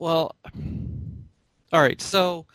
[0.00, 0.34] well,
[1.72, 2.00] all right.
[2.00, 2.46] So,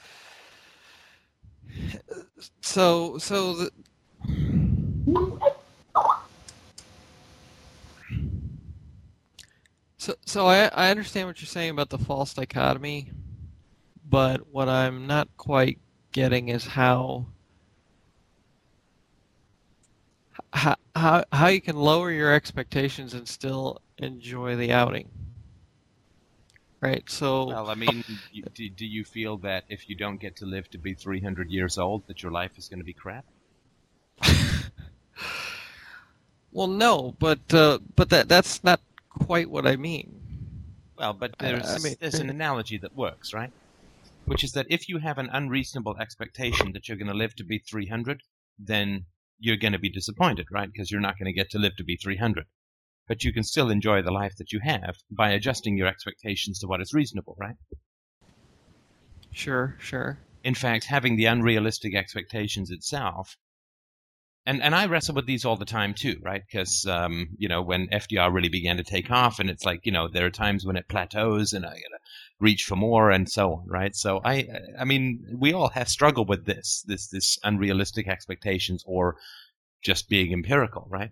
[2.59, 3.71] so, so the.
[9.97, 13.11] So, so I, I understand what you're saying about the false dichotomy,
[14.09, 15.79] but what I'm not quite
[16.11, 17.27] getting is how
[20.51, 25.09] how how, how you can lower your expectations and still enjoy the outing.
[26.85, 27.09] Right.
[27.09, 28.03] So Well, I mean,
[28.53, 31.79] do, do you feel that if you don't get to live to be 300 years
[31.79, 33.25] old, that your life is going to be crap?
[36.51, 40.21] well, no, but uh, but that that's not quite what I mean.
[40.95, 43.51] Well, but there's, I mean- there's an analogy that works, right?
[44.25, 47.43] Which is that if you have an unreasonable expectation that you're going to live to
[47.43, 48.21] be 300,
[48.59, 49.05] then
[49.39, 50.71] you're going to be disappointed, right?
[50.71, 52.45] Because you're not going to get to live to be 300.
[53.07, 56.67] But you can still enjoy the life that you have by adjusting your expectations to
[56.67, 57.55] what is reasonable, right?
[59.31, 60.19] Sure, sure.
[60.43, 63.35] in fact, having the unrealistic expectations itself.
[64.45, 66.43] And and I wrestle with these all the time too, right?
[66.45, 69.91] Because um, you know when FDR really began to take off, and it's like you
[69.91, 71.99] know there are times when it plateaus, and I gotta
[72.39, 73.95] reach for more, and so on, right?
[73.95, 74.47] So I
[74.79, 79.17] I mean we all have struggled with this this this unrealistic expectations or
[79.81, 81.11] just being empirical, right?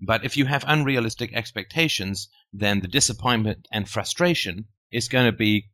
[0.00, 5.70] But if you have unrealistic expectations, then the disappointment and frustration is going to be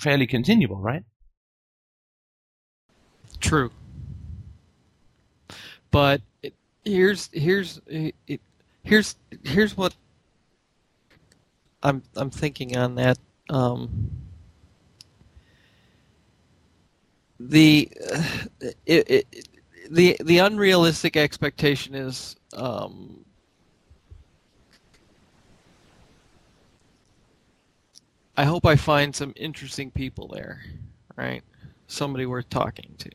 [0.00, 1.04] fairly continual, right?
[3.40, 3.70] True.
[5.90, 8.40] But it, here's here's it,
[8.82, 9.94] here's here's what
[11.82, 13.18] I'm I'm thinking on that.
[13.48, 14.10] Um,
[17.38, 18.22] the uh,
[18.86, 19.48] it, it,
[19.90, 23.24] the the unrealistic expectation is um,
[28.36, 30.62] I hope I find some interesting people there,
[31.16, 31.42] right?
[31.86, 33.10] Somebody worth talking to,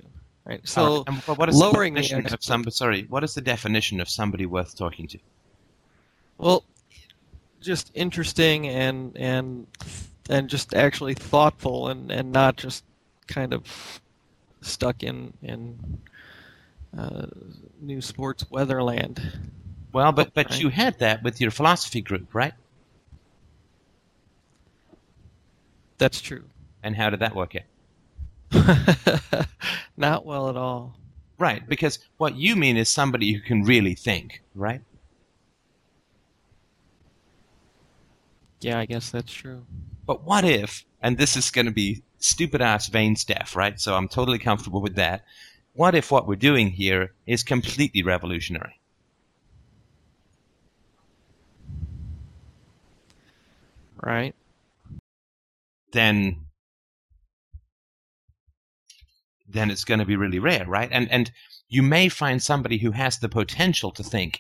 [0.46, 0.62] right?
[0.68, 1.38] So right.
[1.38, 2.72] What is lowering the the definition of expect- somebody?
[2.72, 5.20] Sorry, what is the definition of somebody worth talking to?
[6.38, 6.64] Well,
[7.60, 9.68] just interesting and and
[10.30, 12.84] and just actually thoughtful and and not just
[13.28, 14.02] kind of
[14.62, 16.00] stuck in in
[16.98, 17.28] uh,
[17.80, 19.22] new sports weatherland.
[19.94, 20.62] Well, but but Right.
[20.62, 22.54] you had that with your philosophy group, right?
[25.98, 26.46] That's true.
[26.84, 27.64] And how did that work out?
[29.98, 30.96] not well at all.
[31.38, 34.82] Right, because what you mean is somebody who can really think, right?
[38.60, 39.66] Yeah, I guess that's true.
[40.06, 43.80] But what if, and this is going to be stupid ass vain stuff, right?
[43.80, 45.24] So I'm totally comfortable with that.
[45.74, 48.80] What if what we're doing here is completely revolutionary?
[54.04, 54.36] Right?
[55.92, 56.46] then
[59.48, 60.90] then it's going to be really rare, right?
[60.92, 61.32] And and
[61.68, 64.40] you may find somebody who has the potential to think,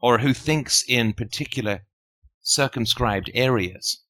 [0.00, 1.84] or who thinks in particular
[2.42, 4.02] circumscribed areas,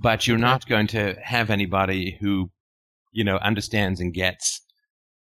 [0.00, 2.50] but you're not going to have anybody who,
[3.12, 4.62] you know, understands and gets.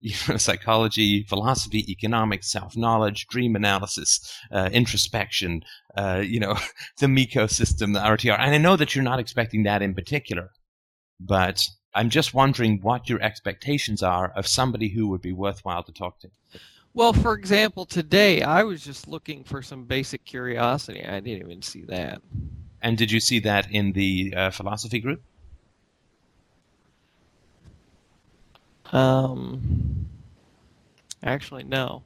[0.05, 4.19] You know, psychology, philosophy, economics, self-knowledge, dream analysis,
[4.51, 5.61] uh, introspection,
[5.95, 6.57] uh, you know,
[6.99, 8.37] the Miko system, the RTR.
[8.37, 10.49] And I know that you're not expecting that in particular,
[11.21, 15.93] but I'm just wondering what your expectations are of somebody who would be worthwhile to
[15.93, 16.29] talk to.
[16.93, 21.03] Well, for example, today I was just looking for some basic curiosity.
[21.03, 22.21] I didn't even see that.
[22.81, 25.23] And did you see that in the uh, philosophy group?
[28.93, 30.07] Um,
[31.23, 32.03] actually, no.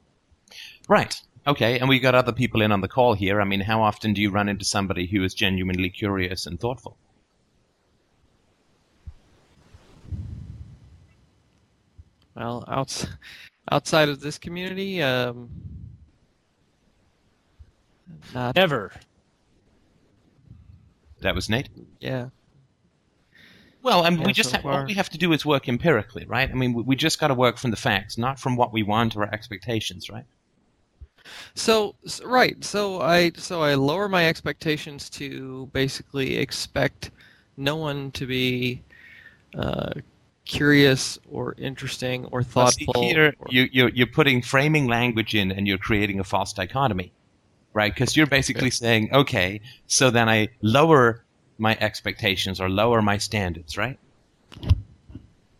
[0.88, 1.14] Right.
[1.46, 1.78] Okay.
[1.78, 3.40] And we got other people in on the call here.
[3.40, 6.96] I mean, how often do you run into somebody who is genuinely curious and thoughtful?
[12.34, 13.06] Well, outs-
[13.70, 15.50] outside of this community, um,
[18.34, 18.56] not.
[18.56, 18.92] ever.
[21.20, 21.68] That was Nate.
[22.00, 22.28] Yeah.
[23.88, 24.84] Well, I mean, we just so all far.
[24.84, 26.50] we have to do is work empirically, right?
[26.50, 28.82] I mean, we, we just got to work from the facts, not from what we
[28.82, 30.26] want or our expectations, right?
[31.54, 32.62] So right.
[32.62, 37.12] So I so I lower my expectations to basically expect
[37.56, 38.82] no one to be
[39.58, 39.94] uh,
[40.44, 43.02] curious or interesting or Well, see, thoughtful.
[43.02, 47.10] here, or- you, you're, you're putting framing language in and you're creating a false dichotomy,
[47.72, 47.94] right?
[47.94, 51.24] Because you're basically saying, okay, so then I lower
[51.58, 53.98] my expectations or lower my standards, right?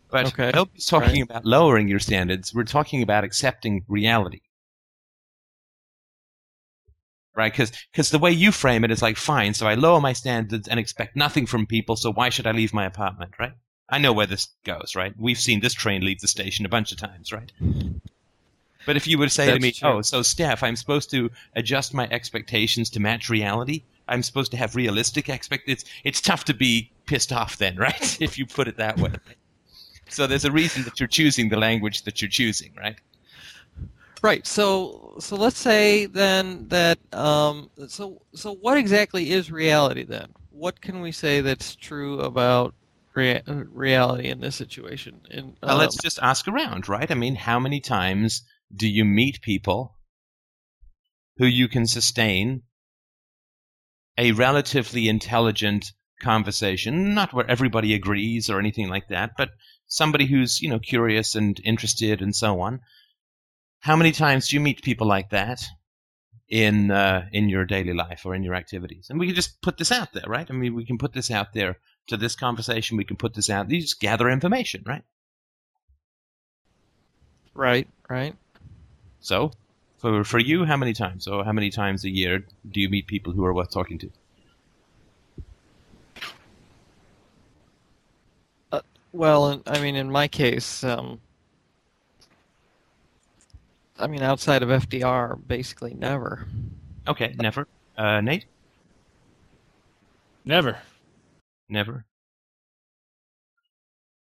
[0.09, 1.23] But Okay, nobody's talking right.
[1.29, 2.53] about lowering your standards.
[2.53, 4.41] We're talking about accepting reality.
[7.35, 7.53] right?
[7.55, 10.79] Because the way you frame it is like, fine, so I lower my standards and
[10.79, 13.53] expect nothing from people, so why should I leave my apartment, right?
[13.89, 15.13] I know where this goes, right?
[15.17, 17.51] We've seen this train leave the station a bunch of times, right?
[18.85, 19.89] But if you would say That's to me, true.
[19.89, 23.83] oh, so Steph, I'm supposed to adjust my expectations to match reality.
[24.09, 25.83] I'm supposed to have realistic expectations.
[25.83, 28.17] It's it's tough to be pissed off then, right?
[28.21, 29.11] if you put it that way.
[30.09, 32.95] So there's a reason that you're choosing the language that you're choosing, right?
[34.21, 34.45] Right.
[34.45, 40.33] So so let's say then that um, so so what exactly is reality then?
[40.51, 42.73] What can we say that's true about
[43.13, 45.21] rea- reality in this situation?
[45.31, 47.09] In, Well, let's um, just ask around, right?
[47.09, 48.41] I mean, how many times
[48.75, 49.95] do you meet people
[51.37, 52.63] who you can sustain
[54.19, 59.51] a relatively intelligent conversation, not where everybody agrees or anything like that, but
[59.87, 62.81] somebody who's, you know, curious and interested and so on.
[63.79, 65.63] How many times do you meet people like that
[66.49, 69.07] in uh, in your daily life or in your activities?
[69.09, 70.45] And we can just put this out there, right?
[70.49, 71.77] I mean, we can put this out there
[72.07, 72.97] to this conversation.
[72.97, 73.71] We can put this out.
[73.71, 75.03] You just gather information, right?
[77.53, 77.87] right.
[78.09, 78.35] Right.
[79.21, 79.51] So,
[79.99, 83.05] for for you, how many times or how many times a year do you meet
[83.05, 84.09] people who are worth talking to?
[89.11, 91.19] Well, I mean, in my case, um,
[93.97, 96.47] I mean, outside of FDR, basically never.
[97.07, 97.67] Okay, never.
[97.97, 98.45] Uh, Nate,
[100.45, 100.77] Never.
[101.67, 102.05] never.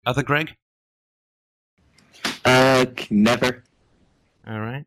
[0.06, 0.54] Other Greg.
[2.44, 3.64] Uh, never.
[4.46, 4.86] All right.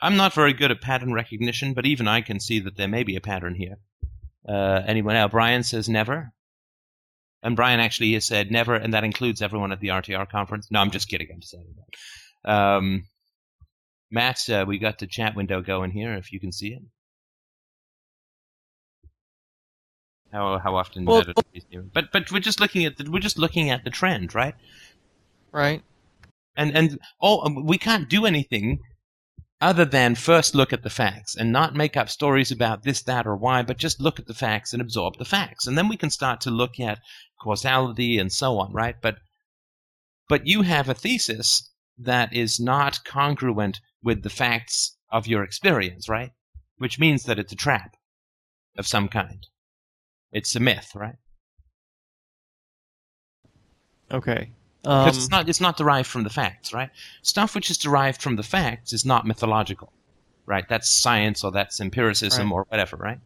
[0.00, 3.02] I'm not very good at pattern recognition, but even I can see that there may
[3.02, 3.76] be a pattern here.
[4.48, 5.30] Uh, anyone else?
[5.30, 6.32] Brian says never.
[7.42, 10.68] And Brian actually has said never, and that includes everyone at the RTR conference.
[10.70, 11.28] No, I'm just kidding.
[11.32, 11.74] I'm just saying
[12.44, 12.50] that.
[12.52, 13.04] Um,
[14.10, 16.82] Matt, uh, we got the chat window going here, if you can see it.
[20.32, 21.04] How how often?
[21.04, 21.88] Well- that is new.
[21.92, 24.54] but but we're just looking at the, we're just looking at the trend, right?
[25.52, 25.82] Right.
[26.56, 28.80] and and oh, we can't do anything
[29.60, 33.26] other than first look at the facts and not make up stories about this, that,
[33.26, 35.96] or why, but just look at the facts and absorb the facts, and then we
[35.96, 37.00] can start to look at
[37.40, 38.96] causality and so on, right?
[39.00, 39.16] But
[40.28, 46.08] but you have a thesis that is not congruent with the facts of your experience,
[46.08, 46.32] right?
[46.78, 47.96] Which means that it's a trap
[48.76, 49.46] of some kind.
[50.32, 51.16] It's a myth, right?
[54.10, 54.50] Okay.
[54.86, 56.90] Because Um, it's not it's not derived from the facts, right?
[57.22, 59.92] Stuff which is derived from the facts is not mythological,
[60.46, 60.68] right?
[60.68, 62.52] That's science or that's empiricism Right.
[62.52, 63.18] or whatever, right?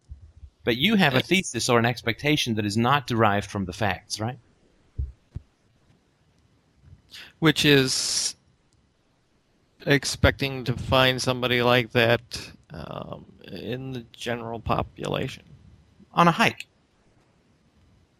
[0.63, 4.19] But you have a thesis or an expectation that is not derived from the facts,
[4.19, 4.39] right?
[7.39, 8.35] which is
[9.85, 15.43] expecting to find somebody like that um, in the general population.
[16.13, 16.67] On a hike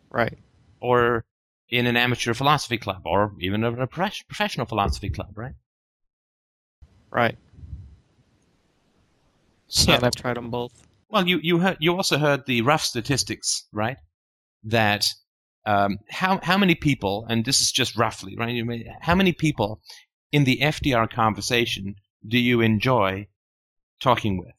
[0.10, 0.38] Right.
[0.80, 1.24] or
[1.72, 5.54] in an amateur philosophy club or even a professional philosophy club, right?
[7.10, 7.38] Right.
[9.68, 10.86] So, and I've tried them both.
[11.10, 13.98] Well, you you heard, you also heard the rough statistics, right?
[14.64, 15.14] That
[15.66, 18.54] um, how how many people, and this is just roughly, right?
[18.54, 19.82] You may, how many people
[20.32, 21.96] in the FDR conversation
[22.28, 23.28] do you enjoy
[24.02, 24.56] talking with?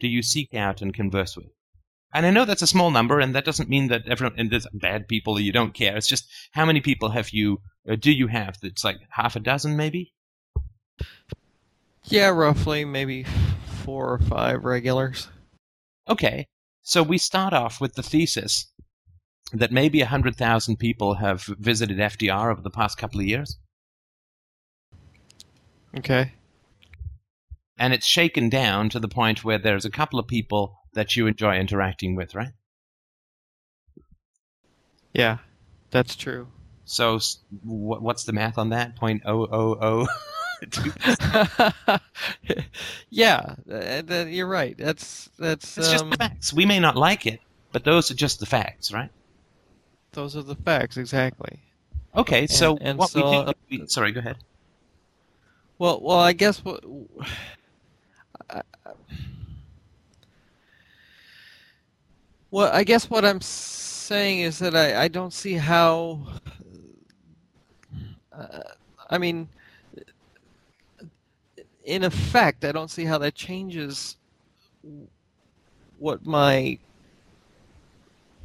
[0.00, 1.57] Do you seek out and converse with?
[2.14, 4.66] And I know that's a small number, and that doesn't mean that everyone and there's
[4.72, 5.96] bad people you don't care.
[5.96, 8.56] It's just how many people have you, uh, do you have?
[8.62, 10.14] That's like half a dozen, maybe.
[12.04, 13.24] Yeah, roughly maybe
[13.84, 15.28] four or five regulars.
[16.08, 16.46] Okay,
[16.82, 18.72] so we start off with the thesis
[19.52, 23.58] that maybe a 100,000 people have visited FDR over the past couple of years,
[25.96, 26.32] Okay.
[27.78, 31.28] and it's shaken down to the point where there's a couple of people that you
[31.28, 32.50] enjoy interacting with, right?
[35.14, 35.38] Yeah,
[35.92, 36.48] that's true.
[36.84, 37.20] So,
[37.62, 38.96] what's the math on that?
[38.96, 40.08] Point oh oh oh.
[43.10, 44.76] yeah, uh, you're right.
[44.76, 46.52] That's that's It's just um, the facts.
[46.52, 47.38] We may not like it,
[47.70, 49.10] but those are just the facts, right?
[50.12, 51.60] those are the facts exactly.
[52.16, 54.38] Okay, so and what so, we uh, we- sorry, go ahead.
[55.78, 56.82] Well, well, I guess what.
[58.50, 58.92] I- I-
[62.50, 66.26] Well, I guess what I'm saying is that I, I don't see how.
[68.32, 68.62] Uh,
[69.10, 69.48] I mean,
[71.84, 74.16] in effect, I don't see how that changes
[75.98, 76.78] what my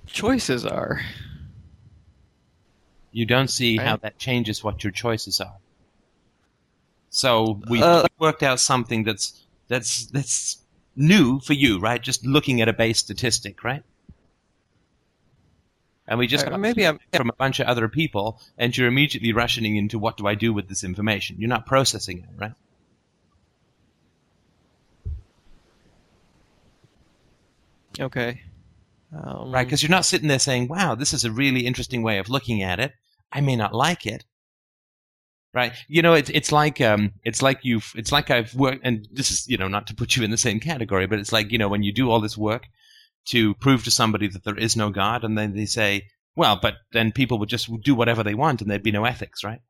[0.06, 1.02] choices are.
[3.12, 5.58] You don't see how that changes what your choices are.
[7.10, 10.58] So we Uh, worked out something that's that's that's
[10.96, 12.02] new for you, right?
[12.02, 13.84] Just looking at a base statistic, right?
[16.08, 18.88] And we just Uh, got maybe I'm- from a bunch of other people, and you're
[18.88, 21.38] immediately rushing into what do I do with this information?
[21.40, 22.54] You're not processing it, right?
[28.00, 28.42] Okay.
[29.14, 29.66] Um, Right?
[29.66, 32.64] Because you're not sitting there saying, "Wow, this is a really interesting way of looking
[32.64, 32.94] at it.
[33.32, 34.26] I may not like it."
[35.54, 35.74] Right?
[35.88, 39.30] You know, it's it's like um, it's like you've it's like I've worked, and this
[39.30, 41.60] is you know not to put you in the same category, but it's like you
[41.60, 42.66] know when you do all this work
[43.26, 46.76] to prove to somebody that there is no God, and then they say, "Well, but
[46.92, 49.62] then people would just do whatever they want, and there'd be no ethics," right?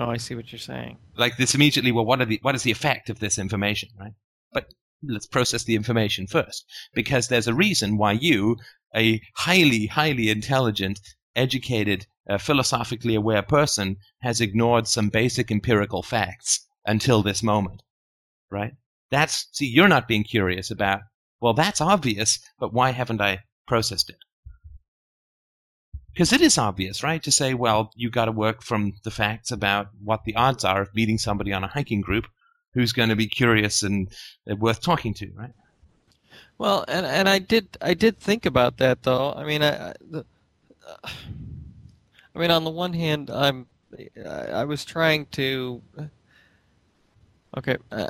[0.00, 0.98] Oh, I see what you're saying.
[1.16, 4.12] like this immediately well what are the what is the effect of this information right
[4.52, 6.64] but let's process the information first
[6.94, 8.56] because there's a reason why you
[8.94, 11.00] a highly highly intelligent
[11.34, 17.82] educated uh, philosophically aware person has ignored some basic empirical facts until this moment
[18.50, 18.74] right
[19.10, 21.00] that's see you're not being curious about
[21.40, 24.16] well that's obvious but why haven't i processed it
[26.18, 27.22] because it is obvious, right?
[27.22, 30.82] To say, well, you've got to work from the facts about what the odds are
[30.82, 32.26] of meeting somebody on a hiking group
[32.74, 34.10] who's going to be curious and
[34.50, 35.52] uh, worth talking to, right?
[36.58, 39.32] Well, and and I did I did think about that though.
[39.32, 39.94] I mean, I
[42.34, 43.66] I, mean, on the one hand, I'm
[44.16, 45.80] I, I was trying to.
[47.56, 47.76] Okay.
[47.92, 48.08] Uh,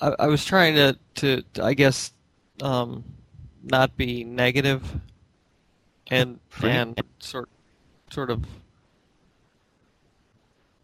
[0.00, 2.12] I I was trying to to, to I guess
[2.62, 3.04] um,
[3.64, 4.82] not be negative
[6.10, 7.48] and and sort
[8.10, 8.44] sort of.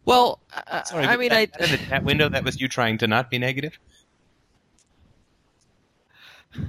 [0.05, 2.99] Well, I, Sorry, I mean, that, I that in the window that was you trying
[2.99, 3.79] to not be negative.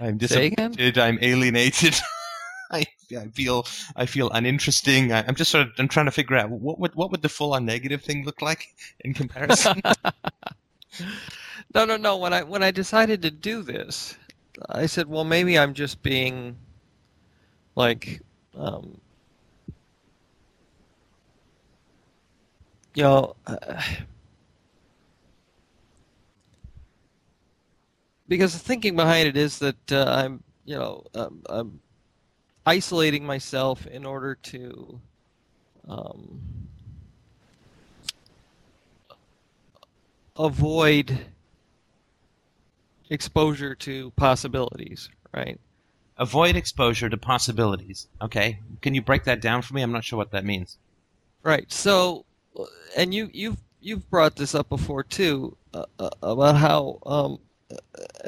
[0.00, 0.98] I'm disappointed.
[0.98, 1.94] I'm alienated.
[2.72, 2.84] I,
[3.16, 3.64] I feel
[3.94, 5.12] I feel uninteresting.
[5.12, 7.28] I, I'm just sort of I'm trying to figure out what would what would the
[7.28, 9.80] full on negative thing look like in comparison.
[11.72, 12.16] No, no, no.
[12.16, 14.16] When I when I decided to do this,
[14.68, 16.56] I said, well, maybe I'm just being
[17.74, 18.20] like,
[18.56, 19.00] um,
[22.94, 23.82] you know, uh,
[28.28, 31.80] because the thinking behind it is that uh, I'm, you know, um, I'm
[32.66, 35.00] isolating myself in order to.
[35.88, 36.40] Um,
[40.36, 41.18] avoid
[43.10, 45.60] exposure to possibilities, right?
[46.16, 48.08] Avoid exposure to possibilities.
[48.22, 49.82] Okay, can you break that down for me?
[49.82, 50.78] I'm not sure what that means.
[51.42, 51.70] Right.
[51.72, 52.24] So,
[52.96, 57.38] and you you've you've brought this up before too uh, uh, about how, um,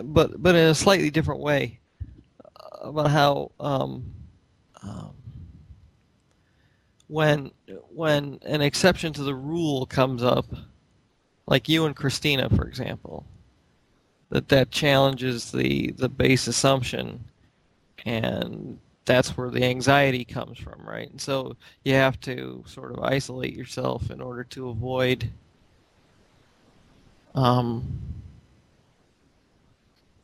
[0.04, 1.80] but but in a slightly different way,
[2.44, 4.12] uh, about how um,
[4.82, 5.14] um,
[7.08, 7.52] when
[7.94, 10.46] when an exception to the rule comes up,
[11.46, 13.24] like you and Christina, for example,
[14.36, 17.24] that that challenges the the base assumption,
[18.04, 21.10] and that's where the anxiety comes from, right?
[21.10, 25.30] And so you have to sort of isolate yourself in order to avoid
[27.34, 27.98] um,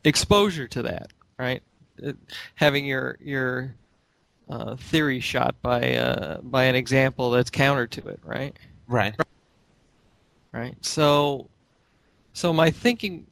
[0.04, 1.62] exposure to that, right?
[1.97, 2.19] It-
[2.57, 3.75] having your your
[4.50, 8.54] uh, theory shot by uh, by an example that's counter to it, right?
[8.87, 9.14] Right.
[10.52, 10.76] right?
[10.83, 11.49] So,
[12.35, 13.26] so my thinking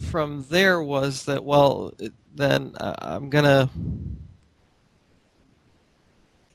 [0.00, 1.92] from there was that well,
[2.34, 3.70] then uh, I'm gonna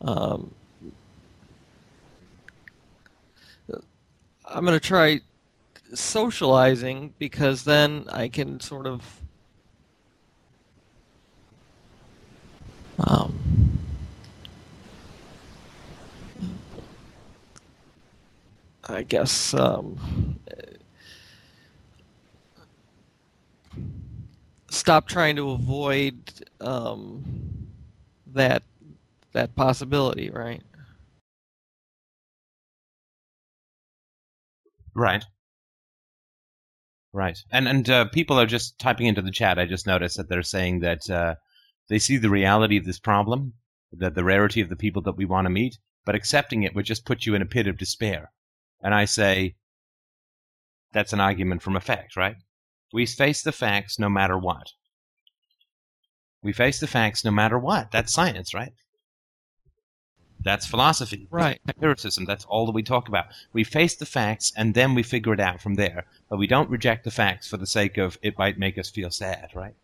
[0.02, 0.54] um,
[4.46, 5.22] I'm gonna try
[5.94, 9.22] socializing because then I can sort of
[13.00, 13.80] um,
[18.88, 20.40] I guess um,
[24.72, 26.16] stop trying to avoid
[26.60, 27.24] um,
[28.28, 28.64] that
[29.34, 30.62] that possibility, right?
[34.96, 35.24] Right.
[37.14, 37.38] Right.
[37.52, 39.60] And and uh, people are just typing into the chat.
[39.60, 41.36] I just noticed that they're saying that uh,
[41.90, 43.54] they see the reality of this problem,
[43.92, 46.86] that the rarity of the people that we want to meet, but accepting it would
[46.86, 48.32] just put you in a pit of despair.
[48.82, 49.56] And I say,
[50.94, 52.36] that's an argument from effect, right?
[52.94, 54.74] We face the facts no matter what.
[56.44, 57.92] We face the facts no matter what.
[57.92, 58.74] That's science, right?
[60.44, 61.28] That's philosophy.
[61.30, 61.62] Right.
[61.68, 62.26] empiricism.
[62.26, 63.26] That's all that we talk about.
[63.54, 66.06] We face the facts and then we figure it out from there.
[66.30, 69.12] But we don't reject the facts for the sake of it might make us feel
[69.12, 69.76] sad, right?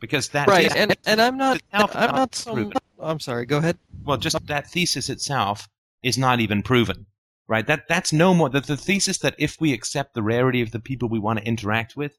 [0.00, 2.70] Because that right, and and I'm not I'm not so.
[3.00, 3.46] I'm sorry.
[3.46, 3.78] Go ahead.
[4.04, 5.68] well, just that thesis itself
[6.04, 7.06] is not even proven,
[7.48, 7.66] right?
[7.66, 10.78] That that's no more that the thesis that if we accept the rarity of the
[10.78, 12.16] people we want to interact with,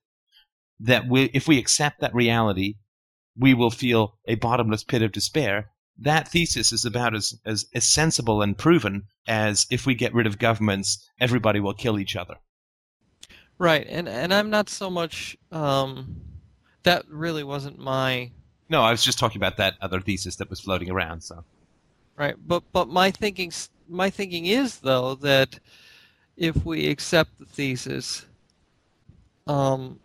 [0.79, 2.75] that we if we accept that reality,
[3.37, 5.69] we will feel a bottomless pit of despair.
[5.97, 10.27] That thesis is about as, as, as sensible and proven as if we get rid
[10.27, 12.35] of governments, everybody will kill each other.
[13.57, 15.37] Right, and and I'm not so much.
[15.51, 16.21] Um,
[16.83, 18.31] that really wasn't my.
[18.69, 21.21] No, I was just talking about that other thesis that was floating around.
[21.21, 21.43] So.
[22.15, 23.51] Right, but but my thinking
[23.89, 25.59] my thinking is though that
[26.37, 28.25] if we accept the thesis,
[29.45, 29.99] um,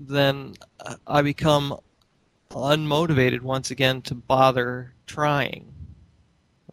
[0.00, 0.54] then
[0.84, 1.78] uh, I become
[2.50, 5.72] unmotivated once again to bother trying.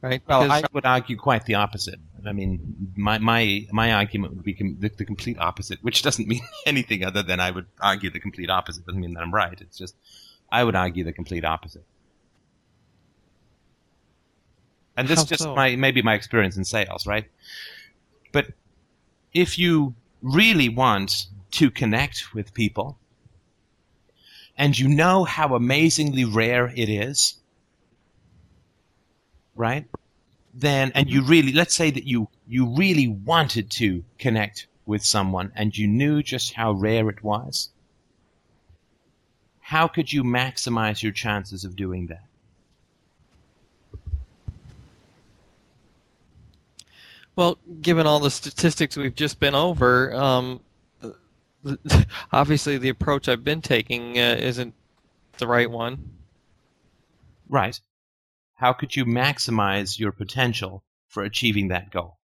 [0.02, 0.22] Right?
[0.28, 2.00] Well, Because- I would argue quite the opposite.
[2.26, 6.28] I mean, my my my argument would be com- the, the complete opposite, which doesn't
[6.34, 8.86] mean anything other than I would argue the complete opposite.
[8.86, 9.60] Doesn't mean that I'm right.
[9.62, 9.96] It's just
[10.52, 11.86] I would argue the complete opposite.
[14.96, 15.56] And this How is just so?
[15.56, 17.26] my maybe my experience in sales, right?
[18.32, 18.48] But
[19.34, 22.98] if you really want to connect with people,
[24.58, 27.36] and you know how amazingly rare it is,
[29.56, 29.86] right?
[30.54, 35.52] Then, and you really, let's say that you, you really wanted to connect with someone
[35.56, 37.70] and you knew just how rare it was.
[39.60, 42.24] How could you maximize your chances of doing that?
[47.36, 50.60] Well, given all the statistics we've just been over, um,
[52.32, 54.74] obviously the approach I've been taking uh, isn't
[55.38, 56.12] the right one.
[57.50, 57.80] Right.
[58.56, 62.18] How could you maximize your potential for achieving that goal?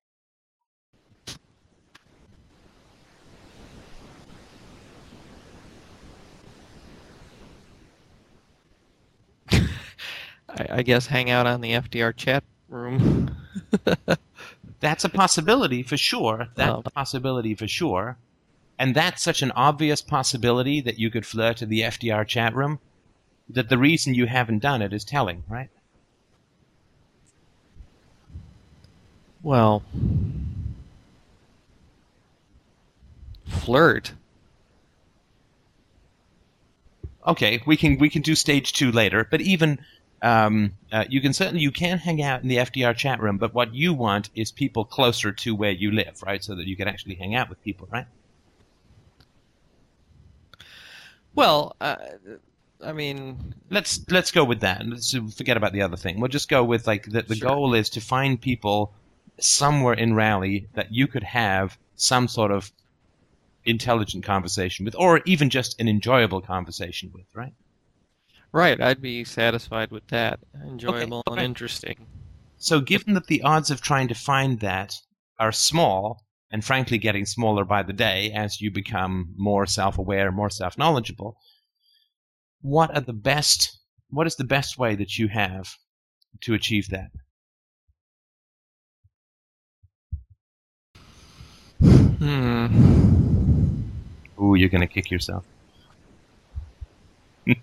[9.52, 13.36] I, I guess hang out on the FDR chat room.
[14.80, 16.48] That's a possibility for sure.
[16.56, 16.84] That's Oh.
[16.86, 18.18] a possibility for sure.
[18.80, 22.80] And that's such an obvious possibility that you could flirt to the FDR chat room
[23.50, 25.70] that the reason you haven't done it is telling, right?
[29.44, 29.84] well,
[33.46, 34.14] flirt.
[37.28, 39.80] Okay, we can we can do stage two later, but even
[40.22, 43.54] um, uh, you can certainly you can hang out in the FDR chat room, but
[43.54, 46.44] what you want is people closer to where you live, right?
[46.44, 48.08] So that you can actually hang out with people, right?
[51.36, 51.96] Well, uh,
[52.84, 54.86] I mean, let's let's go with that.
[54.86, 56.20] Let's forget about the other thing.
[56.20, 57.50] We'll just go with like the, the Sure.
[57.50, 58.94] goal is to find people
[59.40, 62.72] somewhere in Raleigh that you could have some sort of
[63.66, 67.54] intelligent conversation with, or even just an enjoyable conversation with, right?
[68.52, 70.40] right, I'd be satisfied with that.
[70.62, 71.38] Enjoyable okay.
[71.38, 72.06] and interesting.
[72.58, 74.96] So, given that the odds of trying to find that
[75.40, 80.52] are small, and frankly getting smaller by the day as you become more self-aware, more
[80.52, 81.36] self-knowledgeable,
[82.62, 83.80] what are the best?
[84.12, 85.68] What is the best way that you have
[86.42, 87.10] to achieve that?
[92.20, 92.68] Hmm.
[94.40, 95.44] Ooh, you're gonna kick yourself.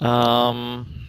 [0.00, 1.03] Um.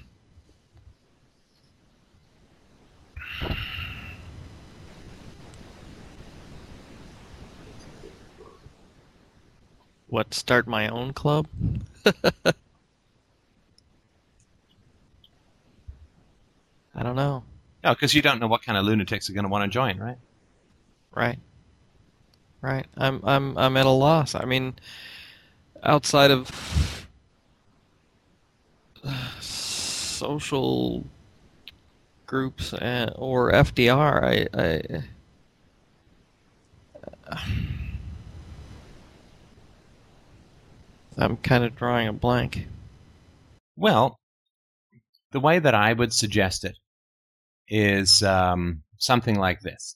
[10.07, 10.33] What?
[10.33, 11.47] Start my own club?
[16.95, 17.43] I don't know.
[17.83, 19.67] Oh, no, because you don't know what kind of lunatics are going to want to
[19.67, 20.17] join, right?
[21.13, 21.39] Right.
[22.61, 22.85] Right.
[22.97, 24.33] I'm I'm I'm at a loss.
[24.33, 24.75] I mean,
[25.83, 26.49] outside of
[29.39, 31.03] social
[32.25, 35.03] groups and, or FDR, I, I
[41.17, 42.67] I'm kind of drawing a blank.
[43.75, 44.19] Well,
[45.31, 46.77] the way that I would suggest it
[47.67, 49.95] is um, something like this.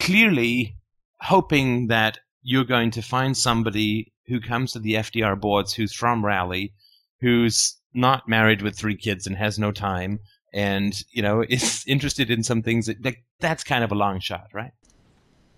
[0.00, 0.76] Clearly,
[1.20, 6.24] hoping that you're going to find somebody who comes to the FDR boards who's from
[6.24, 6.72] Raleigh,
[7.20, 10.20] who's not married with three kids and has no time,
[10.52, 14.20] and you know is interested in some things that, that that's kind of a long
[14.20, 14.72] shot, right?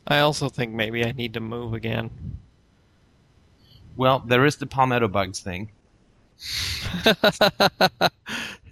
[0.06, 2.10] I also think maybe I need to move again.
[3.98, 5.70] Well, there is the palmetto bugs thing.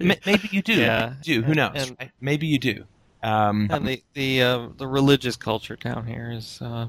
[0.01, 0.75] M- Maybe you do.
[0.75, 1.43] Yeah, Maybe you do.
[1.43, 1.73] Who knows?
[1.75, 2.11] and- right?
[2.21, 2.85] Maybe you do.
[3.23, 6.87] Um, And the the uh, the religious culture down here is uh,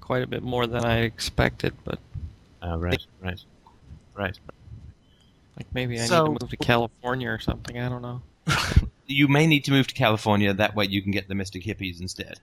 [0.00, 1.74] quite a bit more than I expected.
[1.84, 1.98] But
[2.62, 3.40] oh, right, right,
[4.14, 4.38] right.
[5.56, 7.78] like maybe I So- need to move to California or something.
[7.80, 8.22] I don't know.
[9.06, 10.54] you may need to move to California.
[10.54, 12.38] That way, you can get the Mystic Hippies instead.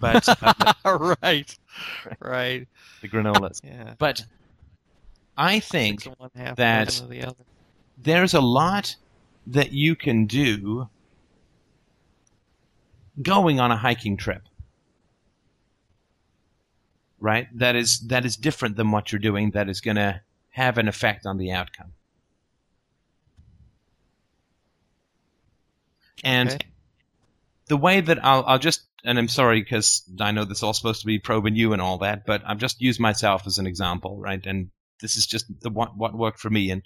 [0.00, 0.26] But
[0.84, 1.56] uh, right,
[2.18, 2.66] right.
[3.02, 3.60] the granolas.
[3.62, 3.94] Yeah.
[3.98, 4.24] But
[5.36, 7.36] I think one, that- the
[7.96, 8.96] there's a lot
[9.46, 10.88] that you can do
[13.22, 14.42] going on a hiking trip.
[17.20, 17.46] Right?
[17.56, 20.20] That is that is different than what you're doing that is going to
[20.50, 21.92] have an effect on the outcome.
[26.22, 26.66] And Okay.
[27.66, 30.72] the way that I'll, I'll just, and I'm sorry because I know this is all
[30.74, 33.66] supposed to be probing you and all that, but I've just used myself as an
[33.66, 34.44] example, right?
[34.46, 34.70] And
[35.00, 36.82] this is just the what, what worked for me and,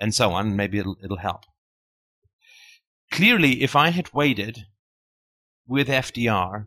[0.00, 0.56] and so on.
[0.56, 1.44] Maybe it'll, it'll help.
[3.10, 4.66] Clearly, if I had waited
[5.66, 6.66] with FDR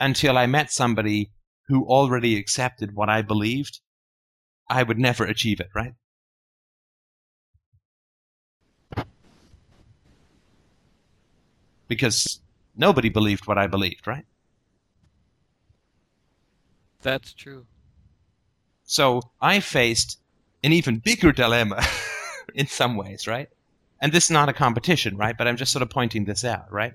[0.00, 1.30] until I met somebody
[1.68, 3.80] who already accepted what I believed,
[4.68, 5.94] I would never achieve it, right?
[11.86, 12.40] Because
[12.74, 14.24] nobody believed what I believed, right?
[17.02, 17.66] That's true.
[18.94, 20.20] So I faced
[20.62, 21.82] an even bigger dilemma
[22.54, 23.48] in some ways, right?
[24.00, 25.36] And this is not a competition, right?
[25.36, 26.94] But I'm just sort of pointing this out, right?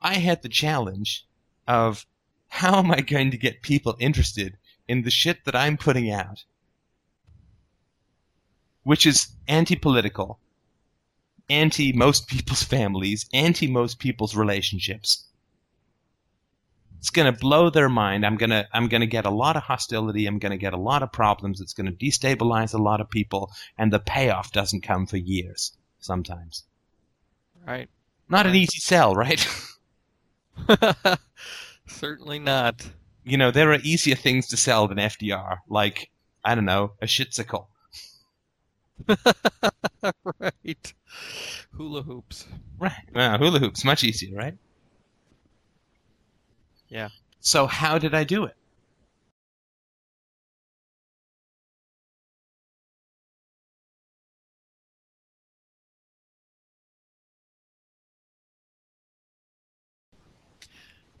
[0.00, 1.26] I had the challenge
[1.68, 2.06] of
[2.48, 4.56] how am I going to get people interested
[4.88, 6.44] in the shit that I'm putting out,
[8.84, 10.38] which is anti political,
[11.50, 15.26] anti most people's families, anti most people's relationships.
[17.04, 18.24] It's going to blow their mind.
[18.24, 20.24] I'm going to I'm going to get a lot of hostility.
[20.24, 21.60] I'm going to get a lot of problems.
[21.60, 25.76] It's going to destabilize a lot of people and the payoff doesn't come for years
[26.00, 26.64] sometimes.
[27.66, 27.90] Right.
[28.30, 29.46] Not an easy sell, right?
[31.86, 32.88] Certainly not.
[33.22, 36.10] you know, there are easier things to sell than FDR, like
[36.42, 37.66] I don't know, a shitsicle.
[40.40, 40.94] right.
[41.76, 42.46] Hula hoops.
[42.78, 43.10] Right.
[43.14, 44.54] Well, hula hoops much easier, right?
[46.88, 47.10] Yeah.
[47.40, 48.56] So how did I do it?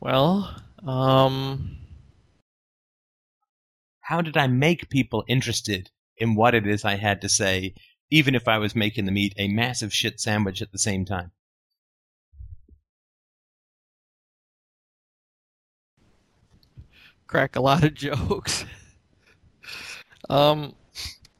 [0.00, 0.54] Well,
[0.86, 1.78] um,
[4.02, 7.74] How did I make people interested in what it is I had to say,
[8.08, 11.32] even if I was making them eat a massive shit sandwich at the same time?
[17.26, 18.64] Crack a lot of jokes.
[20.28, 20.74] um,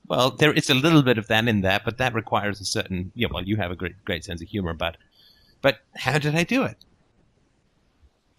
[0.08, 3.12] Well, there is a little bit of that in there, but that requires a certain.
[3.14, 4.96] Yeah, well, you have a great, great sense of humor, but,
[5.62, 6.84] but how did I do it?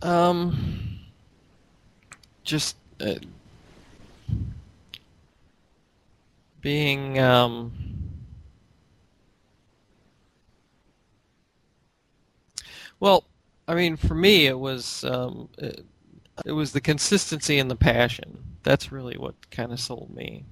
[0.02, 1.00] um,
[2.44, 3.16] just uh,
[6.62, 7.72] being um.
[13.00, 13.24] Well,
[13.68, 15.86] I mean, for me, it was um, it,
[16.44, 18.44] it was the consistency and the passion.
[18.64, 20.44] That's really what kind of sold me.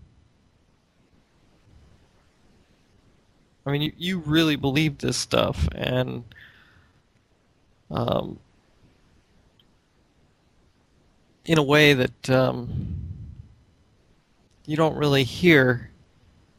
[3.66, 6.24] I mean, you, you really believe this stuff, and
[7.90, 8.40] um,
[11.46, 12.96] in a way that um,
[14.66, 15.92] you don't really hear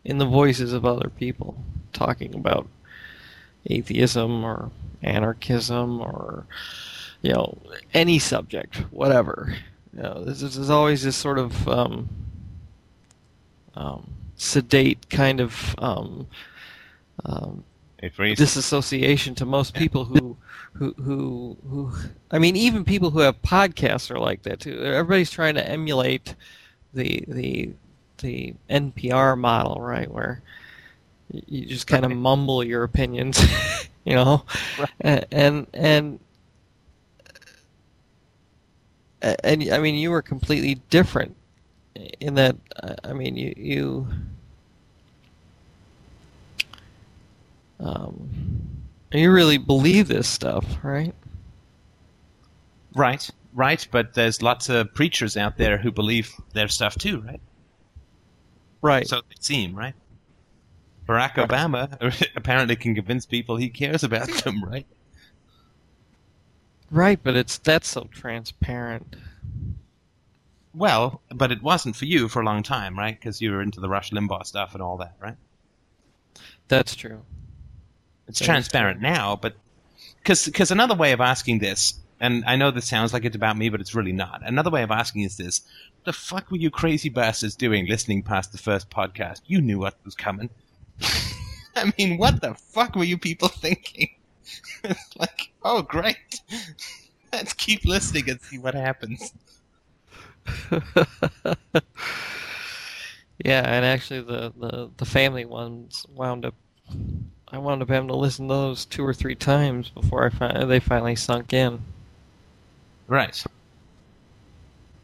[0.05, 1.57] in the voices of other people
[1.93, 2.69] talking about
[3.67, 4.71] atheism or
[5.03, 6.47] anarchism or
[7.25, 7.59] you know
[7.95, 9.57] any subject, whatever.
[9.97, 12.11] You know, this is, there's always this sort of um,
[13.75, 16.29] um, sedate kind of um,
[17.25, 17.65] um,
[18.37, 20.37] disassociation to most people who
[20.75, 21.93] who who who
[22.31, 24.81] I mean even people who have podcasts are like that too.
[24.83, 26.35] Everybody's trying to emulate
[26.95, 27.71] the the
[28.19, 30.43] the NPR model, right, where
[31.31, 33.41] you just kind of mumble your opinions,
[34.05, 34.45] you know,
[34.77, 34.91] Right.
[35.31, 36.21] and and
[39.43, 41.37] and I mean you were completely different
[42.21, 42.57] in that
[43.05, 44.09] I mean you you
[47.81, 48.29] um,
[49.13, 51.15] you really believe this stuff, right?
[52.95, 57.41] Right, right, but there's lots of preachers out there who believe their stuff too, right?
[58.81, 59.09] Right.
[59.09, 59.95] So they seem, right?
[61.09, 61.35] Barack.
[61.35, 61.89] Obama
[62.37, 64.87] apparently can convince people he cares about them, right?
[66.91, 69.17] Right, but it's that's so transparent.
[70.75, 73.19] Well, but it wasn't for you for a long time, right?
[73.19, 75.37] Because you were into the Rush Limbaugh stuff and all that, right?
[76.69, 77.23] That's true.
[78.27, 79.11] It's That is transparent true.
[79.11, 79.55] now, but
[80.23, 83.69] because another way of asking this, and I know this sounds like it's about me,
[83.69, 84.41] but it's really not.
[84.45, 85.61] Another way of asking is this:
[86.05, 89.43] the fuck were you crazy bastards doing listening past the first podcast?
[89.47, 90.51] You knew what was coming.
[91.77, 94.09] I mean, what the fuck were you people thinking?
[95.19, 96.17] like, oh, great.
[97.33, 99.33] Let's keep listening and see what happens.
[103.45, 106.55] yeah, and actually, the, the, the family ones wound up.
[107.49, 110.65] I wound up having to listen to those two or three times before I fi-
[110.65, 111.81] they finally sunk in.
[113.07, 113.45] Right.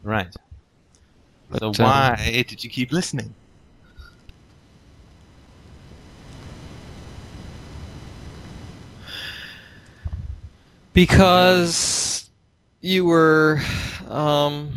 [0.03, 0.33] Right.
[1.59, 3.33] so But, um, why did you keep listening?
[10.93, 12.29] Because
[12.81, 13.61] you were,
[14.09, 14.71] um,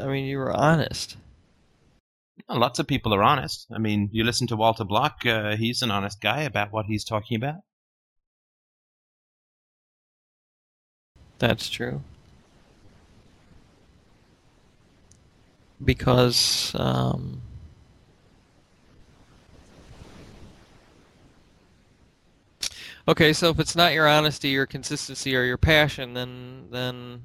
[0.00, 1.16] I mean, you were honest.
[2.48, 3.66] Well, lots of people are honest.
[3.72, 7.04] I mean, you listen to Walter Block, uh, he's an honest guy about what he's
[7.04, 7.56] talking about.
[11.38, 12.02] That's true.
[15.84, 17.42] Because, um,
[23.08, 27.22] okay, so if it's not your honesty, your consistency, or your passion, then then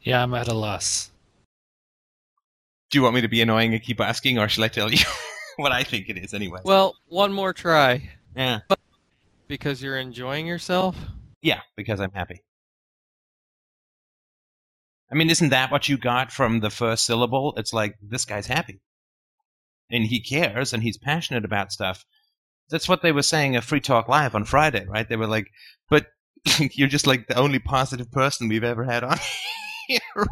[0.00, 1.10] Yeah, I'm at a loss.
[2.90, 5.04] Do you want me to be annoying and keep asking, or shall I tell you
[5.56, 6.60] what I think it is anyway?
[6.64, 8.60] well, one more try yeah.
[8.68, 8.78] But
[9.48, 10.96] because you're enjoying yourself.
[11.42, 12.42] Yeah, because I'm happy.
[15.10, 17.54] I mean, isn't that what you got from the first syllable?
[17.56, 18.80] It's like, this guy's happy.
[19.90, 22.04] And he cares and he's passionate about stuff.
[22.70, 25.08] That's what they were saying at Free Talk Live on Friday, right?
[25.08, 25.50] They were like,
[25.88, 26.06] but
[26.72, 29.18] you're just like the only positive person we've ever had on
[29.86, 30.00] here.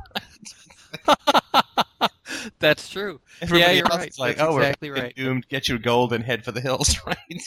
[2.58, 3.20] That's true.
[3.40, 4.18] Everybody you're else right.
[4.18, 5.16] like, That's oh, exactly we're right.
[5.16, 5.48] doomed.
[5.48, 7.42] Get your gold and head for the hills, right?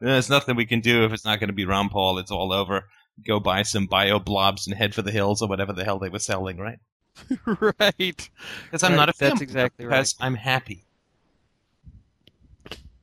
[0.00, 2.18] There's nothing we can do if it's not going to be Ron Paul.
[2.18, 2.88] It's all over.
[3.26, 6.08] Go buy some bio blobs and head for the hills or whatever the hell they
[6.08, 6.78] were selling, right?
[7.80, 8.30] right.
[8.64, 10.12] Because I'm Right, not a that's exactly right.
[10.20, 10.84] I'm happy.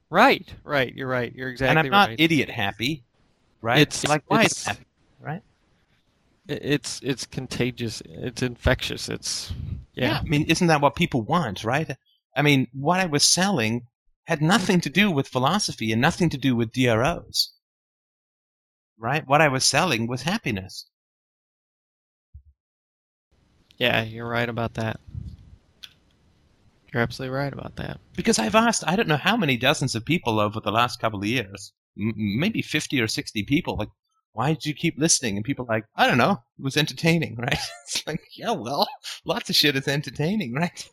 [0.09, 0.47] Right.
[0.63, 0.93] Right.
[0.93, 1.33] You're right.
[1.33, 1.85] You're exactly right.
[1.85, 2.19] and I'm not right.
[2.19, 3.03] idiot happy,
[3.61, 3.79] right?
[3.79, 4.85] It's- like why it's- happy,
[5.19, 5.41] right?
[6.47, 8.01] It's it's contagious.
[8.05, 9.09] It's infectious.
[9.09, 9.51] It's
[9.95, 10.19] yeah.
[10.19, 11.93] I mean, isn't that what people want, right?
[12.35, 13.87] I mean, what I was selling
[14.27, 17.51] had nothing to do with philosophy and nothing to do with DROs,
[18.97, 19.27] right?
[19.27, 20.85] What I was selling was happiness.
[23.77, 24.99] Yeah, you're right about that.
[26.93, 27.99] You're absolutely right about that.
[28.15, 31.19] Because I've asked, I don't know how many dozens of people over the last couple
[31.19, 33.89] of years, m- maybe 50 or 60 people, like,
[34.33, 35.35] why did you keep listening?
[35.35, 37.59] And people are like, I don't know, it was entertaining, right?
[37.83, 38.87] It's like, yeah, well,
[39.25, 40.89] lots of shit is entertaining, right?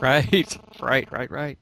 [0.00, 0.56] Right.
[0.80, 1.10] Right.
[1.10, 1.30] Right.
[1.30, 1.58] Right.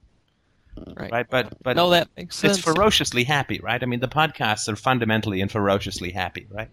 [0.96, 1.12] Right.
[1.12, 2.56] Right, but but no, that makes sense.
[2.58, 3.80] it's ferociously happy, right?
[3.80, 6.68] I mean, the podcasts are fundamentally and ferociously happy, right?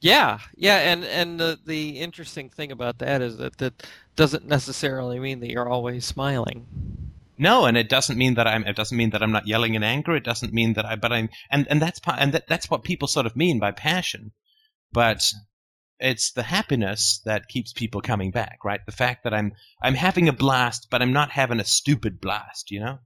[0.00, 3.86] Yeah, yeah, and and the the interesting thing about that is that that
[4.16, 6.66] doesn't necessarily mean that you're always smiling.
[7.36, 8.64] No, and it doesn't mean that I'm.
[8.64, 10.14] It doesn't mean that I'm not yelling in anger.
[10.16, 10.96] It doesn't mean that I.
[10.96, 11.28] But I'm.
[11.50, 14.32] And and that's pa- and that, that's what people sort of mean by passion.
[14.92, 15.32] But
[15.98, 18.84] it's the happiness that keeps people coming back, right?
[18.84, 22.70] The fact that I'm I'm having a blast, but I'm not having a stupid blast,
[22.70, 22.98] you know,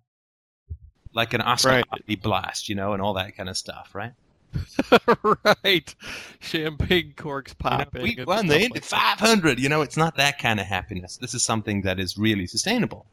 [1.12, 2.22] like an Oscar Right.
[2.22, 4.12] Blast, you know, and all that kind of stuff, right?
[5.64, 5.94] right.
[6.40, 8.02] Champagne corks You know, popping.
[8.02, 9.18] we won the Indy like that.
[9.18, 9.58] 500.
[9.58, 11.16] You know, it's not that kind of happiness.
[11.16, 13.06] This is something that is really sustainable.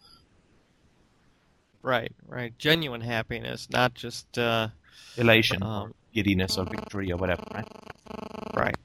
[1.83, 2.55] Right, right.
[2.57, 4.67] Genuine happiness, not just uh
[5.17, 7.67] Elation, um, or giddiness, or victory, or whatever, right?
[8.55, 8.75] right.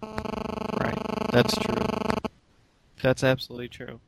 [0.81, 1.31] Right.
[1.31, 1.87] That's true.
[3.03, 4.01] That's absolutely true.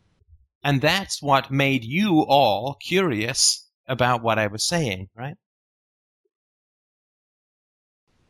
[0.64, 5.36] And that's what made you all curious about what I was saying, right?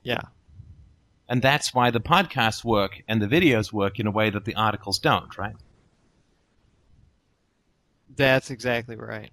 [0.09, 0.23] Yeah.
[1.29, 4.55] And that's why the podcasts work and the videos work in a way that the
[4.55, 5.55] articles don't, right?
[8.17, 9.31] That's exactly right.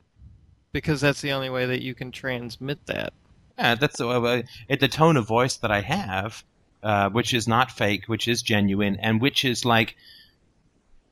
[0.73, 3.13] Because that's the only way that you can transmit that.
[3.57, 4.41] Yeah, that's the, uh,
[4.77, 6.43] the tone of voice that I have,
[6.83, 9.95] uh, which is not fake, which is genuine, and which is like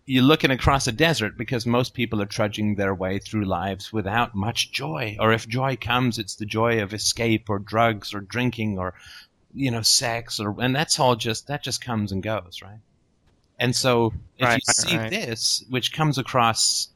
[0.05, 4.35] you're looking across a desert because most people are trudging their way through lives without
[4.35, 5.15] much joy.
[5.17, 8.95] Or if joy comes, it's the joy of escape or drugs or drinking or
[9.55, 12.79] you know sex or and that's all just that just comes and goes, right?
[13.59, 15.09] And so if Right, you right, see right.
[15.11, 16.89] this, which comes across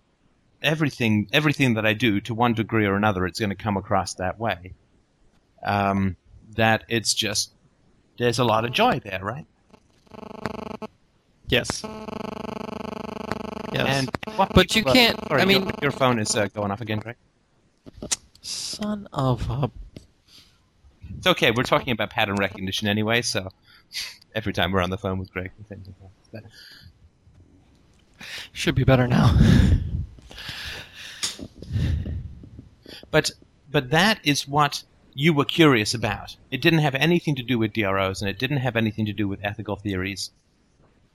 [0.61, 4.15] everything everything that I do to one degree or another, it's going to come across
[4.15, 4.73] that way.
[5.63, 6.15] Um,
[6.55, 7.51] that it's just
[8.17, 9.45] there's a lot of joy there, right?
[11.49, 11.83] Yes.
[13.73, 13.87] Yes.
[13.87, 14.09] And
[14.53, 17.15] But you can't- sorry, I your- mean- your, phone is uh, going off again, Greg.
[18.41, 19.69] Son of a
[21.17, 21.51] It's okay.
[21.51, 23.49] We're talking about pattern recognition anyway, so
[24.35, 25.93] every time we're on the phone with Greg, we think of
[26.31, 26.43] that.
[28.51, 29.37] Should be better now.
[33.11, 33.31] But
[33.69, 36.35] but that is what you were curious about.
[36.51, 39.27] It didn't have anything to do with DROs, and it didn't have anything to do
[39.27, 40.31] with ethical theories.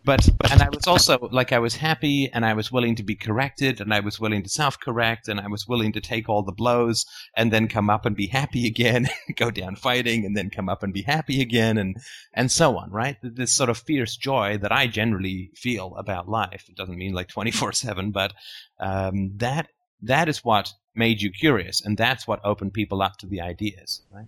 [0.05, 3.15] But and I was also like I was happy, and I was willing to be
[3.15, 6.53] corrected, and I was willing to self-correct, and I was willing to take all the
[6.53, 10.69] blows, and then come up and be happy again, go down fighting, and then come
[10.69, 11.97] up and be happy again, and
[12.35, 12.91] and so on.
[12.91, 13.17] Right?
[13.23, 16.67] This sort of fierce joy that I generally feel about life.
[16.69, 18.33] It doesn't mean like twenty-four-seven, but
[18.81, 19.69] um, that
[20.03, 24.03] that is what made you curious, and that's what opened people up to the ideas,
[24.13, 24.27] right?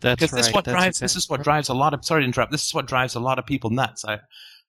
[0.00, 0.38] That's Because right.
[0.38, 2.52] this what that's drives exactly this is what drives a lot of sorry to interrupt.
[2.52, 4.04] This is what drives a lot of people nuts.
[4.04, 4.20] I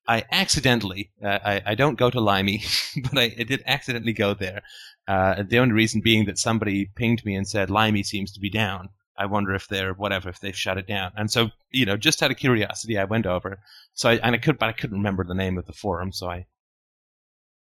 [0.08, 2.64] I accidentally uh, I I don't go to Limey,
[3.04, 4.62] but I, I did accidentally go there.
[5.08, 8.50] Uh, the only reason being that somebody pinged me and said Limey seems to be
[8.50, 8.90] down.
[9.18, 11.12] I wonder if they're whatever if they've shut it down.
[11.16, 13.60] And so you know, just out of curiosity, I went over.
[13.94, 16.30] So I and I could but I couldn't remember the name of the forum, so
[16.30, 16.48] I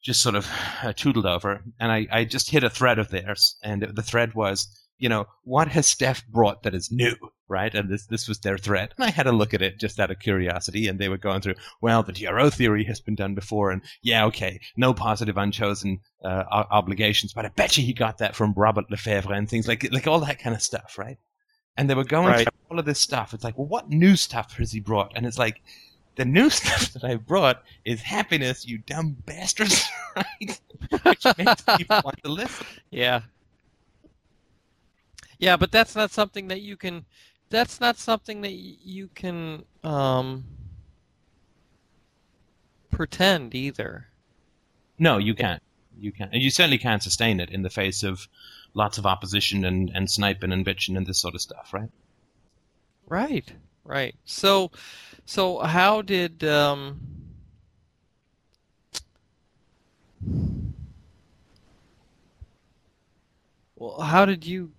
[0.02, 0.48] just sort of
[0.84, 4.34] uh, tootled over, and I, I just hit a thread of theirs, and the thread
[4.34, 7.16] was, you know, what has Steph brought that is new,
[7.50, 7.74] right?
[7.74, 8.94] And this this was their threat.
[8.98, 11.42] and I had a look at it just out of curiosity, and they were going
[11.42, 16.00] through, well, the DRO theory has been done before, and yeah, okay, no positive unchosen
[16.24, 19.92] uh, obligations, but I bet you he got that from Robert LeFevre and things like
[19.92, 21.18] like all that kind of stuff, right?
[21.78, 22.44] And they were going Right.
[22.44, 23.34] through all of this stuff.
[23.34, 25.14] It's like, well, what new stuff has he brought?
[25.16, 25.62] And it's like,
[26.18, 29.86] the new stuff that I brought is happiness, you dumb bastards,
[30.18, 30.60] right?
[31.04, 32.66] Which makes people want to listen.
[32.92, 33.22] Yeah.
[35.38, 37.06] Yeah, but that's not something that you can.
[37.50, 40.46] That's not something that y- you can um,
[42.92, 44.08] pretend either.
[44.98, 45.64] No, you can't.
[46.00, 46.32] You can't.
[46.34, 48.28] And you certainly can't sustain it in the face of
[48.74, 51.90] lots of opposition and, and sniping and bitching and this sort of stuff, right?
[53.08, 53.52] Right.
[53.84, 54.16] Right.
[54.26, 54.72] So,
[55.26, 57.00] so how did um,
[63.76, 64.72] well, how did you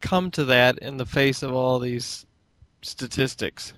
[0.00, 2.26] come to that in the face of all these
[2.82, 3.72] statistics?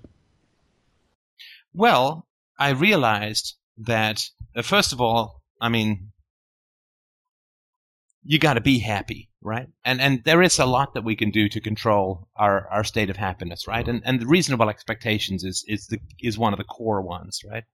[1.73, 2.27] Well,
[2.59, 6.11] I realized that, uh, first of all, I mean,
[8.23, 9.69] you got to be happy, right?
[9.85, 13.09] And and there is a lot that we can do to control our, our state
[13.09, 13.87] of happiness, right?
[13.87, 17.65] And and reasonable expectations is is the is one of the core ones, right?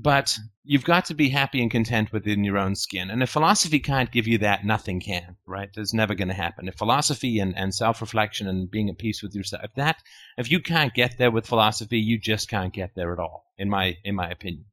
[0.00, 3.10] But you've got to be happy and content within your own skin.
[3.10, 5.68] And if philosophy can't give you that, nothing can, right?
[5.76, 6.68] It's never going to happen.
[6.68, 10.00] If philosophy and, and self reflection and being at peace with yourself, if that
[10.36, 13.68] if you can't get there with philosophy, you just can't get there at all, in
[13.68, 14.66] my in my opinion.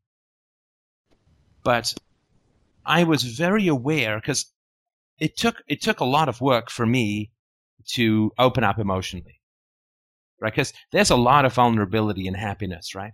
[1.63, 1.95] But
[2.85, 4.45] I was very aware because
[5.17, 7.31] it took it took a lot of work for me
[7.93, 9.41] to open up emotionally,
[10.39, 10.53] right?
[10.53, 13.13] Because there's a lot of vulnerability in happiness, right?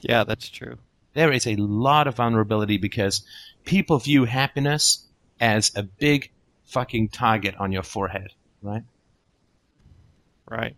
[0.00, 0.78] Yeah, that's true.
[1.14, 3.22] There is a lot of vulnerability because
[3.64, 5.06] people view happiness
[5.40, 6.30] as a big
[6.64, 8.32] fucking target on your forehead,
[8.62, 8.84] right?
[10.48, 10.76] Right.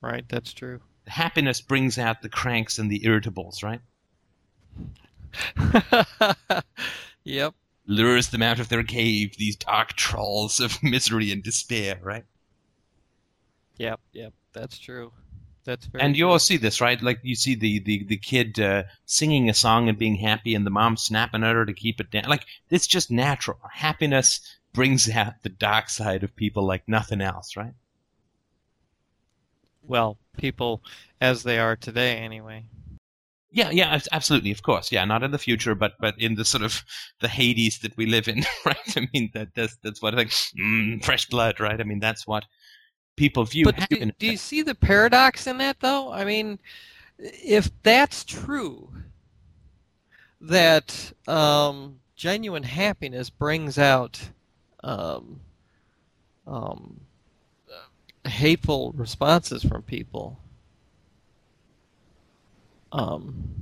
[0.00, 0.80] Right, that's true.
[1.06, 3.80] Happiness brings out the cranks and the irritables, right?
[7.24, 7.54] yep.
[7.86, 12.24] Lures them out of their cave, these dark trolls of misery and despair, right?
[13.78, 15.12] Yep, yep, that's true.
[15.64, 17.00] That's very And you all see this, right?
[17.02, 20.66] Like you see the the, the kid uh, singing a song and being happy, and
[20.66, 22.24] the mom snapping at her to keep it down.
[22.28, 23.58] Like it's just natural.
[23.72, 24.40] Happiness
[24.72, 27.74] brings out the dark side of people like nothing else, right?
[29.90, 30.82] well, people
[31.20, 32.64] as they are today anyway.
[33.52, 34.92] Yeah, yeah, absolutely, of course.
[34.92, 36.84] Yeah, not in the future, but but in the sort of
[37.20, 38.96] the Hades that we live in, right?
[38.96, 40.30] I mean, that that's that's what I think.
[40.56, 41.80] Mm, fresh blood, right?
[41.80, 42.44] I mean, that's what
[43.16, 46.12] people view But do, do you see the paradox in that though?
[46.12, 46.58] I mean,
[47.18, 48.90] if that's true
[50.40, 54.20] that um, genuine happiness brings out
[54.82, 55.40] um,
[56.46, 57.00] um,
[58.26, 60.38] hateful responses from people,
[62.92, 63.54] um,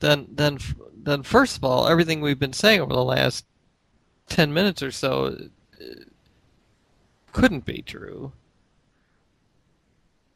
[0.00, 0.58] then then
[0.96, 3.44] then first of all, everything we've been saying over the last
[4.28, 5.36] ten minutes or so
[7.32, 8.32] couldn't be true.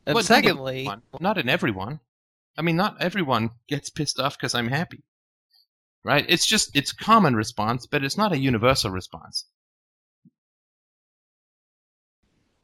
[0.06, 0.90] And Well, not in secondly,
[1.20, 2.00] not in everyone.
[2.56, 5.02] I mean, not everyone gets pissed off because I'm happy,
[6.04, 6.24] right?
[6.28, 9.46] It's just it's common response, but it's not a universal response.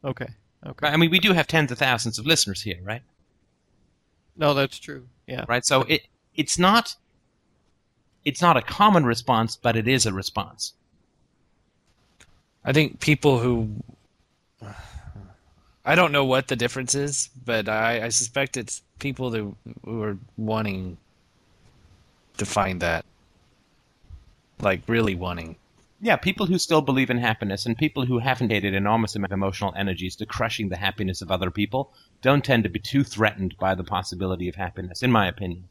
[0.05, 0.29] okay,
[0.67, 3.03] okay, I mean, we do have tens of thousands of listeners here, right?
[4.37, 5.09] no, that's true.
[5.27, 5.65] Yeah, Right.
[5.65, 6.03] So it
[6.35, 6.97] it's not
[8.25, 10.75] it's not a common response, but it is a response.
[12.65, 13.71] I think people who
[15.85, 19.55] I don't know what the difference is, but I, I suspect it's people that,
[19.85, 20.99] who are wanting
[22.37, 23.05] to find that,
[24.61, 25.57] like really wanting.
[26.01, 29.37] Yeah, people who still believe in happiness and people who haven't added enormous amount of
[29.37, 31.93] emotional energies to crushing the happiness of other people
[32.23, 35.69] don't tend to be too threatened by the possibility of happiness, in my opinion.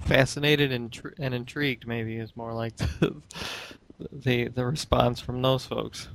[0.00, 3.20] Fascinated and, tr- and intrigued, maybe, is more like the,
[4.12, 6.08] the the response from those folks.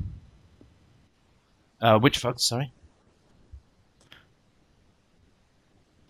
[1.81, 2.45] Uh, which folks?
[2.45, 2.71] Sorry.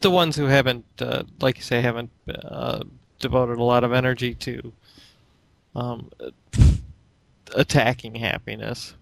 [0.02, 2.84] The ones who haven't, uh, like you say, haven't uh,
[3.20, 4.72] devoted a lot of energy to
[5.76, 6.12] um,
[7.56, 8.94] attacking happiness.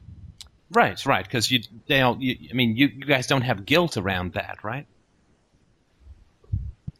[0.71, 1.23] Right, right.
[1.23, 2.21] Because you, they don't.
[2.21, 4.87] You, I mean, you, you guys don't have guilt around that, right?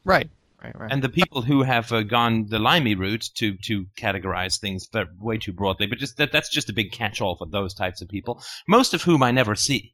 [0.04, 0.30] Right.
[0.64, 0.92] Right, right.
[0.92, 5.10] And the people who have uh, gone the limey route to to categorize things but
[5.20, 8.08] way too broadly, but just that that's just a big catch-all for those types of
[8.08, 9.94] people, most of whom I never see.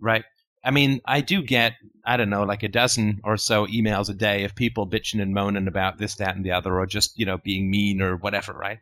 [0.00, 0.24] Right?
[0.64, 4.14] I mean, I do get I don't know like a dozen or so emails a
[4.14, 7.26] day of people bitching and moaning about this, that, and the other, or just you
[7.26, 8.78] know being mean or whatever, right?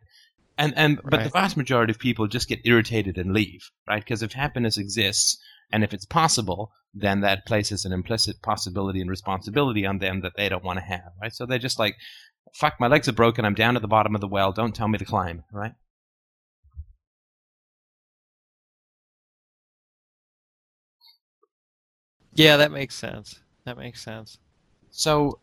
[0.56, 4.02] And and but the vast majority of people just get irritated and leave, right?
[4.02, 5.38] Because if happiness exists
[5.72, 10.32] and if it's possible, then that places an implicit possibility and responsibility on them that
[10.36, 11.32] they don't want to have, right?
[11.32, 11.96] So they're just like,
[12.54, 13.44] fuck, my legs are broken.
[13.44, 14.52] I'm down at the bottom of the well.
[14.52, 15.72] Don't tell me to climb, right?
[22.36, 23.40] yeah, that makes sense.
[23.64, 24.38] That makes sense.
[24.90, 25.40] So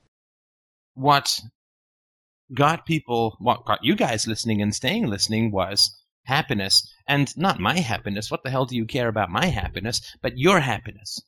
[0.94, 1.40] what
[2.54, 5.92] got people, what got you guys listening and staying listening was
[6.26, 6.93] happiness.
[7.08, 8.32] And not my happiness.
[8.32, 10.02] What the hell do you care about my happiness?
[10.22, 11.22] But your happiness.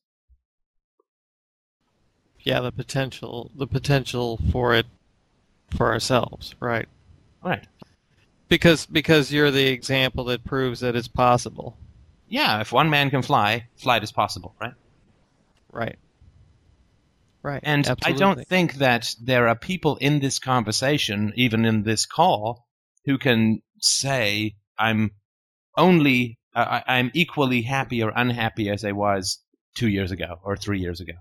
[2.39, 4.85] Yeah, the potential, the potential for it,
[5.75, 6.87] for ourselves, right?
[7.43, 7.65] Right.
[8.47, 11.75] Because because you're the example that proves that it's possible,
[12.27, 14.73] Yeah, if one man can fly, flight is possible, right?
[15.71, 15.97] right?
[17.43, 17.61] Right.
[17.63, 22.65] And I don't think that there are people in this conversation, even in this call,
[23.05, 25.11] who can say, I'm
[25.77, 29.39] only, I I- I'm equally happy or unhappy as I was
[29.75, 31.13] two years ago or three years ago.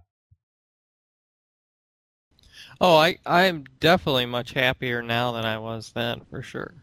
[2.80, 6.74] Oh, I I am definitely much happier now than I was then, for sure.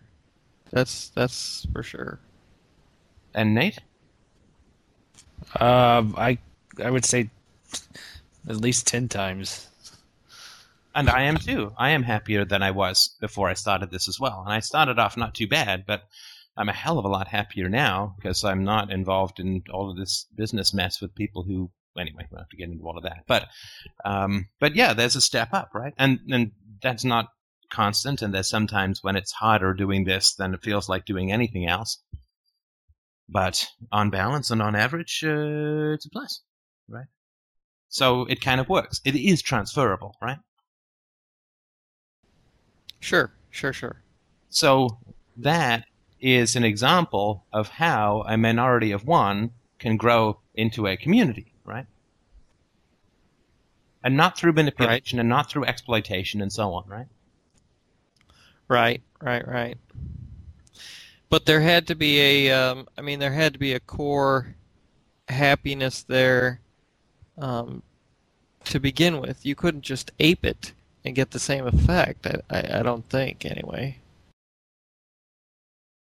[0.72, 2.20] That's that's for sure.
[3.34, 3.80] And Nate?
[5.60, 6.38] Um, I
[6.84, 7.30] I would say
[8.48, 9.68] at least ten times.
[10.96, 11.74] And I am too.
[11.78, 14.42] I am happier than I was before I started this as well.
[14.44, 16.04] And I started off not too bad, but
[16.58, 19.98] I'm a hell of a lot happier now because I'm not involved in all of
[19.98, 21.72] this business mess with people who.
[22.00, 23.24] Anyway, we don't have to get into all of that.
[23.28, 23.48] But,
[24.06, 25.94] um, but yeah, there's a step up, right?
[25.98, 27.28] And and that's not
[27.70, 28.22] constant.
[28.22, 31.98] And there's sometimes when it's harder doing this than it feels like doing anything else.
[33.28, 36.42] But on balance and on average, uh, it's a plus,
[36.88, 37.08] right?
[37.90, 39.02] So it kind of works.
[39.04, 40.40] It is transferable, right?
[43.00, 44.02] Sure, sure, sure.
[44.50, 45.00] So
[45.38, 45.86] that
[46.22, 51.88] is an example of how a minority of one can grow into a community, right?
[54.04, 57.08] And not through manipulation and not through exploitation and so on, right?
[58.68, 59.78] Right, right, right.
[61.30, 64.56] But there had to be a, um, I mean, there had to be a core
[65.28, 66.60] happiness there
[67.38, 67.84] um,
[68.66, 69.46] to begin with.
[69.46, 72.28] You couldn't just ape it and get the same effect.
[72.28, 74.01] I, I, I don't think, anyway.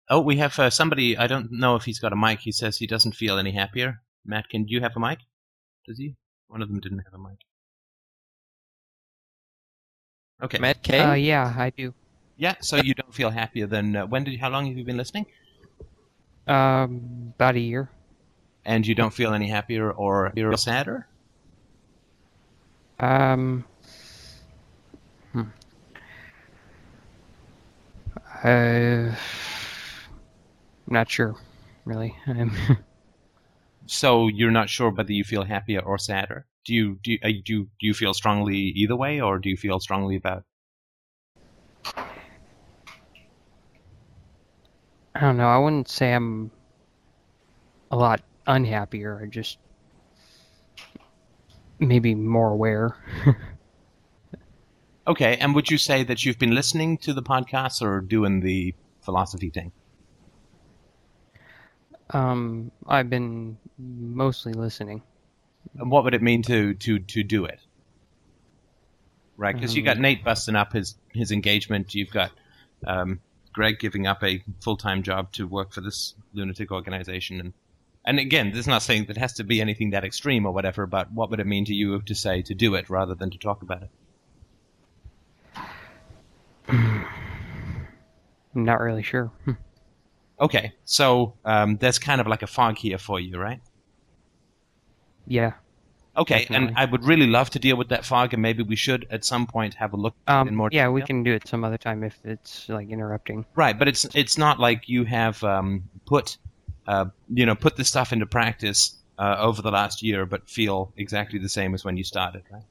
[0.09, 1.17] Oh, we have uh, somebody.
[1.17, 2.39] I don't know if he's got a mic.
[2.39, 4.01] He says he doesn't feel any happier.
[4.25, 5.19] Matt, can do you have a mic?
[5.85, 6.15] Does he?
[6.47, 7.39] One of them didn't have a mic.
[10.41, 10.59] Okay.
[10.59, 10.99] Matt K.
[10.99, 11.93] Uh, yeah, I do.
[12.37, 12.55] Yeah.
[12.61, 14.31] So you don't feel happier than uh, when did?
[14.31, 15.25] You, How long have you been listening?
[16.47, 17.89] Um, about a year.
[18.63, 21.07] And you don't feel any happier or you're sadder?
[22.99, 23.63] Um,
[25.31, 25.43] hmm.
[28.43, 29.15] Uh,
[30.87, 31.35] I'm not sure,
[31.85, 32.15] really.
[33.89, 36.45] So you're not sure whether you feel happier or sadder.
[36.65, 39.49] Do you do you, uh, do you, do you feel strongly either way, or do
[39.49, 40.43] you feel strongly about?
[45.15, 45.47] I don't know.
[45.47, 46.51] I wouldn't say I'm
[47.89, 49.21] a lot unhappier.
[49.23, 49.57] I just
[51.79, 52.97] maybe more aware.
[55.07, 58.75] Okay, and would you say that you've been listening to the podcast or doing the
[58.99, 59.71] philosophy thing?
[62.11, 65.01] Um, I've been mostly listening.
[65.77, 67.59] And what would it mean to to to do it?
[69.35, 71.93] Right, because you got Um, Nate busting up his his engagement.
[71.93, 72.31] You've got
[72.85, 73.19] um,
[73.53, 77.53] Greg giving up a full time job to work for this lunatic organization and
[78.07, 80.53] and again, this is not saying that it has to be anything that extreme or
[80.53, 83.31] whatever, but what would it mean to you to say to do it rather than
[83.31, 83.89] to talk about it?
[86.69, 87.05] I'm
[88.55, 89.29] not really sure.
[90.39, 93.59] Okay, so um, there's kind of like a fog here for you, right?
[95.25, 95.53] Yeah.
[96.15, 96.69] Okay, Definitely.
[96.69, 99.23] and I would really love to deal with that fog, and maybe we should at
[99.23, 101.77] some point have a look Um, in more yeah, we can do it some other
[101.77, 103.45] time if it's like interrupting.
[103.55, 106.37] Right, but it's it's not like you have um, put
[106.87, 110.91] uh, you know put this stuff into practice uh, over the last year, but feel
[110.97, 112.63] exactly the same as when you started, right?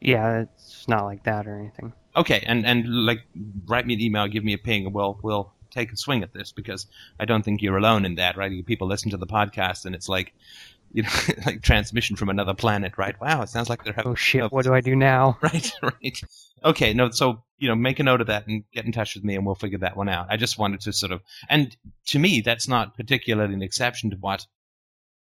[0.00, 1.92] Yeah, it's not like that or anything.
[2.14, 3.26] Okay, and and like
[3.66, 6.32] write me an email, give me a ping, and we'll we'll take a swing at
[6.32, 6.86] this because
[7.20, 8.64] I don't think you're alone in that, right?
[8.64, 10.32] People listen to the podcast and it's like
[10.92, 11.08] you know
[11.46, 13.20] like transmission from another planet, right?
[13.20, 15.38] Wow, it sounds like they're having Oh shit, what do I do now?
[15.42, 16.20] right, right.
[16.64, 19.24] Okay, no, so you know, make a note of that and get in touch with
[19.24, 20.26] me, and we'll figure that one out.
[20.30, 21.76] I just wanted to sort of, and
[22.08, 24.46] to me, that's not particularly an exception to what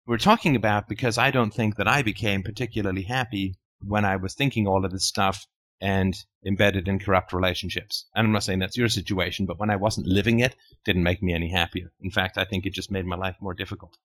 [0.05, 4.33] we're talking about because I don't think that I became particularly happy when I was
[4.33, 5.45] thinking all of this stuff
[5.81, 6.15] and
[6.45, 8.05] embedded in corrupt relationships.
[8.15, 11.03] And I'm not saying that's your situation, but when I wasn't living it, it didn't
[11.03, 11.91] make me any happier.
[12.01, 13.97] In fact, I think it just made my life more difficult.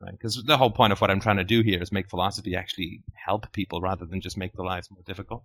[0.00, 0.12] Right?
[0.12, 3.02] Because the whole point of what I'm trying to do here is make philosophy actually
[3.14, 5.44] help people rather than just make their lives more difficult.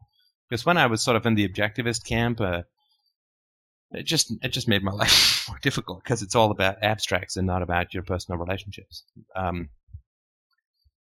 [0.49, 2.63] Because when I was sort of in the objectivist camp, uh,
[3.91, 7.45] it just it just made my life more difficult because it's all about abstracts and
[7.45, 9.03] not about your personal relationships.
[9.36, 9.70] Um,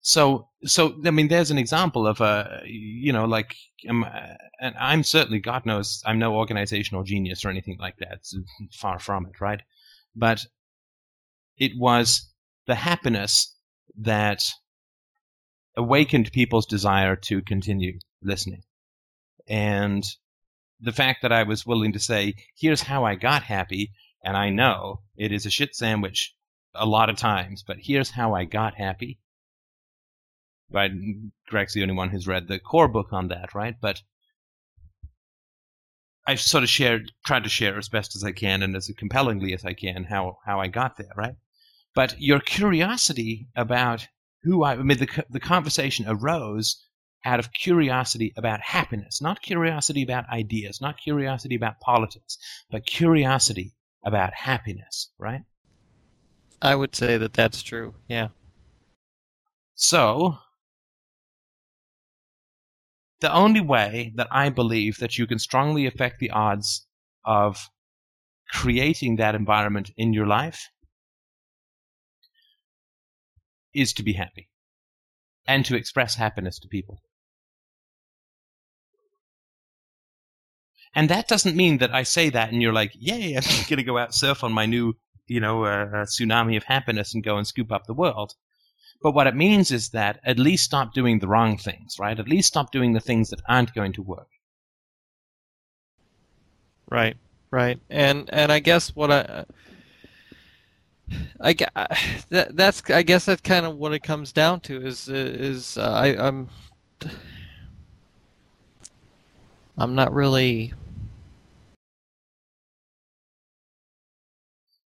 [0.00, 3.54] so so I mean, there's an example of a you know like
[3.88, 4.04] um,
[4.60, 8.14] and I'm certainly God knows I'm no organizational genius or anything like that.
[8.14, 8.36] It's
[8.72, 9.60] far from it, right?
[10.14, 10.44] But
[11.56, 12.32] it was
[12.66, 13.54] the happiness
[14.00, 14.44] that
[15.76, 18.62] awakened people's desire to continue listening.
[19.48, 20.04] And
[20.80, 23.92] the fact that I was willing to say, here's how I got happy,
[24.22, 26.34] and I know it is a shit sandwich
[26.74, 29.18] a lot of times, but here's how I got happy.
[30.70, 30.92] Right?
[31.48, 33.74] Greg's the only one who's read the core book on that, right?
[33.80, 34.02] But
[36.26, 39.54] I've sort of shared, tried to share as best as I can and as compellingly
[39.54, 41.36] as I can how, how I got there, right?
[41.94, 44.06] But your curiosity about
[44.42, 46.84] who I, I mean, the, the conversation arose
[47.24, 52.38] out of curiosity about happiness, not curiosity about ideas, not curiosity about politics,
[52.70, 53.72] but curiosity
[54.04, 55.42] about happiness, right?
[56.60, 57.94] I would say that that's true.
[58.08, 58.28] Yeah.
[59.74, 60.38] So,
[63.20, 66.86] the only way that I believe that you can strongly affect the odds
[67.24, 67.68] of
[68.50, 70.68] creating that environment in your life
[73.74, 74.48] is to be happy
[75.46, 77.00] and to express happiness to people.
[80.94, 83.82] And that doesn't mean that I say that and you're like, yay, I'm going to
[83.82, 84.94] go out surf on my new,
[85.26, 88.34] you know, uh, tsunami of happiness and go and scoop up the world.
[89.00, 92.18] But what it means is that at least stop doing the wrong things, right?
[92.18, 94.28] At least stop doing the things that aren't going to work.
[96.90, 97.16] Right.
[97.50, 97.78] Right.
[97.88, 99.44] And and I guess what I
[101.40, 101.54] I,
[102.30, 105.90] that that's I guess that's kind of what it comes down to is is uh,
[105.90, 106.48] I I'm
[109.78, 110.74] I'm not really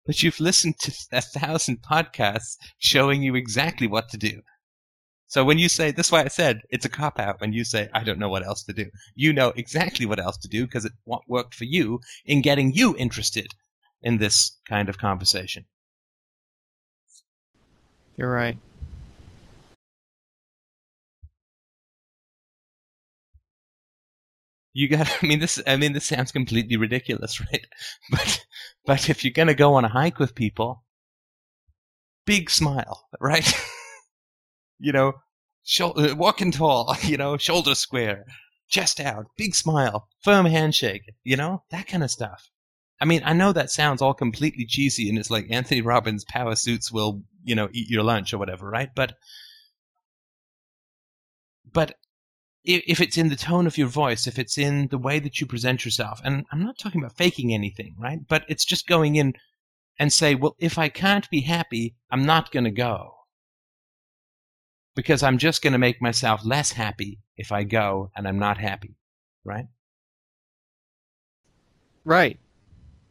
[0.06, 4.40] But you've listened to a thousand podcasts showing you exactly what to do.
[5.26, 7.88] So when you say, that's why I said it's a cop out when you say,
[7.92, 8.86] I don't know what else to do.
[9.16, 12.72] You know exactly what else to do because it what worked for you in getting
[12.72, 13.48] you interested
[14.02, 15.64] in this kind of conversation.
[18.16, 18.56] you're right.
[24.72, 27.66] you got i mean this i mean this sounds completely ridiculous right
[28.10, 28.44] but
[28.86, 30.82] but if you're going to go on a hike with people
[32.24, 33.52] big smile right?
[34.78, 35.14] You know
[35.64, 38.24] shoulder, uh, walking tall you know shoulder square
[38.68, 42.50] chest out big smile firm handshake you know that kind of stuff.
[43.00, 46.54] I mean i know that sounds all completely cheesy and it's like anthony robbins power
[46.56, 48.90] suits will you know eat your lunch or whatever right?
[48.94, 49.14] But
[51.72, 51.96] but
[52.66, 55.46] if it's in the tone of your voice, if it's in the way that you
[55.46, 58.18] present yourself, and I'm not talking about faking anything, right?
[58.26, 59.34] But it's just going in
[59.98, 63.14] and say, well, if I can't be happy, I'm not going to go.
[64.94, 68.58] Because I'm just going to make myself less happy if I go and I'm not
[68.58, 68.96] happy,
[69.44, 69.66] right?
[72.04, 72.38] Right.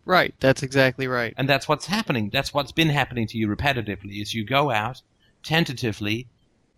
[0.04, 0.34] Right.
[0.40, 1.34] That's exactly right.
[1.38, 2.30] And that's what's happening.
[2.32, 5.02] That's what's been happening to you repetitively is you go out
[5.44, 6.28] tentatively,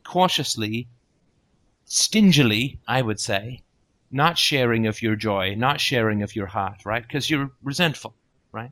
[0.04, 0.88] cautiously,
[1.88, 3.64] stingily, I would say,
[4.12, 7.02] not sharing of your joy, not sharing of your heart, right?
[7.02, 8.14] Because you're resentful,
[8.52, 8.72] right?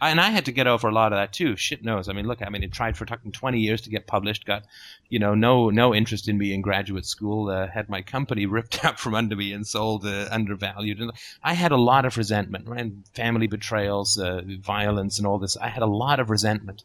[0.00, 1.54] And I had to get over a lot of that too.
[1.56, 2.08] Shit knows.
[2.08, 4.44] I mean, look, I mean, it tried for fucking 20 years to get published.
[4.44, 4.64] Got,
[5.08, 7.48] you know, no no interest in me in graduate school.
[7.48, 11.00] Uh, had my company ripped out from under me and sold uh, undervalued.
[11.00, 11.12] And
[11.44, 12.90] I had a lot of resentment, right?
[13.14, 15.56] Family betrayals, uh, violence, and all this.
[15.56, 16.82] I had a lot of resentment.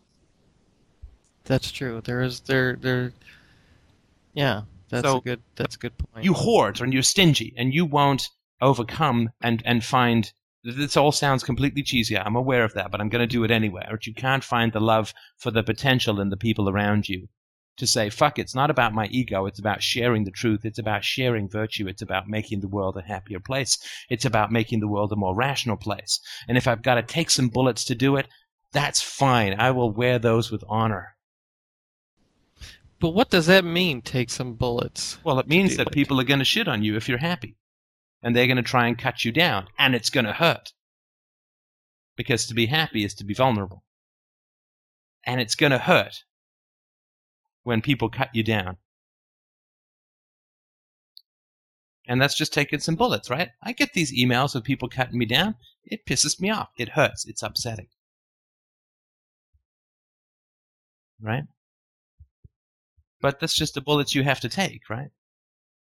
[1.46, 2.02] That's true.
[2.04, 3.14] There is there there.
[4.36, 6.24] Yeah, that's So- a good that's a good point.
[6.26, 8.30] You hoard and you're stingy, and you won't
[8.62, 10.32] overcome and and find.
[10.64, 12.18] This all sounds completely cheesy.
[12.18, 13.86] I'm aware of that, but I'm going to do it anyway.
[13.90, 17.30] Or you can't find the love for the potential in the people around you
[17.78, 19.46] to say, fuck, it's not about my ego.
[19.46, 20.66] It's about sharing the truth.
[20.66, 21.88] It's about sharing virtue.
[21.88, 23.78] It's about making the world a happier place.
[24.10, 26.20] It's about making the world a more rational place.
[26.50, 28.28] And if I've got to take some bullets to do it,
[28.74, 29.56] that's fine.
[29.58, 31.16] I will wear those with honor.
[33.00, 34.02] But what does that mean?
[34.02, 35.20] Take some bullets.
[35.24, 37.56] Well, it means that people are going to shit on you if you're happy.
[38.24, 39.68] And they're going to try and cut you down.
[39.78, 40.74] And it's going to hurt.
[42.16, 43.84] Because to be happy is to be vulnerable.
[45.24, 46.24] And it's going to hurt
[47.64, 48.78] when people cut you down.
[52.08, 53.50] And that's just taking some bullets, right?
[53.62, 55.56] I get these emails of people cutting me down.
[55.84, 56.70] It pisses me off.
[56.78, 57.26] It hurts.
[57.28, 57.90] It's upsetting.
[61.22, 61.44] Right?
[63.22, 65.10] But that's just the bullets you have to take, right?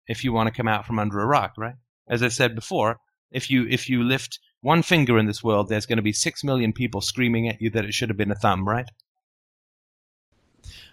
[0.06, 1.76] If you want to come out from under a rock, right?
[2.08, 2.98] As I said before,
[3.30, 6.44] if you if you lift one finger in this world, there's going to be six
[6.44, 8.88] million people screaming at you that it should have been a thumb, right?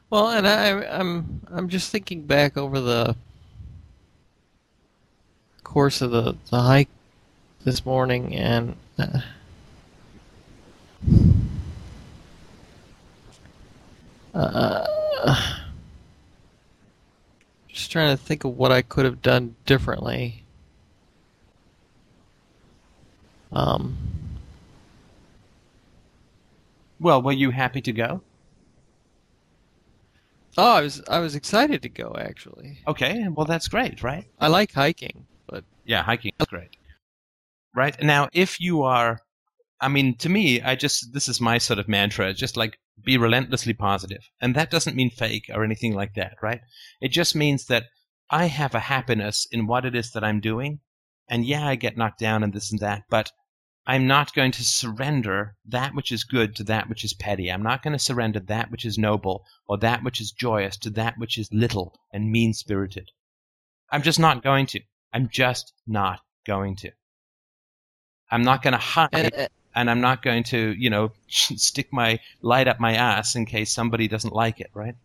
[0.10, 3.16] Well, and I I'm I'm just thinking back over the
[5.64, 6.90] course of the the hike
[7.64, 9.22] this morning, and uh,
[14.34, 15.59] uh,
[17.80, 20.44] just trying to think of what I could have done differently.
[23.54, 23.98] Um,
[27.00, 28.22] Well, were you happy to go?
[30.58, 32.80] oh, I was I was excited to go actually.
[32.86, 34.26] Okay, well that's great, right?
[34.40, 36.76] I like hiking, but Yeah, hiking is great.
[37.74, 38.02] Right?
[38.04, 39.22] Now, if you are,
[39.80, 43.18] I mean, to me, I just, this is my sort of mantra, just like be
[43.18, 44.22] relentlessly positive.
[44.42, 46.62] And that doesn't mean fake or anything like that, right?
[47.02, 47.86] It just means that
[48.30, 50.80] I have a happiness in what it is that I'm doing.
[51.28, 53.32] And yeah, I get knocked down and this and that, but
[53.86, 57.52] I'm not going to surrender that which is good to that which is petty.
[57.52, 60.92] I'm not going to surrender that which is noble or that which is joyous to
[60.92, 63.10] that which is little and mean spirited.
[63.92, 64.82] I'm just not going to.
[65.12, 66.92] I'm just not going to.
[68.30, 69.48] I'm not going to hide uh,
[69.80, 73.72] and, I'm not going to, you know, stick my light up my ass in case
[73.72, 74.96] somebody doesn't like it, right?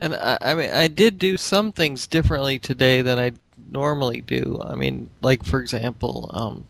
[0.00, 3.32] And I, I mean, I did do some things differently today than I
[3.70, 4.60] normally do.
[4.64, 6.64] I mean, like for example, um,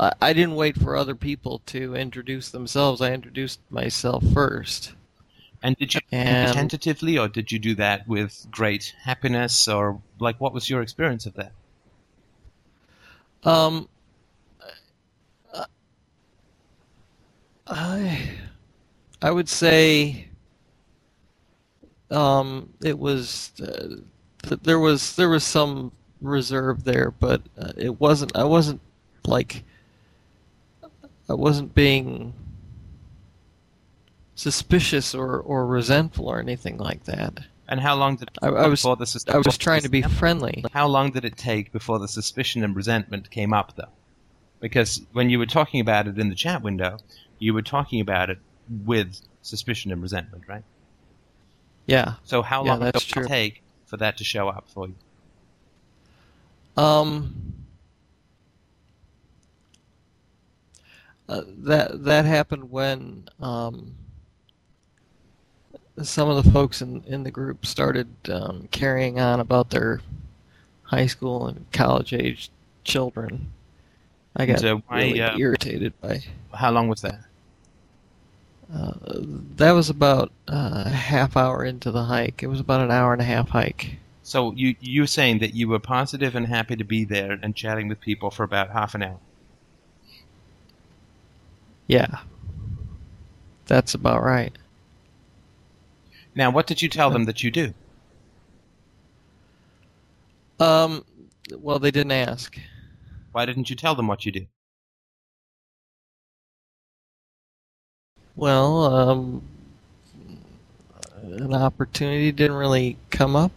[0.00, 3.00] I, I didn't wait for other people to introduce themselves.
[3.00, 4.92] I introduced myself first.
[5.62, 10.40] And did you And- tentatively, or did you do that with great happiness, or like
[10.40, 11.52] what was your experience of that?
[13.44, 13.88] Um,
[17.68, 18.30] I,
[19.22, 20.28] I would say,
[22.10, 23.96] um, it was uh,
[24.42, 28.36] th- there was there was some reserve there, but uh, it wasn't.
[28.36, 28.80] I wasn't
[29.26, 29.64] like
[31.28, 32.34] I wasn't being
[34.34, 37.40] suspicious or, or resentful or anything like that.
[37.68, 39.90] And how long did it I, I was before the sus- I was trying to
[39.90, 40.64] be friendly.
[40.72, 43.92] How long did it take before the suspicion and resentment came up, though?
[44.60, 46.98] Because when you were talking about it in the chat window,
[47.38, 48.38] you were talking about it
[48.84, 50.64] with suspicion and resentment, right?
[51.86, 52.14] Yeah.
[52.24, 53.24] So how Yeah, long true.
[53.24, 54.94] it take for that to show up for you?
[56.76, 57.34] Um,
[61.28, 63.94] uh, that that happened when um,
[66.02, 70.00] some of the folks in in the group started um, carrying on about their
[70.82, 72.50] high school and college age
[72.84, 73.52] children.
[74.36, 76.22] I got uh, why, really uh, irritated by.
[76.54, 77.20] How long was that?
[78.72, 78.92] Uh,
[79.56, 82.42] that was about uh, a half hour into the hike.
[82.42, 83.96] It was about an hour and a half hike.
[84.22, 87.56] So you you were saying that you were positive and happy to be there and
[87.56, 89.20] chatting with people for about half an hour.
[91.86, 92.18] Yeah,
[93.66, 94.52] that's about right.
[96.34, 97.72] Now, what did you tell them that you do?
[100.60, 101.04] Um,
[101.58, 102.58] well, they didn't ask.
[103.32, 104.46] Why didn't you tell them what you do?
[108.38, 109.42] Well, um,
[111.24, 113.50] an opportunity didn't really come up.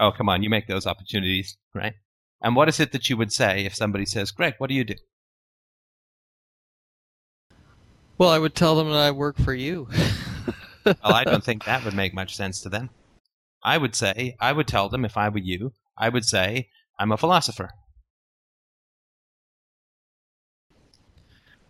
[0.00, 1.94] Oh, come on, you make those opportunities, right?
[2.42, 4.82] And what is it that you would say if somebody says, Greg, what do you
[4.82, 4.96] do?
[8.18, 9.88] Well, I would tell them that I work for you.
[10.84, 12.90] Well, I don't think that would make much sense to them.
[13.62, 16.68] I would say, I would tell them if I were you, I would say,
[16.98, 17.70] I'm a philosopher.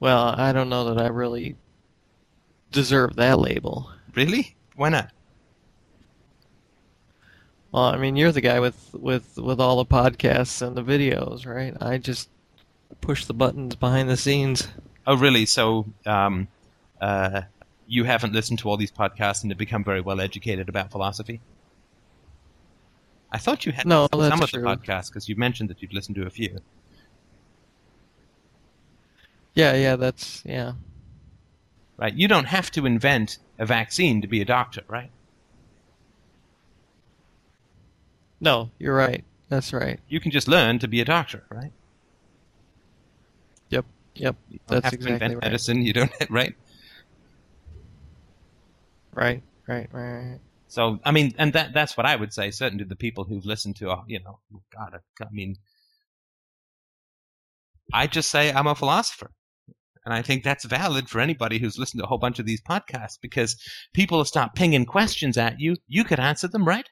[0.00, 1.54] Well, I don't know that I really
[2.74, 3.90] deserve that label.
[4.14, 4.56] Really?
[4.76, 5.10] Why not?
[7.72, 11.46] Well, I mean, you're the guy with with with all the podcasts and the videos,
[11.46, 11.74] right?
[11.80, 12.28] I just
[13.00, 14.68] push the buttons behind the scenes.
[15.06, 15.46] Oh, really?
[15.46, 16.48] So, um,
[17.00, 17.42] uh,
[17.86, 21.40] you haven't listened to all these podcasts and have become very well educated about philosophy?
[23.32, 24.66] I thought you had No, listened to some of the true.
[24.66, 26.60] podcasts because you mentioned that you'd listened to a few.
[29.54, 30.72] Yeah, yeah, that's yeah.
[31.96, 32.14] Right?
[32.14, 35.10] You don't have to invent a vaccine to be a doctor, right?
[38.40, 39.24] No, you're right.
[39.48, 40.00] That's right.
[40.08, 41.72] You can just learn to be a doctor, right?
[43.70, 43.86] Yep,
[44.16, 44.36] yep.
[44.48, 45.44] You don't That's have to exactly invent right.
[45.44, 45.82] medicine.
[45.82, 46.54] You don't, right?
[49.14, 50.40] Right, right, right, right.
[50.68, 53.46] So, I mean, and that that's what I would say, certainly to the people who've
[53.46, 54.40] listened to, uh, you know,
[54.76, 55.56] God, I mean,
[57.92, 59.30] I just say I'm a philosopher.
[60.04, 62.60] And I think that's valid for anybody who's listened to a whole bunch of these
[62.60, 63.56] podcasts because
[63.94, 65.76] people will start pinging questions at you.
[65.88, 66.88] You could answer them, right?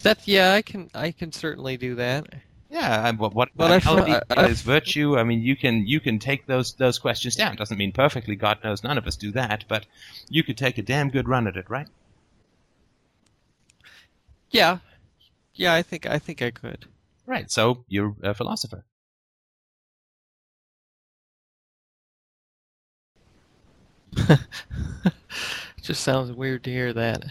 [0.00, 2.26] That yeah, I can I can certainly do that.
[2.68, 5.16] Yeah, what what, what I what is virtue?
[5.16, 7.56] I mean, you can you can take those those questions down.
[7.56, 8.36] Doesn't mean perfectly.
[8.36, 9.86] God knows none of us do that, but
[10.28, 11.88] you could take a damn good run at it, right?
[14.50, 14.78] Yeah,
[15.54, 15.74] yeah.
[15.74, 16.86] I think I think I could.
[17.24, 17.50] Right.
[17.50, 18.84] So you're a philosopher.
[25.82, 27.24] Just sounds weird to hear that.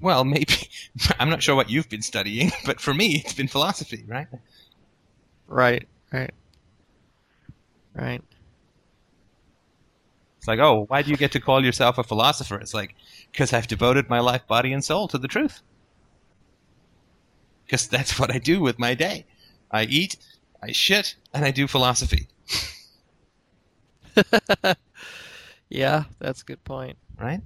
[0.00, 0.54] Well, maybe
[1.18, 4.26] I'm not sure what you've been studying, but for me, it's been philosophy, right?
[5.46, 6.32] Right, right,
[7.94, 8.22] right.
[10.38, 12.56] It's like, oh, why do you get to call yourself a philosopher?
[12.56, 12.94] It's like,
[13.32, 15.62] because I've devoted my life, body, and soul to the truth.
[17.64, 19.24] Because that's what I do with my day.
[19.70, 20.16] I eat,
[20.62, 22.28] I shit, and I do philosophy,
[25.74, 26.96] yeah, that's a good point.
[27.18, 27.40] right?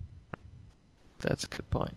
[1.20, 1.95] That's a good point.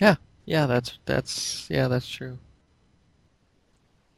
[0.00, 0.66] Yeah, yeah.
[0.66, 1.88] That's that's yeah.
[1.88, 2.38] That's true.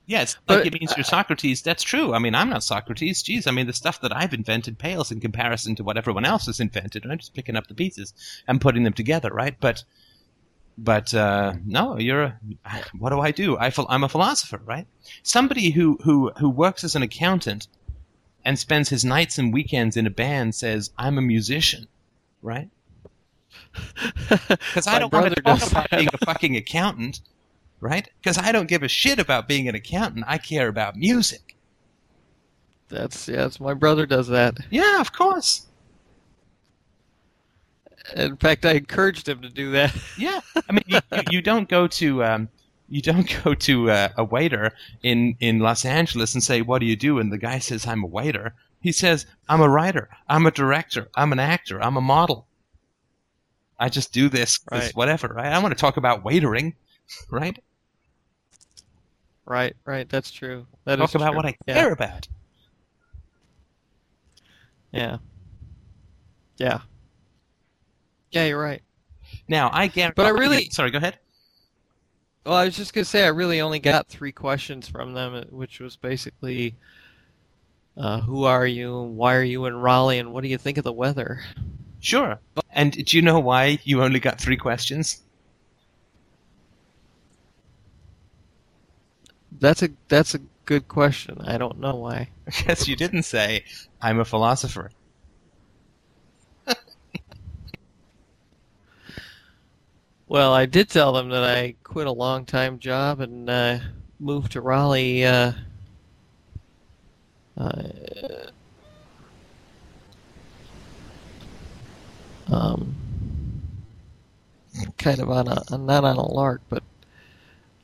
[0.07, 1.63] Yeah, it's But- like it means you're Socrates.
[1.63, 2.13] That's true.
[2.15, 3.23] I mean, I'm not Socrates.
[3.23, 6.47] Jeez, I mean, the stuff that I've invented pales in comparison to what everyone else
[6.47, 7.07] has invented.
[7.07, 8.13] I'm just picking up the pieces
[8.49, 9.55] and putting them together, right?
[9.61, 9.85] But,
[10.77, 12.23] but uh, no, you're.
[12.25, 12.35] A,
[12.99, 13.57] what do I do?
[13.57, 14.89] I, phil- I'm a philosopher, right?
[15.23, 17.69] Somebody who who who works as an accountant
[18.45, 21.89] and spends his nights and weekends in a band says, "I'm a musician,"
[22.43, 22.69] right?
[24.29, 25.99] Because I don't want to talk about that.
[25.99, 27.21] being a fucking accountant,
[27.81, 28.09] right?
[28.21, 30.25] Because I don't give a shit about being an accountant.
[30.29, 31.57] I care about music.
[32.89, 33.37] That's yeah.
[33.37, 34.59] That's my brother does that.
[34.71, 35.67] Yeah, of course.
[38.17, 39.97] In fact, I encouraged him to do that.
[40.19, 42.49] Yeah, I mean, you, you, you don't go to um,
[42.91, 44.73] you don't go to uh, a waiter
[45.03, 48.03] in in Los Angeles and say, "What do you do?" And the guy says, "I'm
[48.05, 50.09] a waiter." He says, "I'm a writer.
[50.29, 51.09] I'm a director.
[51.15, 51.83] I'm an actor.
[51.83, 52.47] I'm a model.
[53.79, 54.97] I just do this, this Right.
[54.97, 55.47] whatever." Right?
[55.53, 56.75] I want to talk about waitering,
[57.31, 57.59] right?
[59.47, 60.09] right, right.
[60.09, 60.67] That's true.
[60.85, 61.37] That talk is about true.
[61.37, 62.29] what I Yeah, care about.
[64.93, 65.19] Yeah.
[66.57, 66.81] Yeah.
[68.33, 68.83] Yeah, you're right.
[69.49, 70.15] Now, I guarantee.
[70.17, 70.91] But I really- sorry.
[70.91, 71.19] Go ahead.
[72.45, 75.43] Well, I was just gonna say I really only got three questions from them, uh,
[75.51, 76.77] which was basically,
[77.97, 79.01] uh, "Who are you?
[79.03, 80.19] Why are you in Raleigh?
[80.19, 81.43] And what do you think of the weather?"
[82.01, 82.41] Sure.
[82.71, 85.23] And do you know why you only got three questions?
[89.53, 91.41] That's a that's a good question.
[91.43, 92.31] I don't know why.
[92.47, 93.65] Because you didn't say,
[94.01, 94.91] I'm a philosopher.
[100.31, 103.81] Well, I did tell them that I quit a long time job and uh,
[104.21, 105.25] moved to Raleigh.
[105.25, 105.55] Uh,
[107.59, 107.83] uh,
[112.47, 112.95] um,
[114.99, 116.85] kind of on a not on a lark, but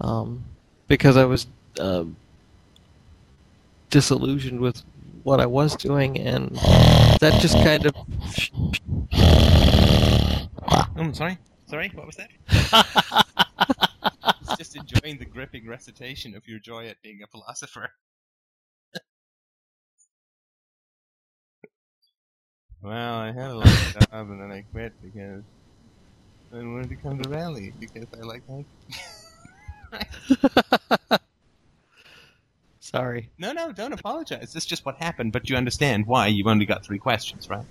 [0.01, 0.45] um,
[0.87, 1.49] because I was
[1.81, 2.05] uh,
[3.91, 4.85] disillusioned with
[5.25, 6.55] what I was doing, and
[7.19, 7.97] that just kind of
[10.95, 11.39] I'm sorry.
[11.67, 12.31] Sorry, what was that?
[14.59, 17.91] Just enjoying the gripping recitation of your joy at being a philosopher.
[22.83, 25.43] well, I had a long job and then I quit because
[26.53, 28.65] I wanted to come to Raleigh because I like that.
[32.81, 33.31] Sorry.
[33.39, 34.55] No, no, don't apologize.
[34.55, 37.67] It's just what happened, but you understand why you've only got three questions, right?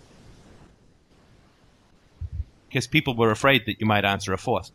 [2.75, 4.69] Because people were afraid that you might answer a fourth.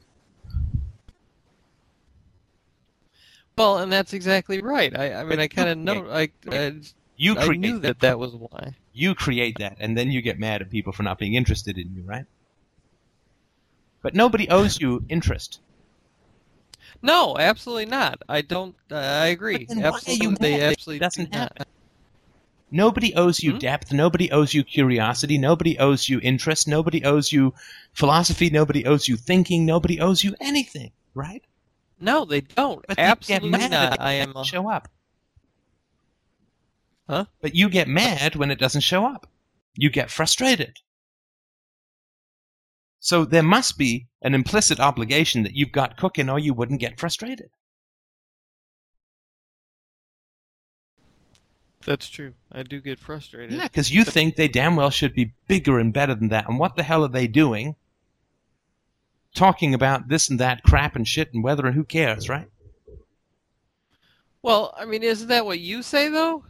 [3.58, 4.98] Well, and that's exactly right.
[4.98, 6.10] I, I mean, I kind of know.
[6.10, 6.80] I, I,
[7.18, 8.76] You I create knew that that was why.
[8.94, 11.94] You create that, and then you get mad at people for not being interested in
[11.94, 12.24] you, right?
[14.00, 15.60] But nobody owes you interest.
[17.02, 18.22] No, absolutely not.
[18.30, 18.76] I don't.
[18.90, 19.66] Uh, I agree.
[19.66, 21.66] But then why are you Absolutely, they absolutely It doesn't do not.
[22.70, 23.58] Nobody owes you Hmm?
[23.58, 23.92] depth.
[23.92, 25.38] Nobody owes you curiosity.
[25.38, 26.68] Nobody owes you interest.
[26.68, 27.52] Nobody owes you
[27.92, 28.48] philosophy.
[28.50, 29.66] Nobody owes you thinking.
[29.66, 31.42] Nobody owes you anything, right?
[32.00, 32.84] No, they don't.
[32.86, 34.00] But they get absolutely mad not.
[34.00, 34.28] I it am.
[34.32, 34.88] doesn't A, show up.
[37.08, 37.24] Huh?
[37.40, 39.28] But you get mad when it doesn't show up.
[39.74, 40.78] You get frustrated.
[43.00, 47.00] So there must be an implicit obligation that you've got cooking or you wouldn't get
[47.00, 47.50] frustrated.
[51.84, 52.34] That's true.
[52.52, 53.52] I do get frustrated.
[53.56, 56.48] Yeah, because you think they damn well should be bigger and better than that.
[56.48, 57.76] And what the hell are they doing?
[59.34, 62.48] Talking about this and that crap and shit and weather and who cares, right?
[64.42, 66.44] Well, I mean, isn't that what you say though?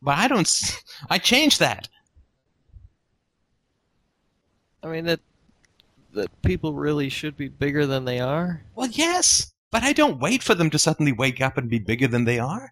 [0.00, 0.40] But I don't.
[0.40, 1.88] s- I changed that.
[4.82, 5.20] I mean that
[6.14, 8.62] that people really should be bigger than they are.
[8.74, 12.06] Well, yes, but I don't wait for them to suddenly wake up and be bigger
[12.08, 12.70] than they are.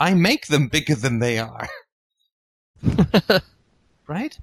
[0.00, 1.68] I make them bigger than they are,
[4.08, 4.38] right?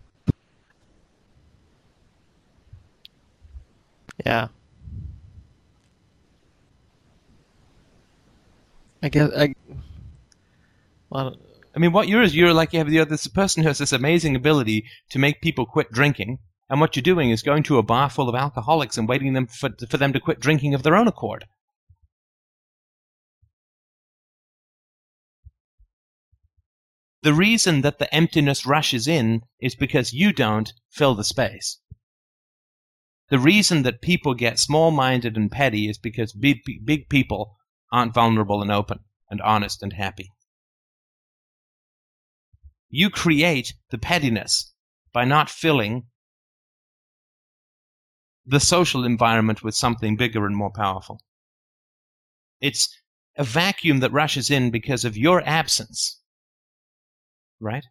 [4.24, 4.50] Yeah.
[9.02, 9.56] I guess I.
[11.10, 11.36] Well,
[11.76, 13.80] I mean, what you're is you're like you have the other this person who has
[13.80, 16.38] this amazing ability to make people quit drinking,
[16.70, 19.48] and what you're doing is going to a bar full of alcoholics and waiting them
[19.48, 21.46] for, for them to quit drinking of their own accord.
[27.24, 31.80] The reason that the emptiness rushes in is because you don't fill the space.
[33.30, 37.58] The reason that people get small-minded and petty is because big, big people
[37.92, 39.00] aren't vulnerable and open
[39.30, 40.32] and honest and happy.
[42.90, 44.74] You create the pettiness
[45.12, 46.08] by not filling
[48.46, 51.22] the social environment with something bigger and more powerful.
[52.62, 52.88] It's
[53.36, 56.17] a vacuum that rushes in because of your absence.
[57.60, 57.84] Right?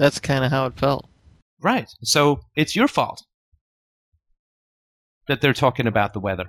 [0.00, 1.06] that's kind of how it felt.
[1.60, 1.86] Right.
[2.02, 3.22] So it's your fault
[5.28, 6.46] that they're talking about the weather.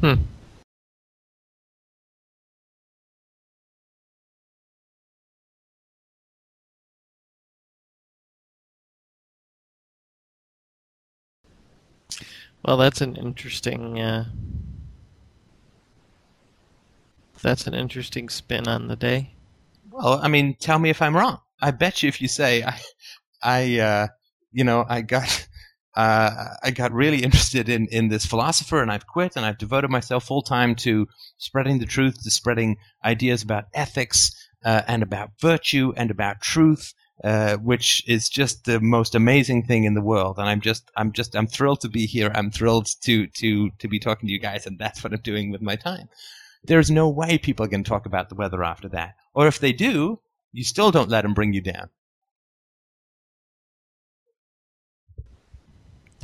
[0.00, 0.14] Hmm.
[12.64, 13.98] Well, that's an interesting.
[13.98, 14.26] Uh,
[17.42, 19.34] that's an interesting spin on the day.
[19.90, 21.40] Well, I mean, tell me if I'm wrong.
[21.60, 22.80] I bet you if you say I,
[23.42, 24.06] I, uh,
[24.52, 25.48] you know, I got,
[25.96, 26.30] uh,
[26.62, 30.24] I got really interested in in this philosopher, and I've quit, and I've devoted myself
[30.24, 31.08] full time to
[31.38, 34.30] spreading the truth, to spreading ideas about ethics
[34.64, 36.92] uh, and about virtue and about truth,
[37.22, 40.38] uh, which is just the most amazing thing in the world.
[40.38, 42.30] And I'm just, I'm just, I'm thrilled to be here.
[42.34, 45.50] I'm thrilled to to to be talking to you guys, and that's what I'm doing
[45.50, 46.08] with my time.
[46.64, 49.16] There's no way people are going to talk about the weather after that.
[49.34, 50.20] Or if they do,
[50.52, 51.88] you still don't let them bring you down.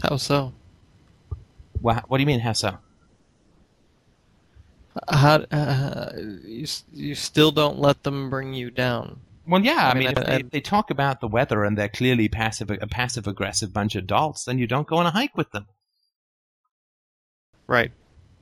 [0.02, 0.52] How so?
[1.80, 2.78] Wha what do you mean, how so?
[5.08, 9.20] How uh, you you still don't let them bring you down?
[9.46, 11.88] Well, yeah, I, I mean, mean, if they, they talk about the weather and they're
[11.88, 15.36] clearly passive, a passive aggressive bunch of adults, then you don't go on a hike
[15.36, 15.66] with them,
[17.68, 17.92] Right.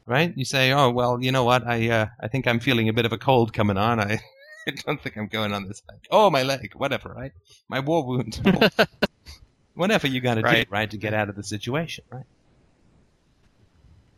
[0.07, 0.33] right?
[0.37, 1.67] You say, oh, well, you know what?
[1.67, 4.01] I, uh, I think I'm feeling a bit of a cold coming on.
[4.01, 4.21] I,
[4.67, 6.07] I don't think I'm going on this hike.
[6.11, 7.33] Oh, my leg, whatever, right?
[7.69, 8.41] My war wound.
[9.75, 10.67] whatever you got to Right.
[10.67, 12.25] do, right, to get out of the situation, right?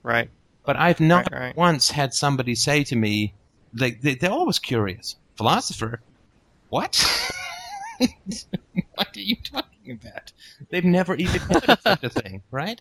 [0.04, 0.30] Right.
[0.64, 1.56] But I've not Right, right.
[1.56, 3.34] once had somebody say to me,
[3.74, 5.16] like, they, they're always curious.
[5.36, 6.00] Philosopher?
[6.76, 7.02] What?
[8.96, 10.30] what are you talking about?
[10.70, 12.78] They've never even heard of such a thing, right?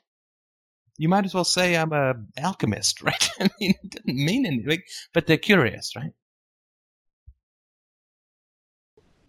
[0.97, 3.29] You might as well say I'm a alchemist, right?
[3.39, 4.81] I mean, it doesn't mean anything,
[5.13, 6.11] but they're curious, right?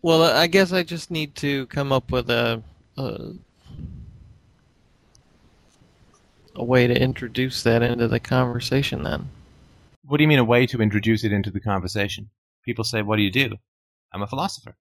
[0.03, 2.61] Well, I guess I just need to come up with a
[2.97, 3.35] a,
[6.57, 9.29] a way to introduce that into the conversation then.
[10.05, 12.31] What do you mean a way to introduce it into the conversation?
[12.65, 13.59] People say, "What do you do?"
[14.17, 14.75] I'm a philosopher.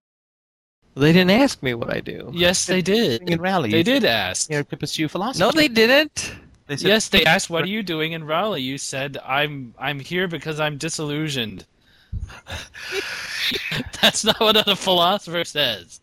[0.95, 2.31] They didn't ask me what I do.
[2.33, 3.29] Yes, they did.
[3.29, 4.47] In Raleigh, They did ask.
[4.49, 5.43] here to pursue philosophy.
[5.43, 6.33] No, they didn't.
[6.67, 9.99] They said, Yes, they asked, "What are you doing in Raleigh?" You said, "I'm I'm
[9.99, 11.65] here because I'm disillusioned."
[14.01, 15.99] That's not what a philosopher says.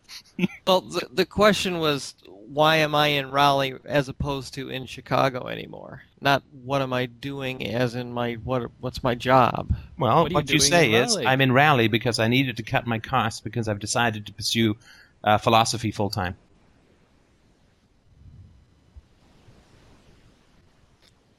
[0.67, 2.13] Well, the, the question was,
[2.53, 6.03] why am I in Raleigh as opposed to in Chicago anymore?
[6.21, 9.75] Not what am I doing as in my what what's my job?
[9.97, 12.85] Well, What you what you say is, I'm in Raleigh because I needed to cut
[12.85, 14.77] my costs because I've decided to pursue
[15.23, 16.35] uh, philosophy full time.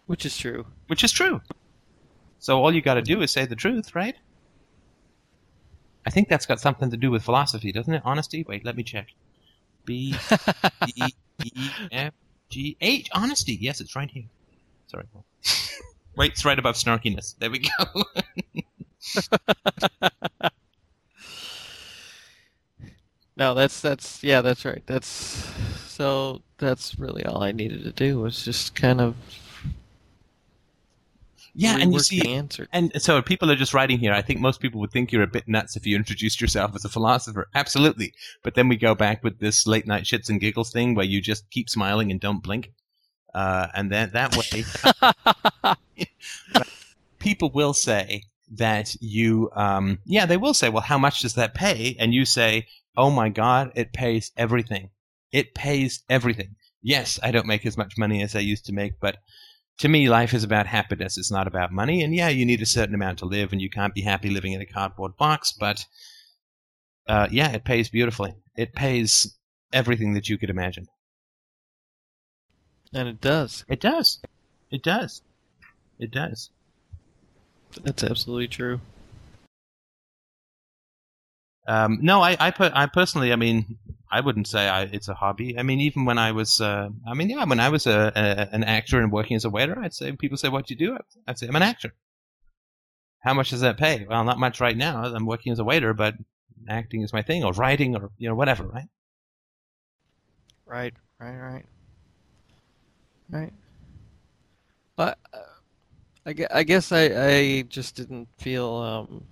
[0.07, 0.67] Which is true.
[0.89, 1.41] Which is true.
[2.41, 4.17] So all you got to do is say the truth, right?
[6.05, 8.03] I think that's got something to do with philosophy, doesn't it?
[8.05, 8.45] Honesty.
[8.47, 9.15] Wait, let me check.
[9.85, 10.15] B
[10.97, 11.09] E
[11.45, 12.15] E F
[12.49, 13.09] G H.
[13.13, 13.59] Honesty.
[13.61, 14.25] Yes, it's right here.
[14.87, 15.05] Sorry.
[16.17, 17.35] Wait, it's right above snarkiness.
[17.39, 18.05] There we go.
[23.37, 24.83] No, that's that's yeah, that's right.
[24.87, 25.51] That's
[25.89, 29.17] so that's really all I needed to do was just kind of
[31.55, 32.69] yeah, and you see, the answer.
[32.73, 34.13] And so people are just writing here.
[34.13, 36.85] I think most people would think you're a bit nuts if you introduced yourself as
[36.85, 37.49] a philosopher.
[37.55, 38.13] Absolutely.
[38.43, 41.21] But then we go back with this late night shits and giggles thing where you
[41.21, 42.73] just keep smiling and don't blink.
[43.33, 45.75] Uh, and then that way,
[47.19, 51.55] people will say that you, um, yeah, they will say, well, how much does that
[51.55, 51.97] pay?
[51.99, 54.91] And you say, oh my God, it pays everything.
[55.33, 56.57] It pays everything.
[56.83, 59.19] Yes, I don't make as much money as I used to make, but
[59.79, 61.19] to me, life is about happiness.
[61.19, 62.03] It's not about money.
[62.03, 64.53] And yeah, you need a certain amount to live, and you can't be happy living
[64.53, 65.53] in a cardboard box.
[65.53, 65.85] But
[67.09, 68.35] uh, yeah, it pays beautifully.
[68.57, 69.37] It pays
[69.73, 70.87] everything that you could imagine.
[72.95, 73.65] and it does.
[73.69, 74.21] It does.
[74.71, 75.21] It does.
[75.99, 76.51] It does.
[77.83, 78.81] That's absolutely true.
[81.67, 83.79] Um, no, I, I, per- I personally, I mean,
[84.15, 85.59] I wouldn't say I, it's a hobby.
[85.59, 88.55] I mean, even when I was, uh, I mean, yeah, when I was a, a,
[88.55, 90.99] an actor and working as a waiter, I'd say people say, "What do you do?"
[91.27, 91.93] I'd say, "I'm an actor."
[93.19, 94.07] How much does that pay?
[94.09, 95.03] Well, not much right now.
[95.03, 96.15] I'm working as a waiter, but
[96.69, 98.89] acting is my thing, or writing, or you know, whatever, right?
[100.65, 101.67] Right, right, right,
[103.31, 103.53] right.
[104.95, 105.39] But uh,
[106.25, 109.25] I, I guess I, I just didn't feel um,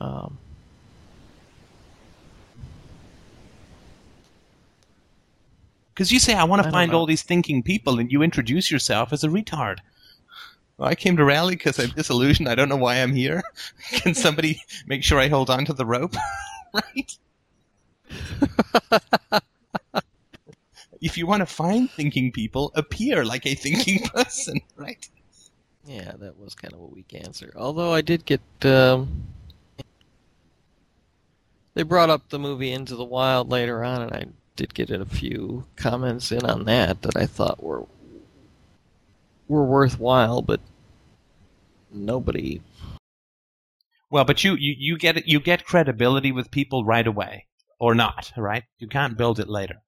[0.00, 0.38] um,
[5.94, 6.98] Because you say, "I want to don't find know.
[6.98, 9.78] all these thinking people," and you introduce yourself as a retard.
[10.78, 12.48] Well, I came to Raleigh because I'm disillusioned.
[12.48, 13.42] I don't know why I'm here.
[13.92, 16.16] Can somebody make sure I hold on to the rope?
[16.74, 17.18] right?
[21.00, 25.08] if you want to find thinking people, appear like a thinking person, right?
[25.84, 27.52] yeah, that was kind of a weak answer.
[27.56, 29.24] Although I did get um,
[31.74, 34.26] they brought up the movie Into the Wild later on, and I
[34.56, 37.86] did get a few comments in on that that I thought were
[39.48, 40.60] were worthwhile, but
[41.92, 42.60] nobody
[44.10, 47.46] Well, but you, you, you get you get credibility with people right away,
[47.80, 48.64] or not, right?
[48.78, 49.82] You can't build it later.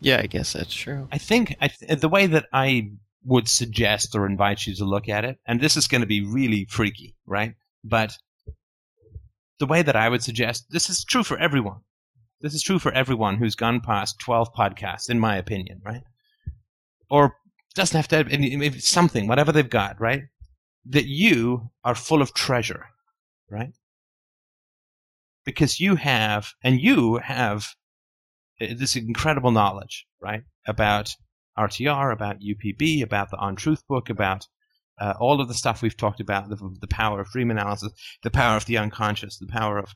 [0.00, 1.08] Yeah, I guess that's true.
[1.10, 2.92] I think I th- the way that I
[3.24, 6.24] would suggest or invite you to look at it, and this is going to be
[6.24, 7.54] really freaky, right?
[7.82, 8.16] But
[9.58, 11.80] the way that I would suggest this is true for everyone.
[12.40, 16.02] This is true for everyone who's gone past 12 podcasts, in my opinion, right?
[17.10, 17.36] Or
[17.74, 20.24] doesn't have to have any, something, whatever they've got, right?
[20.86, 22.86] That you are full of treasure,
[23.50, 23.72] right?
[25.44, 27.74] Because you have, and you have
[28.60, 30.42] uh, this incredible knowledge, right?
[30.66, 31.14] About
[31.58, 34.46] RTR, about UPB, about the On Truth book, about
[35.00, 37.92] uh, all of the stuff we've talked about, the, the power of dream analysis,
[38.22, 39.94] the power of the unconscious, the power of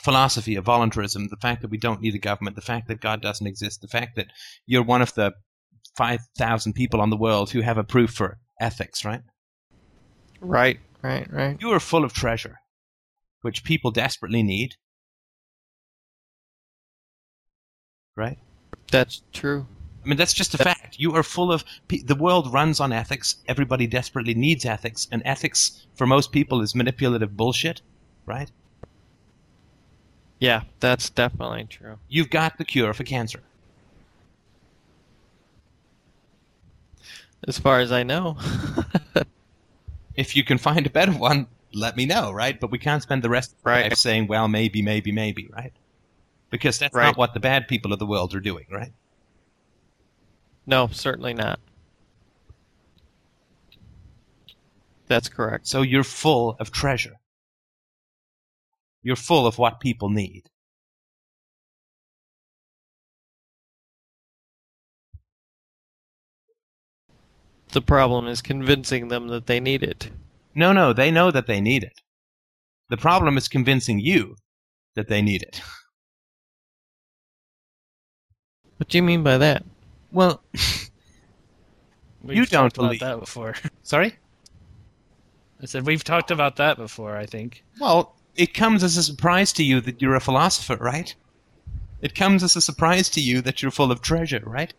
[0.00, 3.22] philosophy, of voluntarism, the fact that we don't need a government, the fact that God
[3.22, 4.26] doesn't exist, the fact that
[4.66, 5.32] you're one of the
[5.96, 9.22] 5,000 people on the world who have a proof for ethics, right?
[10.40, 11.56] Right, right, right.
[11.60, 12.56] You are full of treasure,
[13.42, 14.76] which people desperately need,
[18.16, 18.38] right?
[18.90, 19.66] That's true.
[20.04, 20.98] I mean, that's just a fact.
[20.98, 21.64] You are full of.
[21.88, 23.36] The world runs on ethics.
[23.46, 25.06] Everybody desperately needs ethics.
[25.12, 27.82] And ethics, for most people, is manipulative bullshit,
[28.26, 28.50] right?
[30.40, 31.98] Yeah, that's definitely true.
[32.08, 33.44] You've got the cure for cancer.
[37.46, 38.36] As far as I know.
[40.14, 42.60] If you can find a better one, let me know, right?
[42.60, 43.90] But we can't spend the rest of our Right.
[43.90, 45.72] life saying, well, maybe, maybe, maybe, right?
[46.50, 47.06] Because that's Right.
[47.06, 48.92] not what the bad people of the world are doing, right?
[50.66, 51.60] No, certainly not.
[55.08, 55.66] That's correct.
[55.66, 57.16] So you're full of treasure.
[59.02, 60.48] You're full of what people need.
[67.72, 70.10] The problem is convincing them that they need it.
[70.54, 72.00] No, no, they know that they need it.
[72.90, 74.36] The problem is convincing you
[74.94, 75.62] that they need it.
[78.76, 79.64] What do you mean by that?
[80.12, 80.40] Well,
[82.22, 83.54] We've You don't talked about believe- that before.
[83.82, 84.14] sorry?
[85.60, 87.16] I said we've talked about that before.
[87.16, 87.64] I think.
[87.80, 91.14] Well, it comes as a surprise to you that you're a philosopher, right?
[92.00, 94.72] It comes as a surprise to you that you're full of treasure, right?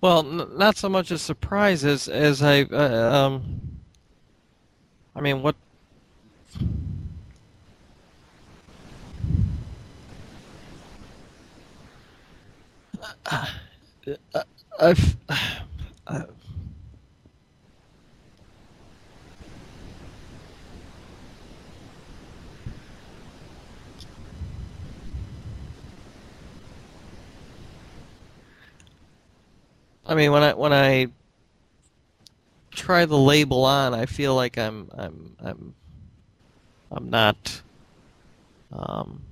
[0.00, 3.60] Well, n- not so much a surprise as as I uh, um.
[5.16, 5.56] I mean, what?
[14.80, 15.16] I've.
[16.06, 16.24] uh,
[30.06, 31.08] I mean, when I when I
[32.70, 35.74] try the label on, I feel like I'm I'm I'm
[36.90, 37.62] I'm not.
[38.72, 39.22] Um,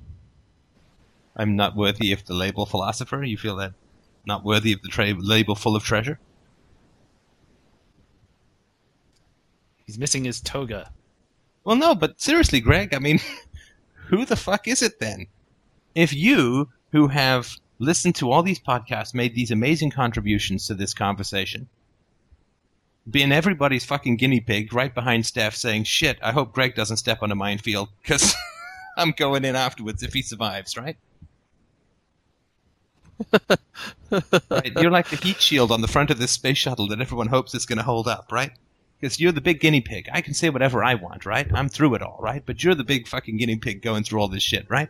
[1.36, 3.22] I'm not worthy of the label philosopher.
[3.22, 3.74] You feel that
[4.26, 6.18] not worthy of the tra- label full of treasure?
[9.84, 10.90] He's missing his toga.
[11.62, 13.20] Well, no, but seriously, Greg, I mean,
[14.08, 15.26] who the fuck is it then?
[15.94, 20.94] If you, who have listened to all these podcasts, made these amazing contributions to this
[20.94, 21.68] conversation,
[23.08, 27.22] being everybody's fucking guinea pig right behind Steph saying, shit, I hope Greg doesn't step
[27.22, 28.34] on a minefield, because
[28.96, 30.96] I'm going in afterwards if he survives, right?
[34.10, 34.72] Right?
[34.76, 37.54] You're like the heat shield on the front of this space shuttle that everyone hopes
[37.54, 38.52] is going to hold up, right?
[39.00, 40.08] Because you're the big guinea pig.
[40.12, 41.46] I can say whatever I want, right?
[41.52, 42.42] I'm through it all, right?
[42.44, 44.88] But you're the big fucking guinea pig going through all this shit, right?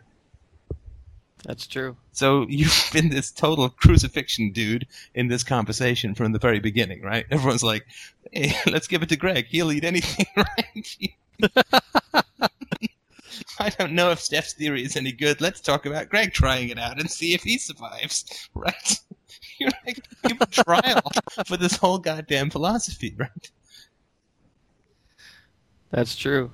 [1.47, 1.95] that's true.
[2.11, 7.25] So you've been this total crucifixion dude in this conversation from the very beginning, right?
[7.31, 7.85] Everyone's like,
[8.31, 9.45] hey, let's give it to Greg.
[9.47, 12.23] He'll eat anything, right?
[13.59, 15.41] I don't know if Steph's theory is any good.
[15.41, 18.99] Let's talk about Greg trying it out and see if he survives, right?
[19.59, 21.01] You're like, give a trial
[21.45, 23.51] for this whole goddamn philosophy, right?
[25.89, 26.51] That's true.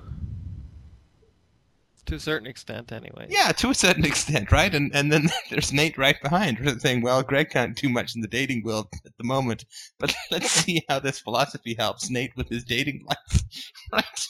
[2.07, 3.27] To a certain extent, anyway.
[3.29, 4.73] Yeah, to a certain extent, right?
[4.73, 8.27] And and then there's Nate right behind, saying, "Well, Greg can't do much in the
[8.27, 9.65] dating world at the moment,
[9.99, 13.43] but let's see how this philosophy helps Nate with his dating life."
[13.91, 14.27] Right?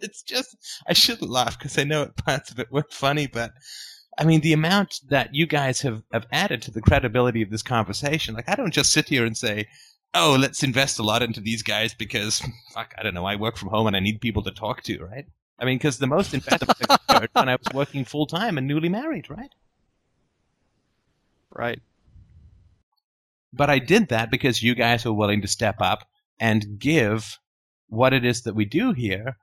[0.00, 3.52] It's just I shouldn't laugh because I know it parts of it were funny, but
[4.18, 7.62] I mean the amount that you guys have have added to the credibility of this
[7.62, 8.34] conversation.
[8.34, 9.66] Like I don't just sit here and say.
[10.12, 12.42] Oh, let's invest a lot into these guys because,
[12.74, 13.26] fuck, I don't know.
[13.26, 15.24] I work from home and I need people to talk to, right?
[15.60, 18.88] I mean, because the most investment occurred when I was working full time and newly
[18.88, 19.54] married, right?
[21.52, 21.80] Right.
[23.52, 27.38] But I did that because you guys were willing to step up and give
[27.88, 29.36] what it is that we do here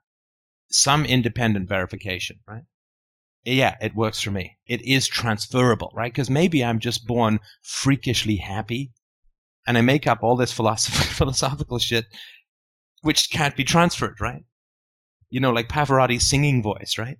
[0.70, 2.64] some independent verification, right?
[3.44, 4.58] Yeah, it works for me.
[4.66, 6.12] It is transferable, right?
[6.12, 8.92] Because maybe I'm just born freakishly happy
[9.66, 12.06] and I make up all this philosoph- philosophical shit
[13.02, 14.44] which can't be transferred, right?
[15.30, 17.18] You know, like Pavarotti's singing voice, right?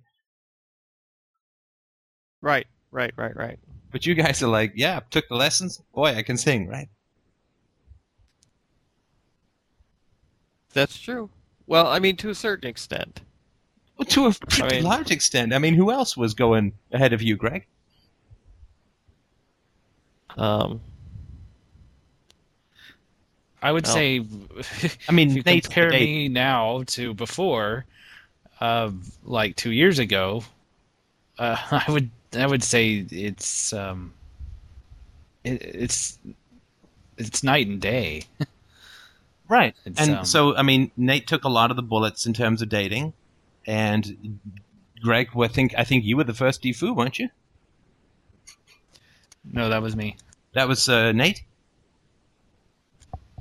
[2.41, 2.67] Right.
[2.91, 3.13] Right.
[3.15, 3.35] Right.
[3.35, 3.59] Right.
[3.91, 5.81] But you guys are like, yeah, took the lessons.
[5.93, 6.89] Boy, I can sing, right?
[10.73, 11.29] That's true.
[11.65, 13.21] Well, I mean, to a certain extent.
[13.99, 15.53] Well, to a pretty mean- large extent.
[15.53, 17.67] I mean, who else was going ahead of you, Greg?
[20.37, 20.79] Um,
[23.61, 24.19] I would Well, say,
[25.09, 27.85] I mean, if you Nate's compare the me now to before,
[28.61, 28.91] uh,
[29.25, 30.43] like two years ago,
[31.37, 34.13] uh, I would I would say it's um,
[35.43, 36.17] it, it's
[37.17, 38.23] it's night and day.
[39.49, 39.73] Right.
[39.83, 42.61] It's, and um, so, I mean, Nate took a lot of the bullets in terms
[42.61, 43.13] of dating,
[43.69, 44.39] and
[45.03, 47.29] Greg, I think I think you were the first Defoo, weren't you?
[49.45, 50.17] No, that was me.
[50.53, 51.43] That was uh, Nate.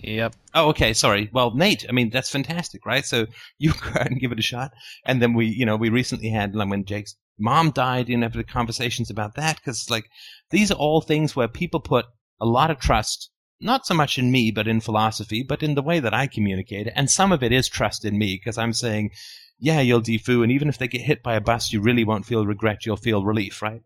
[0.01, 0.37] Yep.
[0.55, 0.93] Oh, okay.
[0.93, 1.31] Sorry.
[1.33, 1.87] Well, Nate.
[1.89, 3.07] I mean, that's fantastic, right?
[3.07, 3.27] So
[3.59, 4.73] you go out and give it a shot,
[5.07, 8.29] and then we, you know, we recently had like when Jake's mom died, you know,
[8.29, 10.11] the conversations about that because like
[10.51, 12.05] these are all things where people put
[12.39, 13.31] a lot of trust,
[13.63, 16.93] not so much in me, but in philosophy, but in the way that I communicate,
[16.95, 19.11] and some of it is trust in me because I'm saying.
[19.59, 22.27] Yeah, you'll defoo, and even if they get hit by a bus, you really won't
[22.27, 23.83] feel regret, you'll feel relief, right?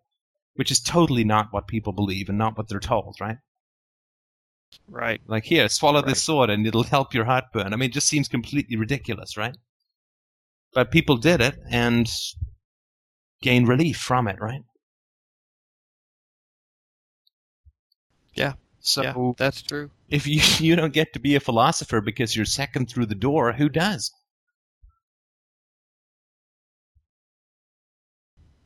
[0.55, 3.39] Which is totally not what people believe and not what they're told, right?
[4.89, 5.21] Right.
[5.27, 6.09] Like, here, swallow Right.
[6.09, 7.73] this sword and it'll help your heartburn.
[7.73, 9.57] I mean, it just seems completely ridiculous, right?
[10.75, 12.11] But people did it and
[13.43, 14.63] gained relief from it, right?
[18.35, 18.55] Yeah.
[18.81, 19.91] So yeah, that's true.
[20.09, 23.53] if you you don't get to be a philosopher because you're second through the door,
[23.53, 24.13] who does?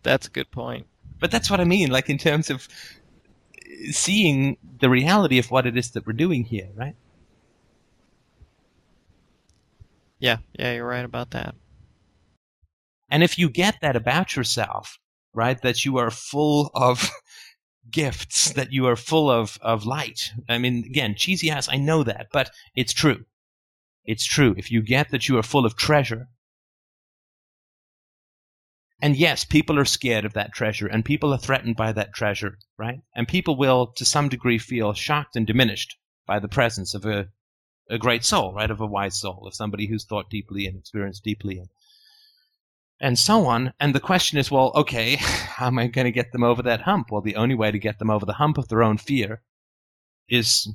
[0.06, 0.86] That's a good point.
[1.18, 2.68] But that's what I mean, like in terms of
[3.90, 6.94] seeing the reality of what it is that we're doing here, right?
[10.20, 11.56] Yeah, yeah, you're right about that.
[13.10, 14.98] And if you get that about yourself,
[15.34, 17.10] right, that you are full of
[17.90, 20.32] gifts, that you are full of, of light.
[20.48, 23.24] I mean, again, cheesy ass, I know that, but it's true.
[24.04, 24.54] It's true.
[24.56, 26.28] If you get that you are full of treasure,
[29.01, 32.59] and yes, people are scared of that treasure, and people are threatened by that treasure,
[32.78, 33.01] right?
[33.14, 35.97] And people will, to some degree, feel shocked and diminished
[36.27, 37.28] by the presence of a,
[37.90, 38.70] a great soul, right?
[38.70, 41.68] Of a wise soul, of somebody who's thought deeply and experienced deeply and
[42.98, 43.73] and so on.
[43.78, 46.82] And the question is, well, okay, how am I going to get them over that
[46.82, 47.09] hump?
[47.10, 49.43] Well, the only way to get them over the hump of their own fear
[50.28, 50.73] is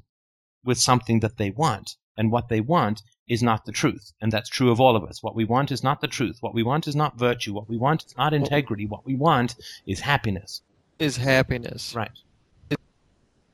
[0.63, 1.95] with something that they want.
[2.17, 4.11] And what they want is not the truth.
[4.21, 5.23] And that's true of all of us.
[5.23, 6.37] What we want is not the truth.
[6.41, 7.53] What we want is not virtue.
[7.53, 8.85] What we want is not integrity.
[8.85, 9.55] What we want
[9.85, 10.61] is happiness.
[10.99, 11.95] Is happiness.
[11.95, 12.11] Right.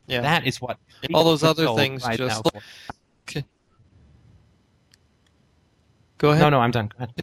[0.07, 0.21] Yeah.
[0.21, 0.77] That is what
[1.13, 2.61] All those other things cries just- out for.
[6.17, 6.41] Go ahead.
[6.41, 6.87] No, no, I'm done.
[6.87, 7.13] Go ahead.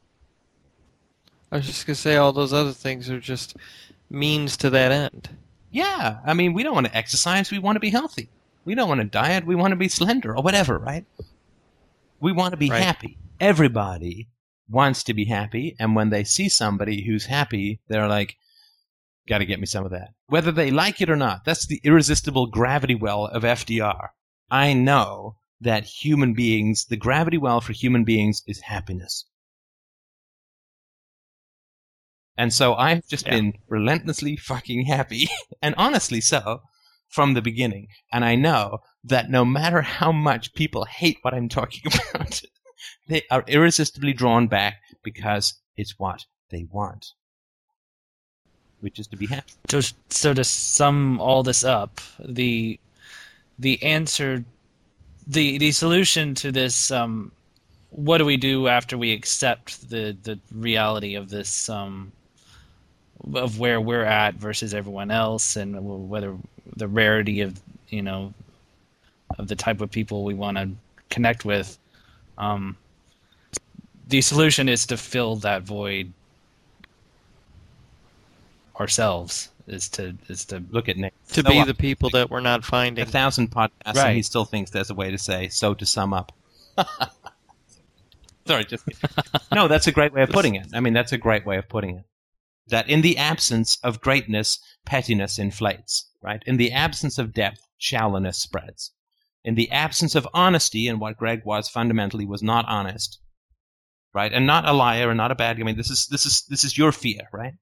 [1.51, 3.57] I was just gonna say all those other things are just
[4.11, 5.31] means to that end.
[5.71, 7.51] Yeah, I mean, we don't want to exercise.
[7.51, 8.29] We want to be healthy.
[8.65, 9.47] We don't want to diet.
[9.47, 11.05] We want to be slender or whatever, right?
[12.21, 12.83] We want to be Right.
[12.83, 13.19] happy.
[13.41, 14.29] Everybody
[14.69, 18.37] wants to be happy, and when they see somebody who's happy, they're like,
[19.29, 21.81] "Got to get me some of that." Whether they like it or not, that's the
[21.85, 24.11] irresistible gravity well of FDR.
[24.51, 29.27] I know that human beings, the gravity well for human beings is happiness.
[32.37, 33.33] And so I've just Yeah.
[33.33, 35.29] been relentlessly fucking happy,
[35.63, 36.63] and honestly so,
[37.15, 37.87] from the beginning.
[38.13, 42.43] And I know that no matter how much people hate what I'm talking about,
[43.09, 47.13] they are irresistibly drawn back because it's what they want,
[48.81, 49.53] which is to be happy.
[49.69, 52.81] So, so to sum all this up, the
[53.59, 54.45] the answer,
[55.27, 57.31] the the solution to this, um,
[57.91, 62.11] what do we do after we accept the the reality of this, um,
[63.35, 65.77] of where we're at versus everyone else, and
[66.11, 66.37] whether
[66.77, 68.35] the rarity of you know
[69.39, 70.69] of the type of people we want to
[71.11, 71.79] connect with.
[72.39, 72.77] Um,
[74.09, 76.13] the solution is to fill that void
[78.79, 79.51] ourselves.
[79.67, 81.15] Is to is to Look at Nick.
[81.29, 81.67] To So be what?
[81.67, 83.03] the people that we're not finding.
[83.03, 84.15] a thousand podcasts, and Right.
[84.17, 86.33] he still thinks there's a way to say so to sum up.
[88.47, 88.85] Sorry, just
[89.55, 89.69] no.
[89.69, 90.67] That's a great way of putting it.
[90.75, 92.05] I mean, that's a great way of putting it.
[92.69, 96.11] That in the absence of greatness, pettiness inflates.
[96.23, 96.43] Right.
[96.47, 98.93] In the absence of depth, shallowness spreads.
[99.45, 103.19] In the absence of honesty, and what Greg was fundamentally was not honest,
[104.15, 105.59] right, and not a liar and not a bad.
[105.59, 105.63] Guy.
[105.63, 107.53] I mean, this is this is this is your fear, right?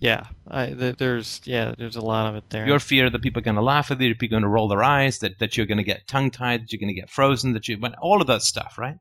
[0.00, 2.66] Yeah, I, th- there's yeah, there's a lot of it there.
[2.66, 4.54] Your fear that people are going to laugh at you, that people are going to
[4.54, 7.00] roll their eyes, that, that you're going to get tongue tied, that you're going to
[7.00, 8.96] get frozen, that you, all of that stuff, right?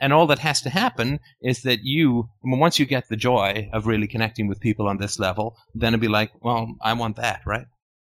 [0.00, 3.86] And all that has to happen is that you, once you get the joy of
[3.86, 7.40] really connecting with people on this level, then it'll be like, well, I want that,
[7.46, 7.66] right?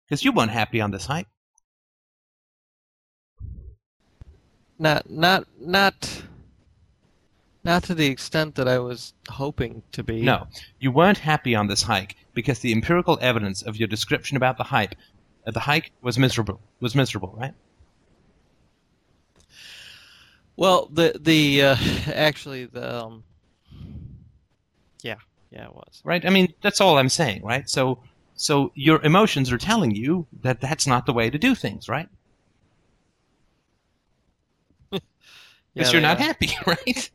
[0.08, 1.28] Because you weren't happy on this hike.
[4.80, 6.24] not not not
[7.64, 10.22] not to the extent that I was hoping to be.
[10.22, 10.48] No,
[10.80, 14.64] you weren't happy on this hike because the empirical evidence of your description about the
[14.64, 14.96] hike,
[15.46, 16.62] uh, the hike was miserable.
[16.80, 17.54] Was miserable, right?
[20.58, 21.76] Well, the the uh,
[22.14, 23.24] actually the um,
[25.04, 25.16] yeah
[25.52, 26.04] yeah it was.
[26.04, 26.26] right?
[26.26, 27.70] I mean, that's all I'm saying, right?
[27.70, 28.00] So,
[28.36, 32.10] so your emotions are telling you that that's not the way to do things, right?
[35.76, 36.20] Because Yeah, you're not are.
[36.20, 37.12] happy, right?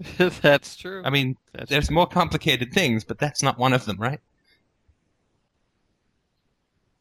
[0.42, 1.02] That's true.
[1.04, 1.94] I mean, That's there's true.
[1.94, 4.20] more complicated things, but that's not one of them, right?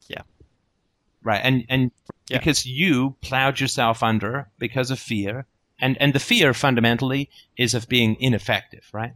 [0.07, 0.21] Yeah.
[1.23, 1.91] Right, and and
[2.29, 2.39] Yeah.
[2.39, 5.45] because you plowed yourself under because of fear,
[5.79, 9.13] and and the fear fundamentally is of being ineffective, right?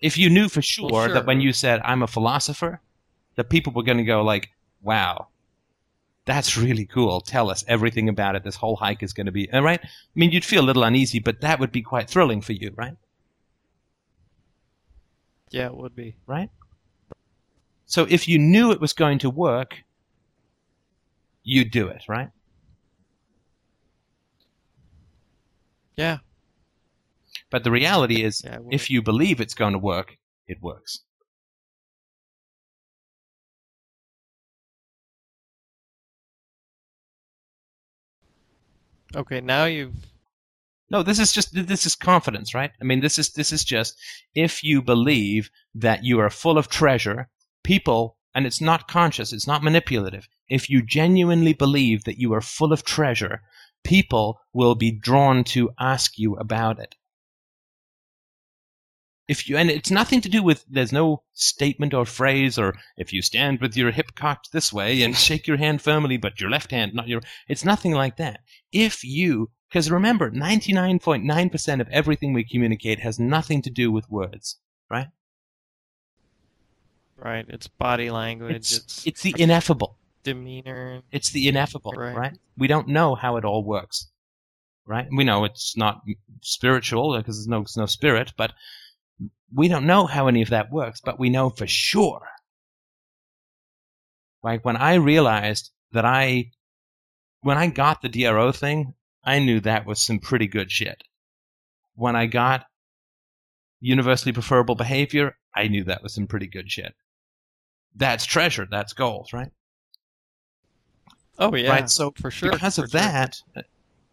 [0.00, 2.80] If you knew for sure, Well, that when you said I'm a philosopher,
[3.36, 4.50] that people were going to go like,
[4.82, 5.28] "Wow,
[6.26, 7.20] That's really cool.
[7.20, 8.44] Tell us everything about it.
[8.44, 9.80] This whole hike is going to be, all right?
[9.82, 12.72] I mean, you'd feel a little uneasy, but that would be quite thrilling for you,
[12.76, 12.96] right?
[15.50, 16.16] Yeah, it would be.
[16.26, 16.50] Right?
[17.86, 19.84] So if you knew it was going to work,
[21.44, 22.30] you'd do it, right?
[25.96, 26.18] Yeah.
[27.48, 31.00] But the reality is, Yeah, if you believe it's going to work, it works.
[39.16, 39.94] Okay, now you've
[40.90, 42.72] No, this is just this is confidence, right?
[42.80, 43.96] I mean, this is this is just
[44.34, 47.28] if you believe that you are full of treasure,
[47.64, 50.28] people, and it's not conscious, it's not manipulative.
[50.48, 53.42] If you genuinely believe that you are full of treasure,
[53.84, 56.96] people will be drawn to ask you about it.
[59.26, 63.10] If you and it's nothing to do with there's no statement or phrase or if
[63.10, 66.50] you stand with your hip cocked this way and shake your hand firmly but your
[66.50, 68.40] left hand not your it's nothing like that.
[68.70, 74.58] If you because remember 99.9% of everything we communicate has nothing to do with words,
[74.90, 75.08] right?
[77.18, 77.44] Right.
[77.48, 78.56] It's body language.
[78.56, 79.98] It's It's, it's the ineffable.
[80.22, 81.02] demeanor.
[81.12, 82.16] It's the ineffable, Right.
[82.16, 82.38] right?
[82.56, 84.08] We don't know how it all works,
[84.86, 85.06] right?
[85.14, 86.02] We know it's not
[86.40, 88.52] spiritual because there's no, there's no spirit, but
[89.52, 92.22] we don't know how any of that works, but we know for sure.
[94.42, 96.50] Like when I realized that I,
[97.40, 101.02] when I got the DRO thing, I knew that was some pretty good shit.
[101.94, 102.66] When I got
[103.80, 106.94] universally preferable behavior, I knew that was some pretty good shit.
[107.94, 108.66] That's treasure.
[108.70, 109.50] That's gold, right?
[111.38, 112.50] Oh yeah, Right, so for sure.
[112.52, 113.00] because for of sure.
[113.00, 113.40] that,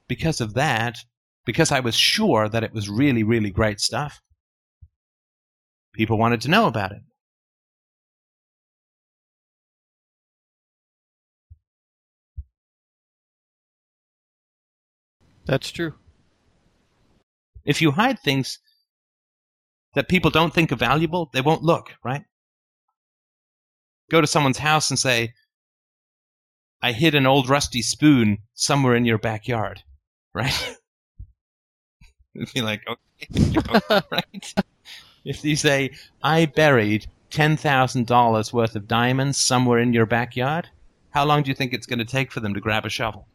[0.08, 0.98] because of that,
[1.46, 4.22] because I was sure that it was really, really great stuff,
[5.94, 7.02] people wanted to know about it.
[15.46, 15.94] That's true.
[17.66, 18.60] If you hide things
[19.94, 22.24] that people don't think are valuable, they won't look, right?
[24.12, 25.34] Go to someone's house and say,
[26.82, 29.84] I hid an old rusty spoon somewhere in your backyard,
[30.34, 30.78] right?
[32.36, 33.54] It'd be like, okay,
[34.12, 34.54] right?
[35.24, 40.68] If you say, I buried $10,000 worth of diamonds somewhere in your backyard,
[41.12, 43.28] how long do you think it's going to take for them to grab a shovel?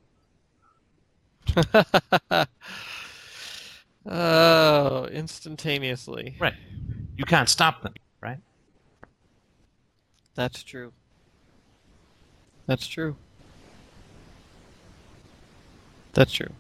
[4.06, 6.36] oh, instantaneously.
[6.38, 6.52] Right.
[7.16, 8.40] You can't stop them, right?
[10.36, 10.92] That's true.
[12.66, 13.16] That's true.
[16.12, 16.52] That's true.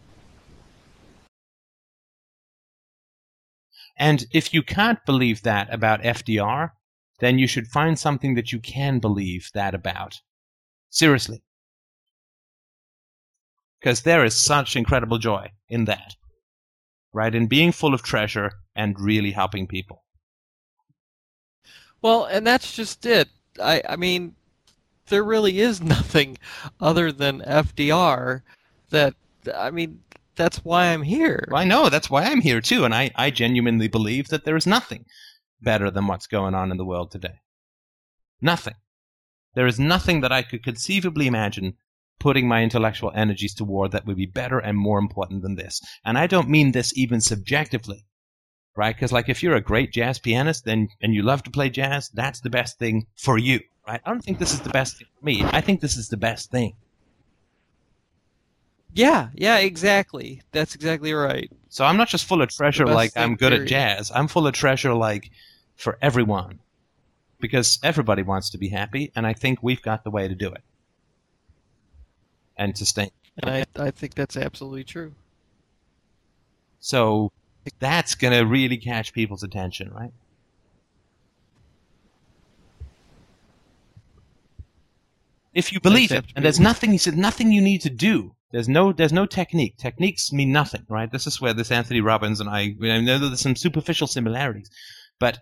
[3.98, 6.70] And if you can't believe that about FDR,
[7.20, 10.20] then you should find something that you can believe that about.
[10.90, 11.42] Seriously.
[13.80, 16.14] Because there is such incredible joy in that.
[17.12, 17.34] Right?
[17.34, 20.04] In being full of treasure and really helping people.
[22.02, 23.28] Well, and that's just it.
[23.60, 24.34] I I mean,
[25.08, 26.38] there really is nothing
[26.80, 28.42] other than FDR
[28.90, 29.14] that
[29.54, 30.00] I mean,
[30.34, 31.48] that's why I'm here.
[31.52, 34.66] I know, that's why I'm here too, and I, I genuinely believe that there is
[34.66, 35.06] nothing
[35.60, 37.40] better than what's going on in the world today.
[38.40, 38.74] Nothing.
[39.54, 41.76] There is nothing that I could conceivably imagine
[42.18, 45.80] putting my intellectual energies toward that would be better and more important than this.
[46.04, 48.04] And I don't mean this even subjectively,
[48.76, 48.94] right?
[48.94, 52.10] Because like if you're a great jazz pianist then and you love to play jazz,
[52.10, 54.00] that's the best thing for you, right?
[54.04, 55.42] I don't think this is the best thing for me.
[55.44, 56.74] I think this is the best thing.
[58.94, 60.40] Yeah, yeah, exactly.
[60.52, 61.50] That's exactly right.
[61.68, 64.10] So I'm not just full of treasure like I'm good at jazz.
[64.14, 65.30] I'm full of treasure like
[65.74, 66.60] for everyone.
[67.38, 70.48] Because everybody wants to be happy, and I think we've got the way to do
[70.48, 70.62] it.
[72.56, 73.10] And sustain.
[73.36, 75.12] And I I think that's absolutely true.
[76.80, 77.30] So
[77.78, 80.12] that's going to really catch people's attention, right?
[85.54, 88.34] If you believe it, and there's nothing, he said, nothing you need to do.
[88.52, 89.78] There's no, there's no technique.
[89.78, 91.10] Techniques mean nothing, right?
[91.10, 94.70] This is where this Anthony Robbins and I, I know that there's some superficial similarities,
[95.18, 95.38] but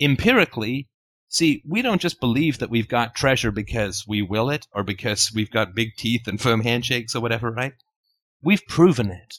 [0.00, 0.88] empirically,
[1.28, 5.30] see, we don't just believe that we've got treasure because we will it or because
[5.32, 7.74] we've got big teeth and firm handshakes or whatever, right?
[8.42, 9.38] We've proven it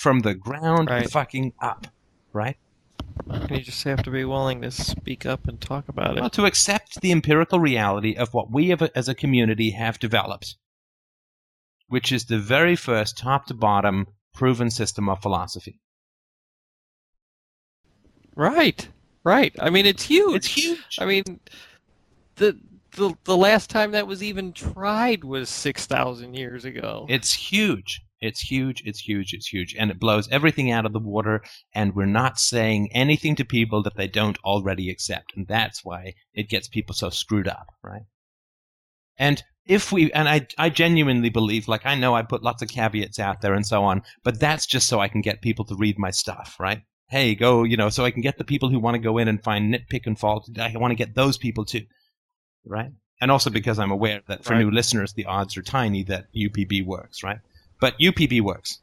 [0.00, 1.10] from the ground Right.
[1.10, 1.86] fucking up,
[2.32, 2.56] right?
[3.28, 6.20] And you just have to be willing to speak up and talk about it.
[6.22, 10.56] Well, to accept the empirical reality of what we have, as a community have developed,
[11.88, 15.78] which is the very first top to bottom proven system of philosophy.
[18.34, 18.88] Right.
[19.22, 19.54] Right.
[19.60, 20.36] I mean, it's huge.
[20.36, 20.96] It's huge.
[20.98, 21.40] I mean,
[22.36, 22.58] the
[22.92, 27.04] the the last time that was even tried was six thousand years ago.
[27.10, 28.00] It's huge.
[28.20, 28.82] It's huge.
[28.84, 29.32] It's huge.
[29.32, 29.74] It's huge.
[29.78, 31.42] And it blows everything out of the water.
[31.74, 35.32] And we're not saying anything to people that they don't already accept.
[35.36, 38.02] And that's why it gets people so screwed up, right?
[39.18, 42.68] And if we, and I, I genuinely believe, like, I know I put lots of
[42.68, 45.76] caveats out there and so on, but that's just so I can get people to
[45.76, 46.82] read my stuff, right?
[47.08, 49.28] Hey, go, you know, so I can get the people who want to go in
[49.28, 50.48] and find nitpick and fault.
[50.58, 51.86] I want to get those people too,
[52.64, 52.90] right?
[53.20, 54.60] And also because I'm aware that for Right.
[54.60, 57.38] new listeners, the odds are tiny that UPB works, right?
[57.80, 58.78] But UPB works.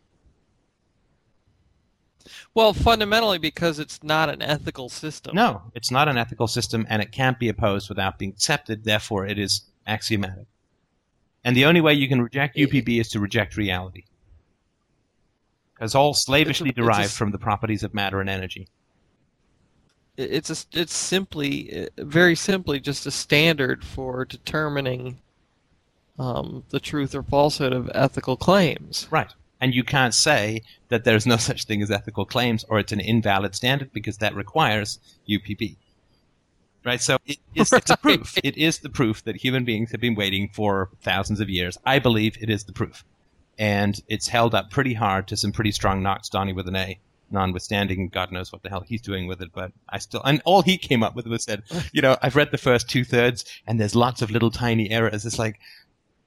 [2.53, 5.35] well, fundamentally because it's not an ethical system.
[5.35, 8.83] No, it's not an ethical system and it can't be opposed without being accepted.
[8.83, 10.47] Therefore, it is axiomatic.
[11.43, 14.05] And the only way you can reject UPB is to reject reality.
[15.73, 18.67] Because all slavishly it's a- derived from the properties of matter and energy.
[20.17, 25.19] It's a, it's simply very simply just a standard for determining
[26.19, 29.07] um, the truth or falsehood of ethical claims.
[29.11, 29.31] Right.
[29.59, 32.99] And you can't say that there's no such thing as ethical claims or it's an
[32.99, 35.77] invalid standard because that requires UPB.
[36.83, 37.01] Right?
[37.01, 38.37] So it is, it's a proof.
[38.43, 41.77] It is the proof that human beings have been waiting for thousands of years.
[41.85, 43.03] I believe it is the proof.
[43.59, 46.99] And it's held up pretty hard to some pretty strong knocks, Donnie with an A,
[47.31, 49.49] notwithstanding God knows what the hell he's doing with it.
[49.51, 52.51] But I still, and all he came up with was said, you know, I've read
[52.51, 55.25] the first two thirds and there's lots of little tiny errors.
[55.25, 55.59] It's like,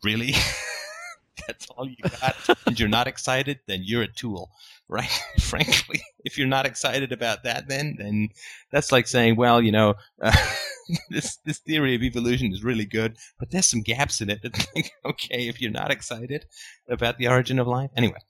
[0.03, 0.35] really?
[1.47, 2.37] That's all you got?
[2.67, 3.61] and you're not excited?
[3.67, 4.51] Then you're a tool,
[4.89, 5.11] right?
[5.41, 8.29] Frankly, if you're not excited about that, then, then
[8.71, 10.37] that's like saying, well, you know, uh,
[11.11, 14.41] this, this theory of evolution is really good, but there's some gaps in it.
[14.43, 16.45] It's like, okay, if you're not excited
[16.89, 17.91] about the origin of life.
[17.97, 18.21] Anyway,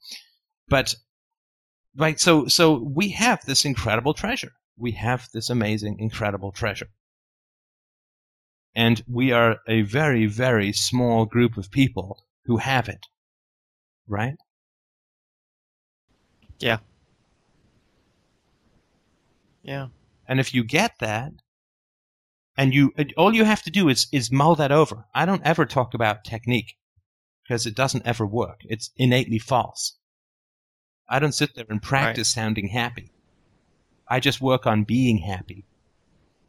[0.67, 0.95] but,
[1.97, 4.51] right, so, so we have this incredible treasure.
[4.77, 6.87] We have this amazing, incredible treasure.
[8.75, 13.05] And we are a very, very small group of people who have it.
[14.07, 14.35] Right?
[16.59, 16.77] Yeah.
[19.63, 19.87] Yeah.
[20.27, 21.33] And if you get that,
[22.57, 25.05] and you all you have to do is is mull that over.
[25.13, 26.75] I don't ever talk about technique
[27.43, 28.61] because it doesn't ever work.
[28.65, 29.97] It's innately false.
[31.09, 33.11] I don't sit there and practice sounding happy.
[34.07, 35.65] I just work on being happy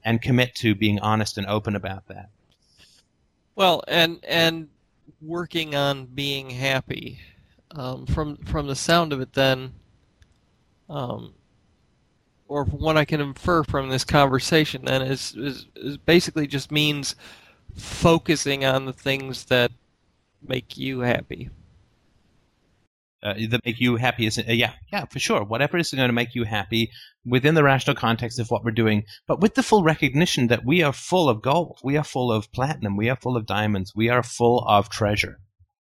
[0.05, 2.31] and commit to being honest and open about that.
[3.55, 4.69] Well, and and
[5.21, 7.21] working on being happy.
[7.75, 9.73] Um, from from the sound of it, then,
[10.91, 11.33] um,
[12.47, 17.17] or what I can infer from this conversation, then is is, is basically just means
[17.75, 19.73] focusing on the things that
[20.47, 21.49] make you happy.
[23.23, 25.45] Uh, that make you happy is uh, yeah yeah for sure.
[25.45, 26.91] Whatever is going to make you happy
[27.25, 30.83] within the rational context of what we're doing but with the full recognition that we
[30.83, 34.09] are full of gold we are full of platinum we are full of diamonds we
[34.09, 35.39] are full of treasure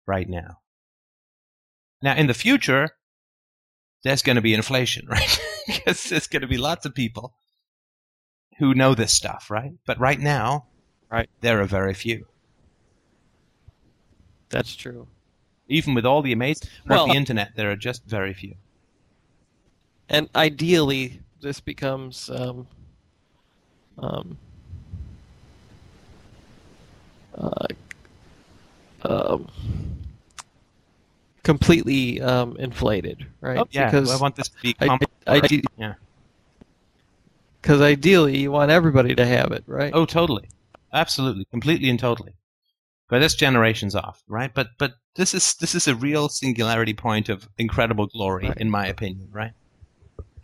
[0.06, 0.58] right now.
[2.02, 2.90] Now in the future
[4.04, 5.40] there's going to be inflation right?
[5.66, 7.36] Because there's going to be lots of people
[8.58, 9.72] who know this stuff right?
[9.86, 10.66] But right now
[11.10, 11.28] Right.
[11.42, 12.26] there are very few.
[14.50, 15.08] That's true.
[15.68, 18.54] Even with all the amazing Well- the internet there are just very few
[20.08, 22.66] And ideally, this becomes um,
[23.98, 24.36] um,
[27.36, 27.66] uh,
[29.02, 29.48] um,
[31.42, 33.58] completely um, inflated, right?
[33.58, 35.94] oh, yeah because i want this to be I, comp- I, Yeah.
[37.60, 39.90] Because ideally, you want everybody to have it, right?
[39.94, 40.48] Oh, totally,
[40.92, 42.34] absolutely, completely and totally.
[43.08, 44.52] But this generations off, right?
[44.52, 48.56] But but this is this is a real singularity point of incredible glory, Right.
[48.58, 49.52] in my opinion, right?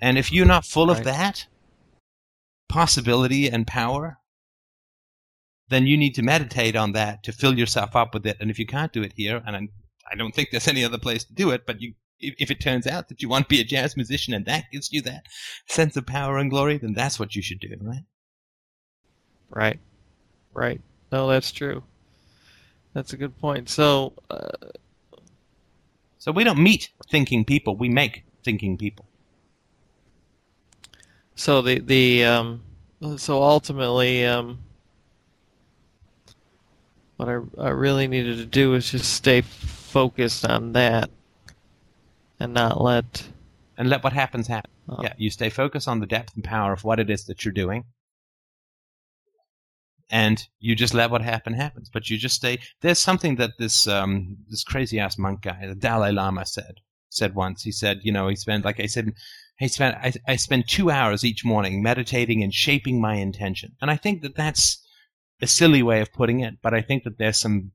[0.00, 1.46] And if you're not full of that
[2.68, 4.18] possibility and power,
[5.68, 8.36] then you need to meditate on that to fill yourself up with it.
[8.40, 9.68] And if you can't do it here, and I'm,
[10.10, 11.94] I don't think there's any other place to do it, but you.
[12.22, 14.64] If if it turns out that you want to be a jazz musician and that
[14.70, 15.24] gives you that
[15.66, 18.04] sense of power and glory, then that's what you should do, right?
[19.48, 19.80] Right.
[20.52, 20.82] Right.
[21.10, 21.82] No, that's true.
[22.92, 23.68] That's a good point.
[23.68, 24.48] So, uh,
[26.18, 29.06] So we don't meet thinking people, we make thinking people.
[31.34, 32.60] so the the um,
[33.16, 34.58] so ultimately, um,
[37.16, 41.10] what I I really needed to do was just stay focused on that,
[42.38, 43.28] and not let
[43.78, 44.70] And let what happens happen.
[44.88, 45.02] Oh.
[45.02, 47.54] Yeah, you stay focused on the depth and power of what it is that you're
[47.54, 47.84] doing.
[50.10, 51.88] And you just let what happen happens.
[51.88, 55.74] But you just stay there's something that this um this crazy ass monk guy, the
[55.74, 56.74] Dalai Lama said
[57.10, 57.62] said once.
[57.62, 59.12] He said, you know, he spent like I said
[59.58, 63.76] he spent I, I spend two hours each morning meditating and shaping my intention.
[63.80, 64.84] And I think that that's
[65.42, 67.72] a silly way of putting it, but I think that there's some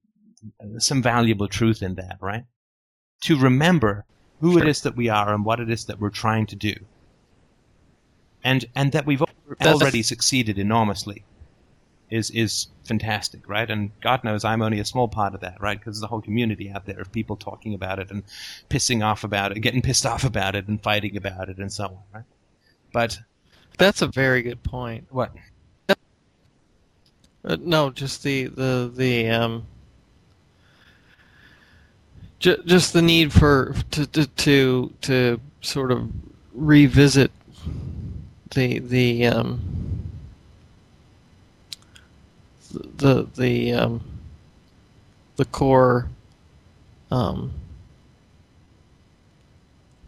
[0.78, 2.44] some valuable truth in that, right?
[3.24, 4.06] To remember
[4.42, 4.64] who Sure.
[4.64, 6.76] it is that we are and what it is that we're trying to do,
[8.44, 9.24] and and that we've
[9.62, 11.24] already succeeded enormously,
[12.10, 13.70] is is fantastic, right?
[13.70, 15.78] And God knows I'm only a small part of that, right?
[15.80, 18.24] Because there's a whole community out there of people talking about it and
[18.70, 21.86] pissing off about it, getting pissed off about it, and fighting about it, and so
[21.86, 22.24] on, right?
[22.94, 23.20] But
[23.78, 25.08] That's a very good point.
[25.10, 25.32] what?
[27.44, 29.68] Uh, no, just the the the um,
[32.40, 36.10] ju- just the need for to, to to to sort of
[36.54, 37.32] revisit
[38.56, 39.60] the the um,
[42.98, 44.02] the the um,
[45.36, 46.10] the core
[47.12, 47.54] um,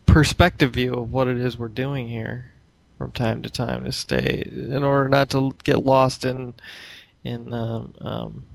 [0.05, 2.51] perspective view of what it is we're doing here
[2.97, 6.53] from time to time to stay in order not to get lost in
[7.23, 8.45] in um, um,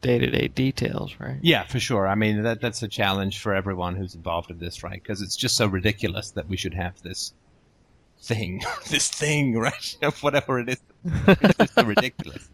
[0.00, 1.38] day-to-day details, right?
[1.42, 2.06] Yeah, for sure.
[2.06, 5.00] I mean, that that's a challenge for everyone who's involved in this, right?
[5.02, 7.32] Because it's just so ridiculous that we should have this
[8.22, 9.96] thing, this thing, right?
[10.20, 12.48] Whatever it is, it's so ridiculous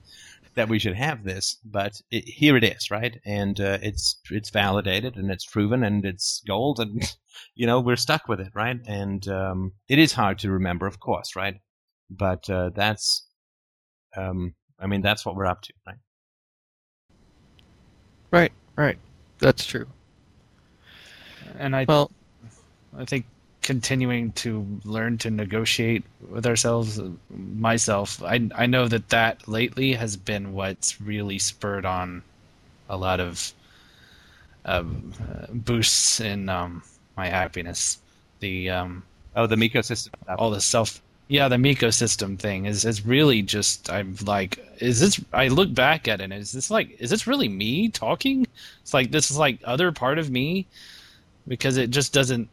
[0.54, 1.58] that we should have this.
[1.64, 3.20] But it, here it is, right?
[3.24, 7.16] And uh, it's it's validated and it's proven and it's gold, and
[7.54, 8.78] you know we're stuck with it, right?
[8.86, 11.56] And um, it is hard to remember, of course, right?
[12.10, 13.26] But uh, that's,
[14.16, 15.96] um, I mean, that's what we're up to, right?
[18.30, 18.98] Right, right.
[19.38, 19.86] That's true.
[21.58, 22.10] And I Well,
[22.96, 23.26] I think
[23.64, 27.00] continuing to learn to negotiate with ourselves,
[27.30, 32.22] myself, I I know that that lately has been what's really spurred on
[32.88, 33.52] a lot of
[34.64, 36.82] um, uh, boosts in um,
[37.16, 37.98] my happiness.
[38.40, 39.02] The um,
[39.36, 40.10] Oh, the ecosystem.
[40.22, 40.38] stuff.
[40.38, 45.00] all the self yeah the Miko system thing is is really just i'm like is
[45.00, 48.46] this i look back at it and is this like is this really me talking
[48.82, 50.66] it's like this is like other part of me
[51.48, 52.48] because it just doesn't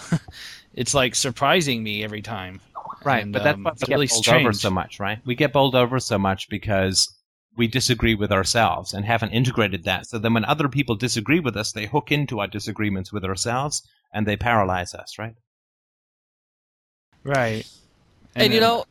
[0.74, 2.60] it's like surprising me every time
[3.04, 5.18] Right, And, but that's um, why we get really bowled over so much, right?
[5.24, 7.12] We get bowled over so much because
[7.56, 10.06] we disagree with ourselves and haven't integrated that.
[10.06, 13.82] So then when other people disagree with us, they hook into our disagreements with ourselves
[14.12, 15.34] and they paralyze us, right?
[17.24, 17.68] right
[18.34, 18.84] and, you know,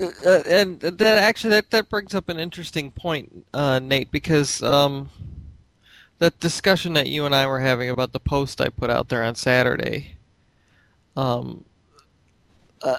[0.00, 5.10] uh, and that actually that, that brings up an interesting point, uh, Nate, because um,
[6.24, 9.22] that discussion that you and I were having about the post I put out there
[9.22, 10.16] on Saturday,
[11.18, 11.66] um,
[12.80, 12.96] uh,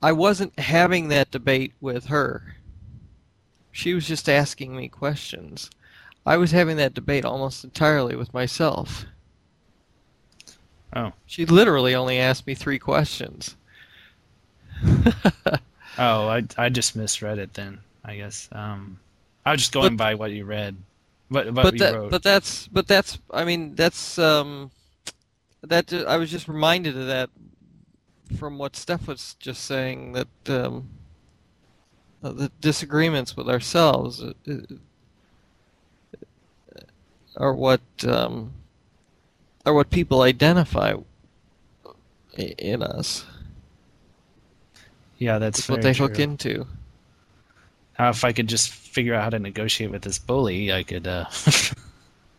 [0.00, 2.54] I wasn't having that debate with her.
[3.72, 5.70] She was just asking me questions.
[6.24, 9.04] I was having that debate almost entirely with myself.
[10.94, 11.12] Oh.
[11.26, 13.56] She literally only asked me three questions.
[15.98, 18.96] oh i i just misread it then i guess um
[19.44, 20.76] i was just going by what you read
[21.28, 24.70] what, what but that, wrote but that's, but that's, I mean, that's, um,
[25.62, 27.30] that I was just reminded of that
[28.36, 30.88] from what Steph was just saying that um,
[32.22, 34.58] uh, the disagreements with ourselves uh, uh,
[37.36, 38.52] are what um,
[39.64, 40.94] are what people identify
[42.36, 43.24] in us.
[45.18, 46.66] yeah that's what they hook into.
[47.98, 51.06] How if I could just figure out how to negotiate with this bully, I could
[51.06, 51.26] uh,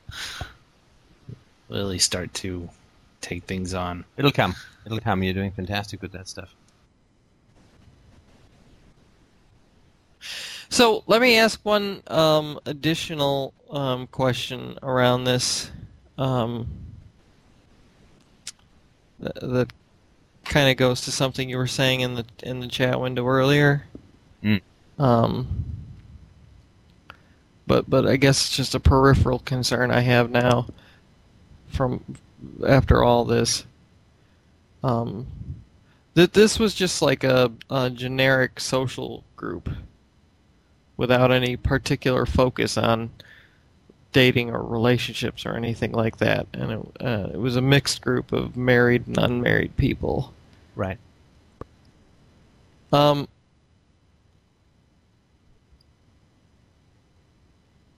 [1.70, 2.70] really start to
[3.22, 4.06] take things on.
[4.16, 4.56] It'll come.
[4.86, 5.22] It'll come.
[5.22, 6.56] You're doing fantastic with that stuff.
[10.70, 15.72] So let me ask one um, additional um, question around this
[16.18, 16.68] um,
[19.20, 19.74] that, that
[20.46, 23.86] kind of goes to something you were saying in the in the chat window earlier.
[24.44, 24.62] Mm.
[25.00, 25.66] Um,
[27.66, 30.68] but but I guess it's just a peripheral concern I have now
[31.70, 32.04] from
[32.68, 33.66] after all this.
[34.84, 35.28] Um,
[36.14, 39.70] that this was just like a, a generic social group
[40.98, 43.10] without any particular focus on
[44.12, 46.48] dating or relationships or anything like that.
[46.54, 50.34] And it, uh, it was a mixed group of married and unmarried people.
[50.76, 50.98] Right.
[52.92, 53.28] Um,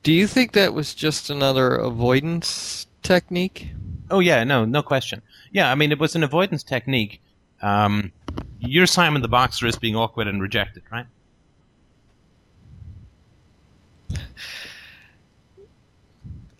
[0.03, 3.69] do you think that was just another avoidance technique?
[4.09, 5.21] Oh yeah, no, no question.
[5.51, 7.21] Yeah, I mean it was an avoidance technique.
[7.61, 8.11] Um,
[8.59, 11.05] you're Simon the Boxer is being awkward and rejected, right?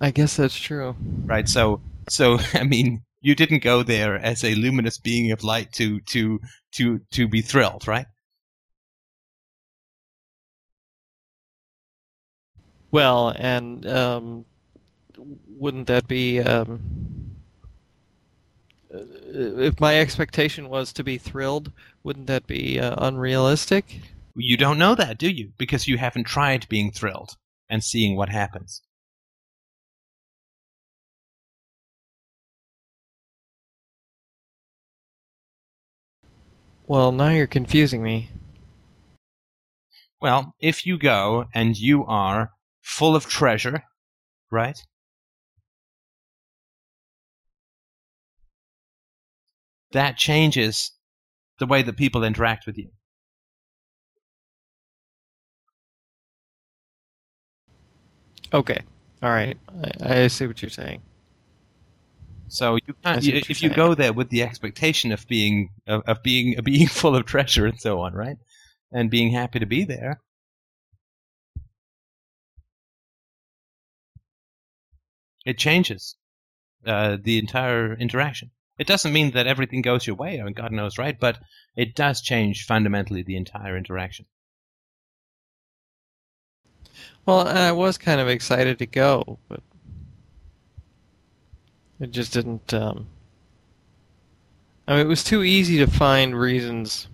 [0.01, 0.95] I guess that's true.
[1.25, 1.47] Right.
[1.47, 5.99] So, so I mean, you didn't go there as a luminous being of light to
[6.01, 6.39] to
[6.73, 8.07] to to be thrilled, right?
[12.91, 14.45] Well, and um,
[15.47, 17.35] wouldn't that be um,
[18.93, 18.99] uh,
[19.33, 21.71] if my expectation was to be thrilled?
[22.03, 24.01] Wouldn't that be uh, unrealistic?
[24.35, 25.53] You don't know that, do you?
[25.57, 27.37] Because you haven't tried being thrilled
[27.69, 28.81] and seeing what happens.
[36.85, 38.29] Well, now you're confusing me.
[40.21, 42.51] Well, if you go and you are
[42.81, 43.83] full of treasure,
[44.51, 44.77] right?
[49.91, 50.91] That changes
[51.59, 52.89] the way that people interact with you.
[58.53, 58.79] Okay.
[59.23, 59.57] All right.
[60.01, 61.01] I, I see what you're saying.
[62.47, 63.73] So you can't you, if you saying.
[63.73, 67.79] go there with the expectation of being of, of being being full of treasure and
[67.79, 68.37] so on, right?
[68.91, 70.19] And being happy to be there.
[75.45, 76.15] It changes
[76.85, 78.51] uh, the entire interaction.
[78.77, 81.19] It doesn't mean that everything goes your way, I mean, God knows, right?
[81.19, 81.39] But
[81.75, 84.25] it does change fundamentally the entire interaction.
[87.25, 89.61] Well, and I was kind of excited to go, but
[91.99, 92.73] it just didn't.
[92.73, 93.07] Um,
[94.87, 97.07] I mean, it was too easy to find reasons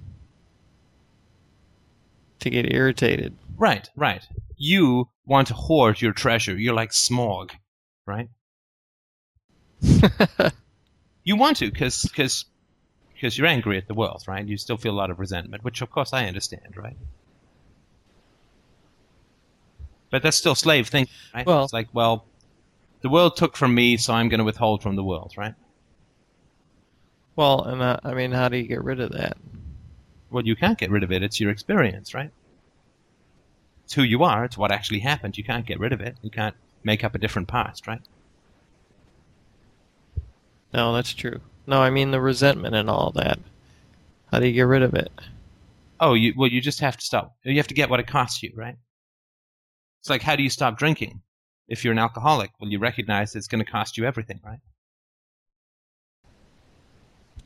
[2.40, 3.36] to get irritated.
[3.58, 4.26] Right, right.
[4.56, 6.58] You want to hoard your treasure.
[6.58, 7.52] You're like Smaug,
[8.07, 8.29] right?
[11.23, 12.45] You want to because because
[13.13, 14.45] because you're angry at the world, right?
[14.47, 16.95] You still feel a lot of resentment, which of course I understand, right?
[20.09, 21.45] But that's still slave thinking, right?
[21.45, 22.25] Well- it's like, well,
[23.01, 25.55] the world took from me, so I'm going to withhold from the world, right?
[27.35, 29.38] well, and uh, I mean, how do you get rid of that?
[30.31, 31.23] Well, you can't get rid of it.
[31.23, 32.31] It's your experience, right?
[33.85, 34.45] It's who you are.
[34.45, 35.38] It's what actually happened.
[35.38, 36.17] You can't get rid of it.
[36.21, 38.02] You can't make up a different past, right?
[40.74, 41.40] No, that's true.
[41.66, 43.40] No, I mean the resentment and all that.
[44.32, 45.12] How do you get rid of it?
[45.99, 47.36] Oh, you well, you just have to stop.
[47.44, 48.78] You have to get what it costs you, right?
[50.02, 51.22] It's like, how do you stop drinking?
[51.68, 54.60] If you're an alcoholic, well, you recognize it's going to cost you everything, right?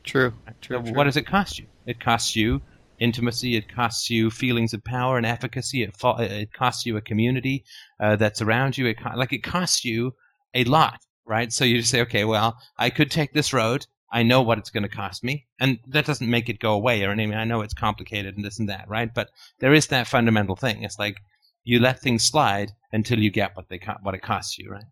[0.03, 0.33] True.
[0.61, 0.77] True.
[0.77, 0.93] So true.
[0.93, 1.65] What does it cost you?
[1.85, 2.61] It costs you
[3.01, 3.55] intimacy.
[3.57, 5.83] It costs you feelings of power and efficacy.
[5.83, 7.65] It, fo- it costs you a community
[7.99, 8.85] uh, that's around you.
[8.87, 10.13] It co- like it costs you
[10.53, 11.51] a lot, right?
[11.51, 13.87] So you just say, okay, well, I could take this road.
[14.13, 17.03] I know what it's going to cost me, and that doesn't make it go away
[17.03, 17.33] or anything.
[17.35, 19.13] I know it's complicated and this and that, right?
[19.13, 19.29] But
[19.59, 20.83] there is that fundamental thing.
[20.83, 21.17] It's like
[21.63, 24.85] you let things slide until you get what they co- what it costs you, right?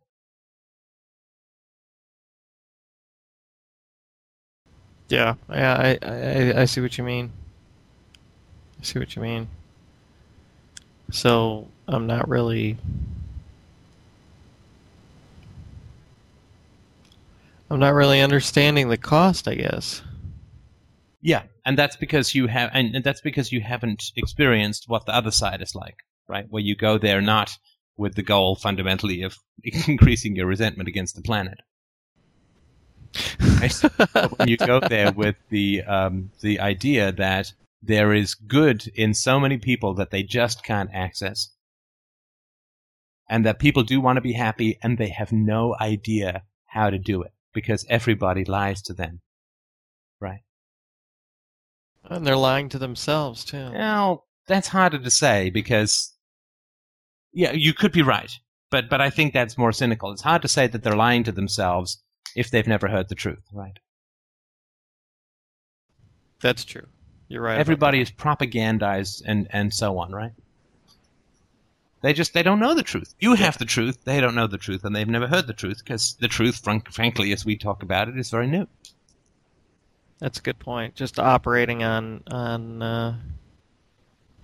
[5.09, 7.31] Yeah, yeah, I, I, I see what you mean.
[8.79, 9.47] I see what you mean.
[11.11, 12.77] So I'm not really.
[17.69, 20.01] I'm not really understanding the cost, I guess.
[21.21, 25.13] Yeah, and that's because you have, and and that's because you haven't experienced what the
[25.13, 25.97] other side is like,
[26.27, 26.45] right?
[26.49, 27.57] Where you go there not
[27.97, 29.37] with the goal fundamentally of
[29.87, 31.59] increasing your resentment against the planet.
[33.39, 33.73] Right?
[34.47, 37.51] You go there with the um, the idea that
[37.81, 41.49] there is good in so many people that they just can't access,
[43.29, 46.97] and that people do want to be happy and they have no idea how to
[46.97, 49.21] do it because everybody lies to them,
[50.19, 50.41] right?
[52.03, 53.71] And they're lying to themselves too.
[53.73, 56.13] Well, that's harder to say because,
[57.31, 58.31] yeah, you could be right,
[58.71, 60.11] but but I think that's more cynical.
[60.11, 62.01] It's hard to say that they're lying to themselves
[62.35, 63.77] if they've never heard the truth, right?
[66.41, 66.87] That's true.
[67.29, 67.59] You're right.
[67.59, 70.33] Everybody is propagandized and and so on, right?
[72.01, 73.13] They just they don't know the truth.
[73.19, 75.79] You have the truth, they don't know the truth, and they've never heard the truth
[75.83, 78.67] because the truth, frank, frankly, as we talk about it, is very new.
[80.17, 80.95] That's a good point.
[80.95, 83.17] Just operating on on uh,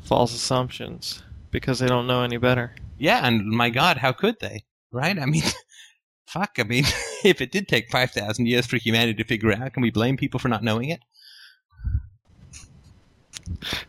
[0.02, 2.76] false assumptions because they don't know any better.
[3.00, 4.64] Yeah, and my God, how could they?
[4.92, 5.18] Right?
[5.18, 5.44] I mean,
[6.28, 6.52] fuck.
[6.60, 6.84] I mean,
[7.24, 10.18] if it did take five thousand years for humanity to figure out, can we blame
[10.18, 11.00] people for not knowing it?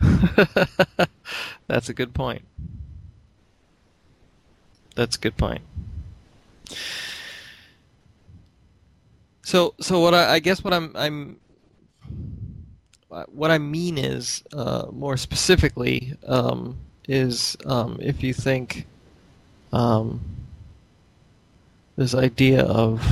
[1.67, 2.43] That's a good point.
[4.95, 5.63] That's a good point.
[9.45, 11.39] So, so what I, I guess what I'm I'm
[13.11, 16.77] uh, what I mean is uh, more specifically um,
[17.09, 18.87] is um, if you think
[19.73, 20.21] um,
[21.97, 23.07] this idea of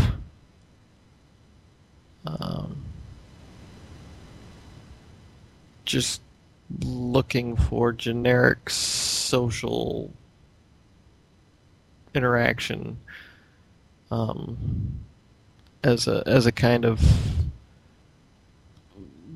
[2.27, 2.85] um,
[5.85, 6.21] just
[6.83, 10.13] looking for generic social
[12.15, 12.99] interaction
[14.11, 15.01] um,
[15.83, 17.01] as a as a kind of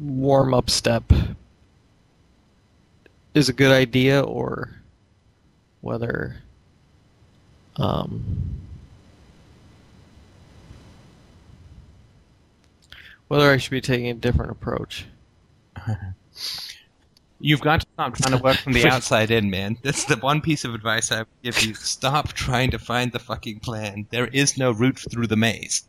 [0.01, 1.13] warm up step
[3.35, 4.81] is a good idea or
[5.81, 6.37] whether
[7.77, 8.59] um,
[13.29, 15.07] whether I should be taking a different approach.
[17.41, 19.79] You've got to stop trying to work from the outside in, man.
[19.83, 21.75] That's the one piece of advice I would give you.
[21.75, 24.07] Stop trying to find the fucking plan.
[24.11, 25.85] There is no route through the maze.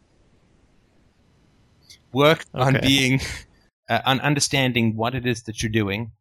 [2.12, 3.22] Work on being,
[3.90, 6.12] uh, on understanding what it is that you're doing,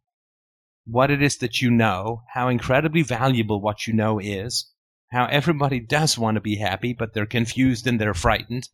[0.85, 4.71] what it is that you know, how incredibly valuable what you know is,
[5.11, 8.69] how everybody does want to be happy, but they're confused and they're frightened.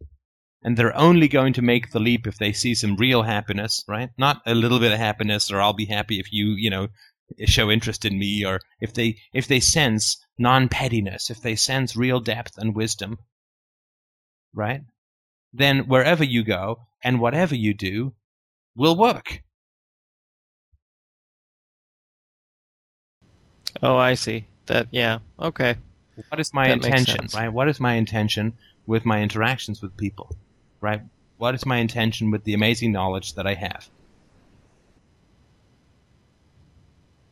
[0.63, 4.09] And they're only going to make the leap if they see some real happiness, right?
[4.17, 6.87] Not a little bit of happiness, or I'll be happy if you, you know,
[7.45, 12.19] show interest in me, or if they if they sense non-pettiness, if they sense real
[12.19, 13.19] depth and wisdom,
[14.53, 14.81] right?
[15.53, 18.13] Then wherever you go and whatever you do
[18.75, 19.41] will work.
[23.81, 24.45] Oh, I see.
[24.67, 25.19] That yeah.
[25.39, 25.75] Okay.
[26.29, 27.49] What is my That intention, right?
[27.49, 28.53] What is my intention
[28.85, 30.35] with my interactions with people,
[30.85, 31.01] right?
[31.37, 33.89] What is my intention with the amazing knowledge that I have?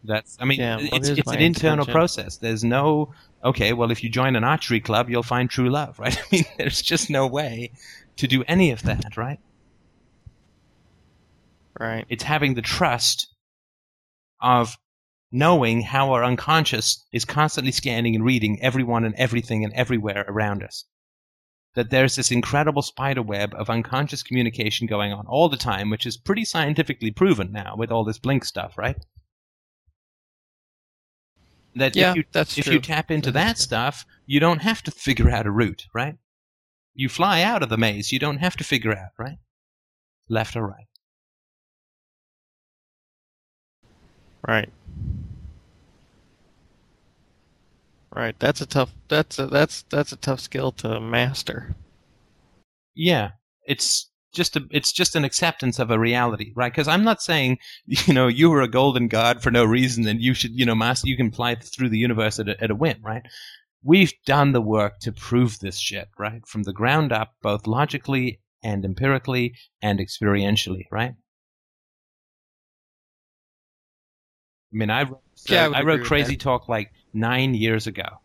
[0.04, 1.94] That's, I mean, Yeah, it's, it's an internal intention?
[1.94, 2.38] process.
[2.38, 3.14] There's no,
[3.44, 6.18] okay, well, if you join an archery club, you'll find true love, right?
[6.18, 7.72] I mean, there's just no way
[8.18, 9.40] to do any of that, right?
[11.80, 12.06] Right.
[12.10, 13.28] It's having the trust
[14.42, 14.76] of
[15.32, 20.64] knowing how our unconscious is constantly scanning and reading everyone and everything and everywhere around
[20.64, 20.86] us.
[21.76, 26.06] That there's this incredible spider web of unconscious communication going on all the time, which
[26.06, 28.98] is pretty scientifically proven now with all this blink stuff, right?
[31.76, 32.76] That Yeah, if you, that's if true.
[32.76, 33.64] you tap into That is that true.
[33.64, 36.18] stuff, you don't have to figure out a route, right?
[36.94, 39.40] You fly out of the maze, you don't have to figure out, right?
[40.30, 40.86] Left or right.
[44.48, 44.70] Right.
[48.16, 48.36] Right.
[48.40, 48.94] That's a tough.
[49.08, 51.76] That's a, that's that's a tough skill to master.
[52.96, 53.32] Yeah,
[53.66, 56.72] it's just a, it's just an acceptance of a reality, right?
[56.72, 60.22] Because I'm not saying you know you were a golden god for no reason and
[60.22, 62.76] you should you know master you can fly through the universe at a, at a
[62.76, 63.24] whim, right?
[63.84, 68.40] We've done the work to prove this shit, right, from the ground up, both logically
[68.64, 71.14] and empirically and experientially, right?
[74.72, 78.20] I mean, I wrote, Yeah, I I wrote Crazy Talk like nine years ago.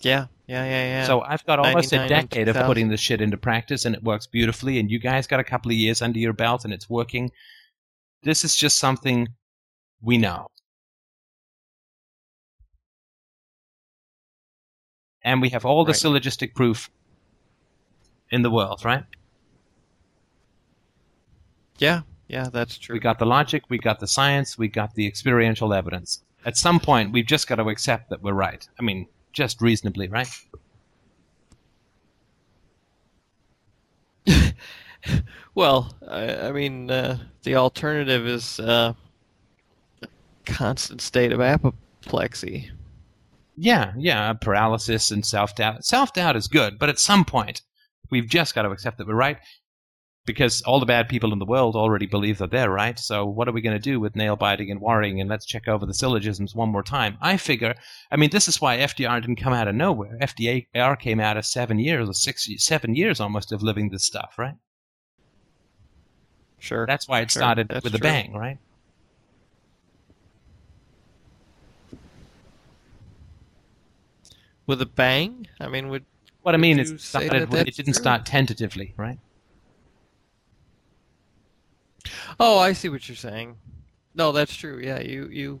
[0.00, 0.26] Yeah.
[0.46, 0.64] Yeah.
[0.64, 0.84] Yeah.
[0.84, 1.06] Yeah.
[1.06, 4.26] So I've got almost a decade of putting this shit into practice, and it works
[4.26, 4.78] beautifully.
[4.78, 7.30] And you guys got a couple of years under your belt, and it's working.
[8.22, 9.28] This is just something
[10.00, 10.48] we know,
[15.22, 15.96] and we have all the Right.
[16.00, 16.90] syllogistic proof
[18.30, 19.04] in the world, right?
[21.78, 22.02] yeah.
[22.32, 22.48] Yeah.
[22.50, 22.94] That's true.
[22.94, 26.24] We got the logic, we got the science, we got the experiential evidence.
[26.44, 28.66] At some point, we've just got to accept that we're right.
[28.80, 30.28] I mean, just reasonably, right?
[35.54, 38.94] Well, I, I mean, uh, the alternative is uh,
[40.02, 40.08] a
[40.46, 42.70] constant state of apoplexy.
[43.56, 45.84] Yeah, yeah, paralysis and self doubt.
[45.84, 47.60] Self doubt is good, but at some point,
[48.10, 49.38] we've just got to accept that we're right
[50.24, 52.98] because all the bad people in the world already believe that they're right.
[52.98, 55.20] So, what are we going to do with nail biting and worrying?
[55.20, 57.18] And let's check over the syllogisms one more time.
[57.20, 57.74] I figure,
[58.10, 60.18] I mean, this is why FDR didn't come out of nowhere.
[60.20, 64.34] FDR came out of seven years or six, seven years almost of living this stuff,
[64.38, 64.54] right?
[66.58, 66.86] Sure.
[66.86, 68.58] That's why it Sure, started that's with a bang, right?
[74.66, 75.46] With a bang?
[75.60, 76.06] I mean, would
[76.42, 77.00] What I mean is, it
[77.66, 77.94] it didn't true?
[77.94, 79.18] start tentatively, right?
[82.40, 83.56] Oh, I see what you're saying.
[84.14, 84.80] No, that's true.
[84.82, 85.60] Yeah, you you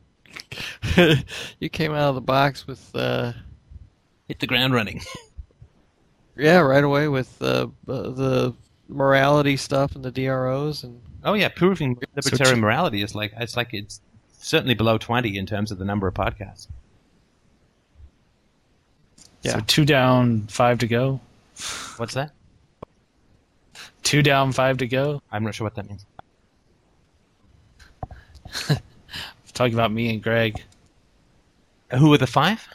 [1.60, 3.32] you came out of the box with uh
[4.28, 5.00] Hit the ground running.
[6.36, 8.54] yeah right away with uh, uh, the
[8.88, 13.32] morality stuff and the DROs and Oh yeah, proving So libertarian t- morality is like
[13.36, 14.00] it's like it's
[14.38, 16.66] certainly below twenty in terms of the number of podcasts.
[19.42, 19.52] Yeah.
[19.52, 21.20] So two down, five to go.
[21.96, 22.32] What's that?
[24.02, 25.22] Two down, five to go.
[25.30, 26.04] I'm not sure what that means.
[29.54, 30.62] Talking about me and Greg.
[31.98, 32.66] Who were the five?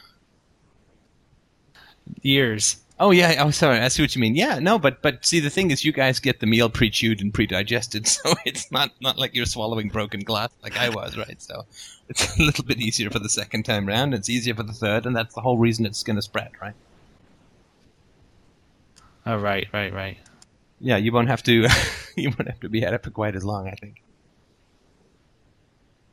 [2.21, 2.77] Years.
[2.99, 4.35] Oh yeah, oh sorry, I see what you mean.
[4.35, 7.31] Yeah, no, but but see the thing is you guys get the meal pre-chewed and
[7.31, 11.39] pre-digested, so it's not not like you're swallowing broken glass like I was, right?
[11.39, 11.65] So
[12.09, 15.05] it's a little bit easier for the second time round, it's easier for the third,
[15.05, 16.73] and that's the whole reason it's going to spread, right?
[19.27, 20.17] Oh, right, right, right.
[20.79, 21.67] Yeah, you won't have to
[22.15, 24.01] you won't have to be at it for quite as long, I think.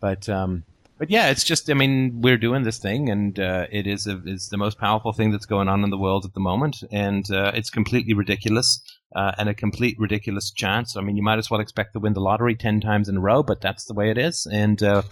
[0.04, 0.64] But um
[0.98, 4.20] but yeah, it's just I mean we're doing this thing, and uh, it is a,
[4.26, 7.24] is the most powerful thing that's going on in the world at the moment, and
[7.30, 8.68] uh, it's completely ridiculous
[9.16, 10.94] uh, and a complete ridiculous chance.
[10.94, 13.20] I mean, you might as well expect to win the lottery ten times in a
[13.20, 15.02] row, but that's the way it is, and uh,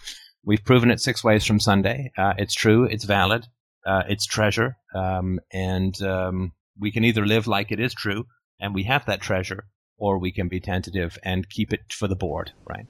[0.44, 2.12] we've proven it six ways from Sunday.
[2.18, 3.46] Uh, it's true, it's valid,
[3.86, 8.26] uh, it's treasure, um, and um, we can either live like it is true,
[8.60, 9.64] and we have that treasure,
[9.96, 12.86] or we can be tentative and keep it for the board, right?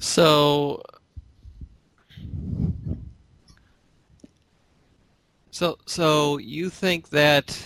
[0.00, 0.82] So,
[5.50, 7.56] so, so you think that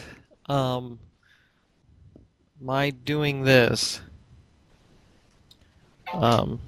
[0.46, 0.98] um,
[2.60, 4.00] my doing this,
[6.12, 6.58] um,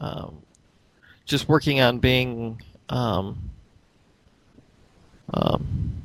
[0.00, 0.42] um,
[1.24, 3.48] just working on being, um,
[5.32, 6.02] um,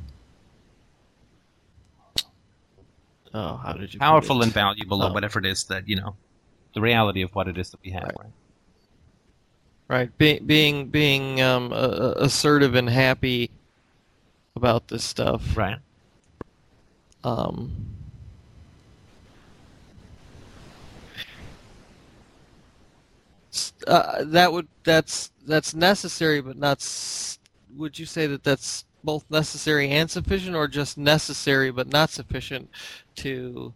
[3.34, 5.12] oh, how did you powerful and valuable, or Oh.
[5.12, 6.16] whatever it is that you know,
[6.74, 8.04] the reality of what it is that we have.
[8.04, 8.16] Right.
[8.18, 8.32] Right.
[9.88, 13.50] Right, Be- being being um, a- assertive and happy
[14.54, 15.56] about this stuff.
[15.56, 15.78] Right.
[17.24, 17.72] Um,
[23.86, 26.78] uh, that would that's that's necessary, but not.
[26.78, 27.38] s-
[27.76, 32.70] Would you say that that's both necessary and sufficient, or just necessary but not sufficient
[33.16, 33.72] to,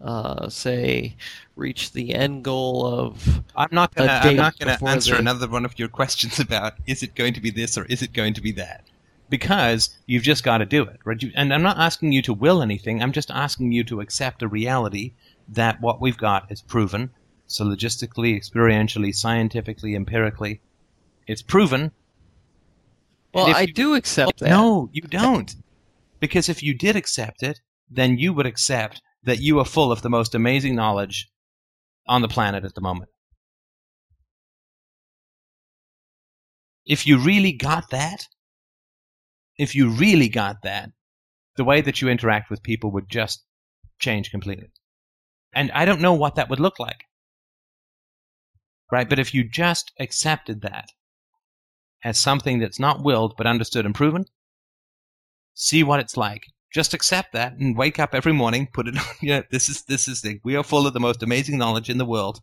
[0.00, 1.16] uh, say,
[1.56, 3.42] reach the end goal of?
[3.56, 4.20] I'm not gonna.
[4.22, 7.40] I'm not gonna answer the- another one of your questions about is it going to
[7.40, 8.84] be this or is it going to be that,
[9.28, 11.22] because you've just got to do it, right?
[11.22, 13.02] You, and I'm not asking you to will anything.
[13.02, 15.12] I'm just asking you to accept a reality
[15.48, 17.10] that what we've got is proven.
[17.48, 20.60] Syllogistically, experientially, scientifically, empirically,
[21.26, 21.92] it's proven.
[23.46, 24.48] Well, I you- do accept that.
[24.48, 25.54] No, you don't.
[26.20, 30.02] Because if you did accept it, then you would accept that you are full of
[30.02, 31.28] the most amazing knowledge
[32.06, 33.10] on the planet at the moment.
[36.84, 38.26] If you really got that,
[39.56, 40.90] if you really got that,
[41.56, 43.44] the way that you interact with people would just
[43.98, 44.70] change completely.
[45.52, 47.04] And I don't know what that would look like.
[48.90, 49.08] Right?
[49.08, 50.88] But if you just accepted that
[52.04, 54.24] as something that's not willed but understood and proven,
[55.54, 56.46] see what it's like.
[56.72, 59.82] Just accept that and wake up every morning, put it on, you know, this is,
[59.84, 62.40] this is the, we are full of the most amazing knowledge in the world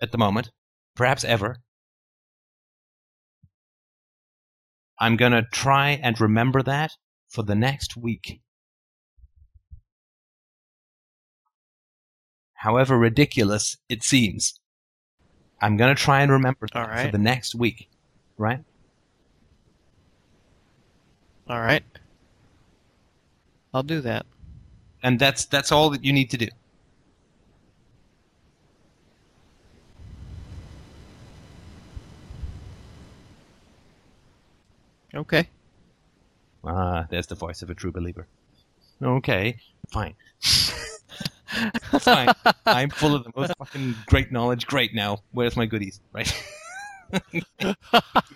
[0.00, 0.50] at the moment,
[0.94, 1.56] perhaps ever.
[4.98, 6.92] I'm going to try and remember that
[7.28, 8.40] for the next week.
[12.54, 14.58] However ridiculous it seems,
[15.60, 17.88] I'm going to try and remember that All for the next week,
[18.38, 18.64] right?
[21.48, 21.84] All right.
[23.72, 24.26] I'll do that.
[25.02, 26.48] And that's that's all that you need to do.
[35.14, 35.48] Okay.
[36.64, 38.26] Ah, there's the voice of a true believer.
[39.02, 39.58] Okay,
[39.90, 40.14] fine.
[42.00, 42.28] fine.
[42.66, 44.66] I'm full of the most fucking great knowledge.
[44.66, 45.18] Great now.
[45.32, 46.00] Where's my goodies?
[46.12, 46.32] Right.
[47.58, 47.74] People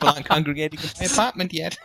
[0.03, 1.79] aren't congregating in my apartment yet.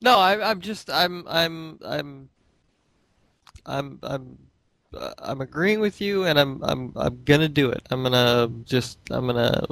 [0.00, 2.28] No, I, I'm just I'm I'm I'm
[3.66, 4.38] I'm I'm
[4.94, 7.86] uh, I'm agreeing with you, and I'm I'm I'm gonna do it.
[7.90, 9.66] I'm gonna just I'm gonna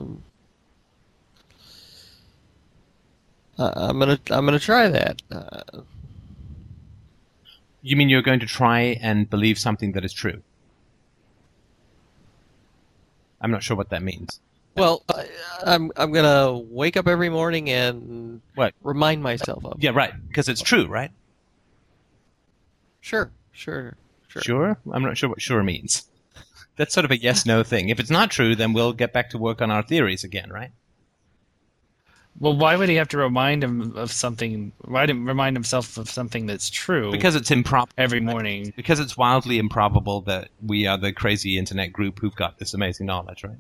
[3.59, 5.23] uh, I'm gonna I'm gonna try that.
[5.31, 5.83] Uh,
[7.83, 10.43] You mean you're going to try and believe something that is true?
[13.41, 14.41] I'm not sure what that means.
[14.77, 15.05] well,
[15.65, 18.75] I'm I'm gonna wake up every morning and What?
[18.83, 19.83] remind myself of.
[19.83, 20.13] Yeah, right.
[20.29, 21.11] Because it's true, right?
[23.01, 23.97] Sure, sure,
[24.29, 24.43] sure.
[24.43, 24.79] Sure?
[24.93, 26.07] I'm not sure what sure means.
[26.77, 27.89] That's sort of a yes no thing.
[27.89, 30.71] If it's not true, then we'll get back to work on our theories again, right?
[32.41, 34.73] Well, why would he have to remind him of something?
[34.85, 37.93] Why didn't remind himself of something that's true Because it's improper.
[37.97, 38.73] every morning?
[38.75, 43.07] Because it's wildly improbable that we are the crazy internet group who've got this amazing
[43.07, 43.59] knowledge, right?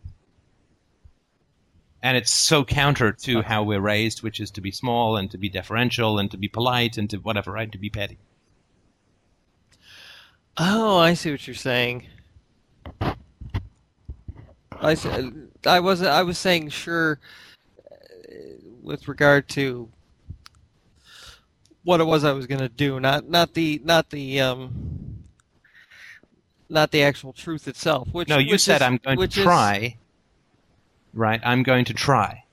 [2.05, 5.39] And it's so counter to how we're raised, which is to be small and to
[5.39, 7.72] be deferential and to be polite and to whatever, right?
[7.72, 8.18] To be petty.
[10.59, 12.06] Oh, I see what you're saying.
[14.70, 14.97] I.
[15.66, 17.18] I was I was saying sure
[17.90, 17.94] uh,
[18.82, 19.89] with regard to
[21.85, 25.24] what it was I was going to do, not not the not the um
[26.68, 28.09] not the actual truth itself.
[28.12, 29.97] Which no, you which said is- I'm going to which is- try.
[31.15, 32.45] Right, I'm going to try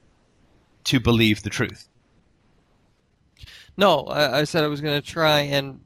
[0.86, 1.88] to believe the truth.
[3.76, 5.80] No, I, I said I was going to try and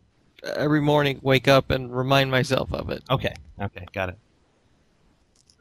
[0.43, 3.03] every morning wake up and remind myself of it.
[3.10, 4.18] Okay, okay, got it.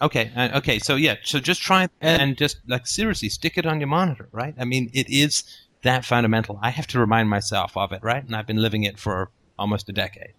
[0.03, 3.65] Okay, uh, okay, so yeah, so just try and, And- just like seriously stick it
[3.65, 4.55] on your monitor, right?
[4.59, 5.45] I mean, it is
[5.83, 6.59] that fundamental.
[6.63, 8.25] I have to remind myself of it, right?
[8.25, 10.33] And I've been living it for almost a decade.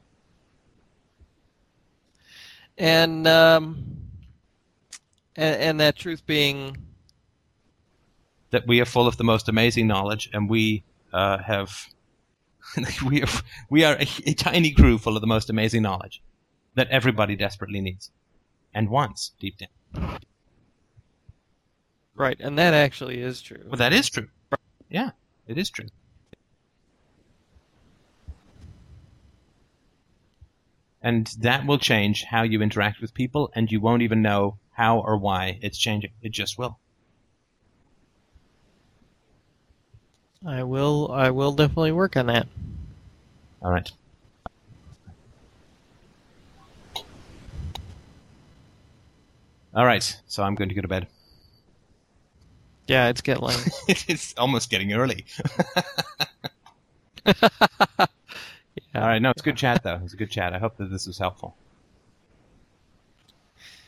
[2.77, 3.85] And um
[5.35, 6.77] and, and that truth being
[8.51, 11.87] That we are full of the most amazing knowledge, and we uh, have
[13.05, 13.27] we are
[13.69, 16.21] we are a, a tiny crew full of the most amazing knowledge
[16.75, 18.11] that everybody desperately needs
[18.73, 20.19] and wants deep down.
[22.15, 23.63] right, and that actually is true.
[23.65, 24.27] Well, that is true.
[24.89, 25.11] Yeah,
[25.47, 25.87] it is true.
[31.01, 34.99] And that will change how you interact with people, and you won't even know how
[34.99, 36.11] or why it's changing.
[36.21, 36.77] It just will.
[40.45, 42.47] I will I will definitely work on that.
[43.61, 43.89] All right.
[49.73, 50.21] All right.
[50.27, 51.07] So I'm going to go to bed.
[52.87, 53.67] Yeah, it's getting late.
[54.07, 55.25] it's almost getting early.
[58.93, 59.01] Yeah.
[59.01, 59.21] All right.
[59.21, 59.99] No, it's good chat though.
[60.03, 60.53] It's a good chat.
[60.53, 61.55] I hope that this was helpful.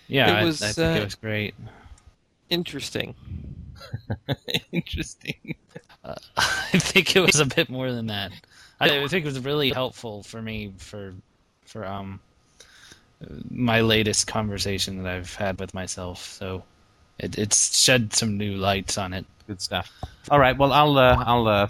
[0.08, 1.56] Yeah, It I- was, I, think uh, it was great.
[2.50, 3.16] Interesting.
[4.72, 5.56] Interesting.
[6.38, 8.32] I think it was a bit more than that.
[8.80, 11.14] I, I think it was really helpful for me for
[11.66, 12.20] for um
[13.50, 16.24] my latest conversation that I've had with myself.
[16.24, 16.64] So
[17.20, 19.26] it, it's shed some new lights on it.
[19.48, 19.92] Good stuff.
[20.30, 20.58] All right.
[20.58, 20.98] Well, I'll.
[20.98, 21.48] Uh, I'll.
[21.48, 21.68] Uh,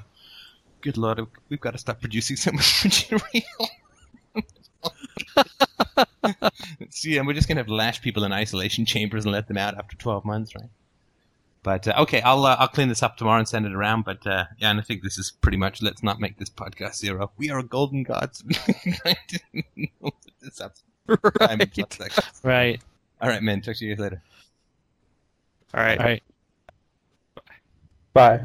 [0.81, 1.19] good lord,
[1.49, 3.69] we've got to stop producing so much material.
[6.89, 9.57] See, and we're just gonna have to lash people in isolation chambers and let them
[9.57, 10.69] out after twelve months, right?
[11.63, 14.05] But uh, okay, I'll uh, I'll clean this up tomorrow and send it around.
[14.05, 15.81] But uh, yeah, and I think this is pretty much.
[15.81, 17.31] Let's not make this podcast zero.
[17.37, 18.43] We are golden gods.
[20.41, 20.75] this up.
[21.39, 22.41] Time and plus seconds.
[22.43, 22.81] Right.
[23.21, 23.61] All right, man.
[23.61, 24.21] Talk to you later.
[25.73, 25.99] All right.
[25.99, 26.23] All right.
[28.13, 28.41] Bye.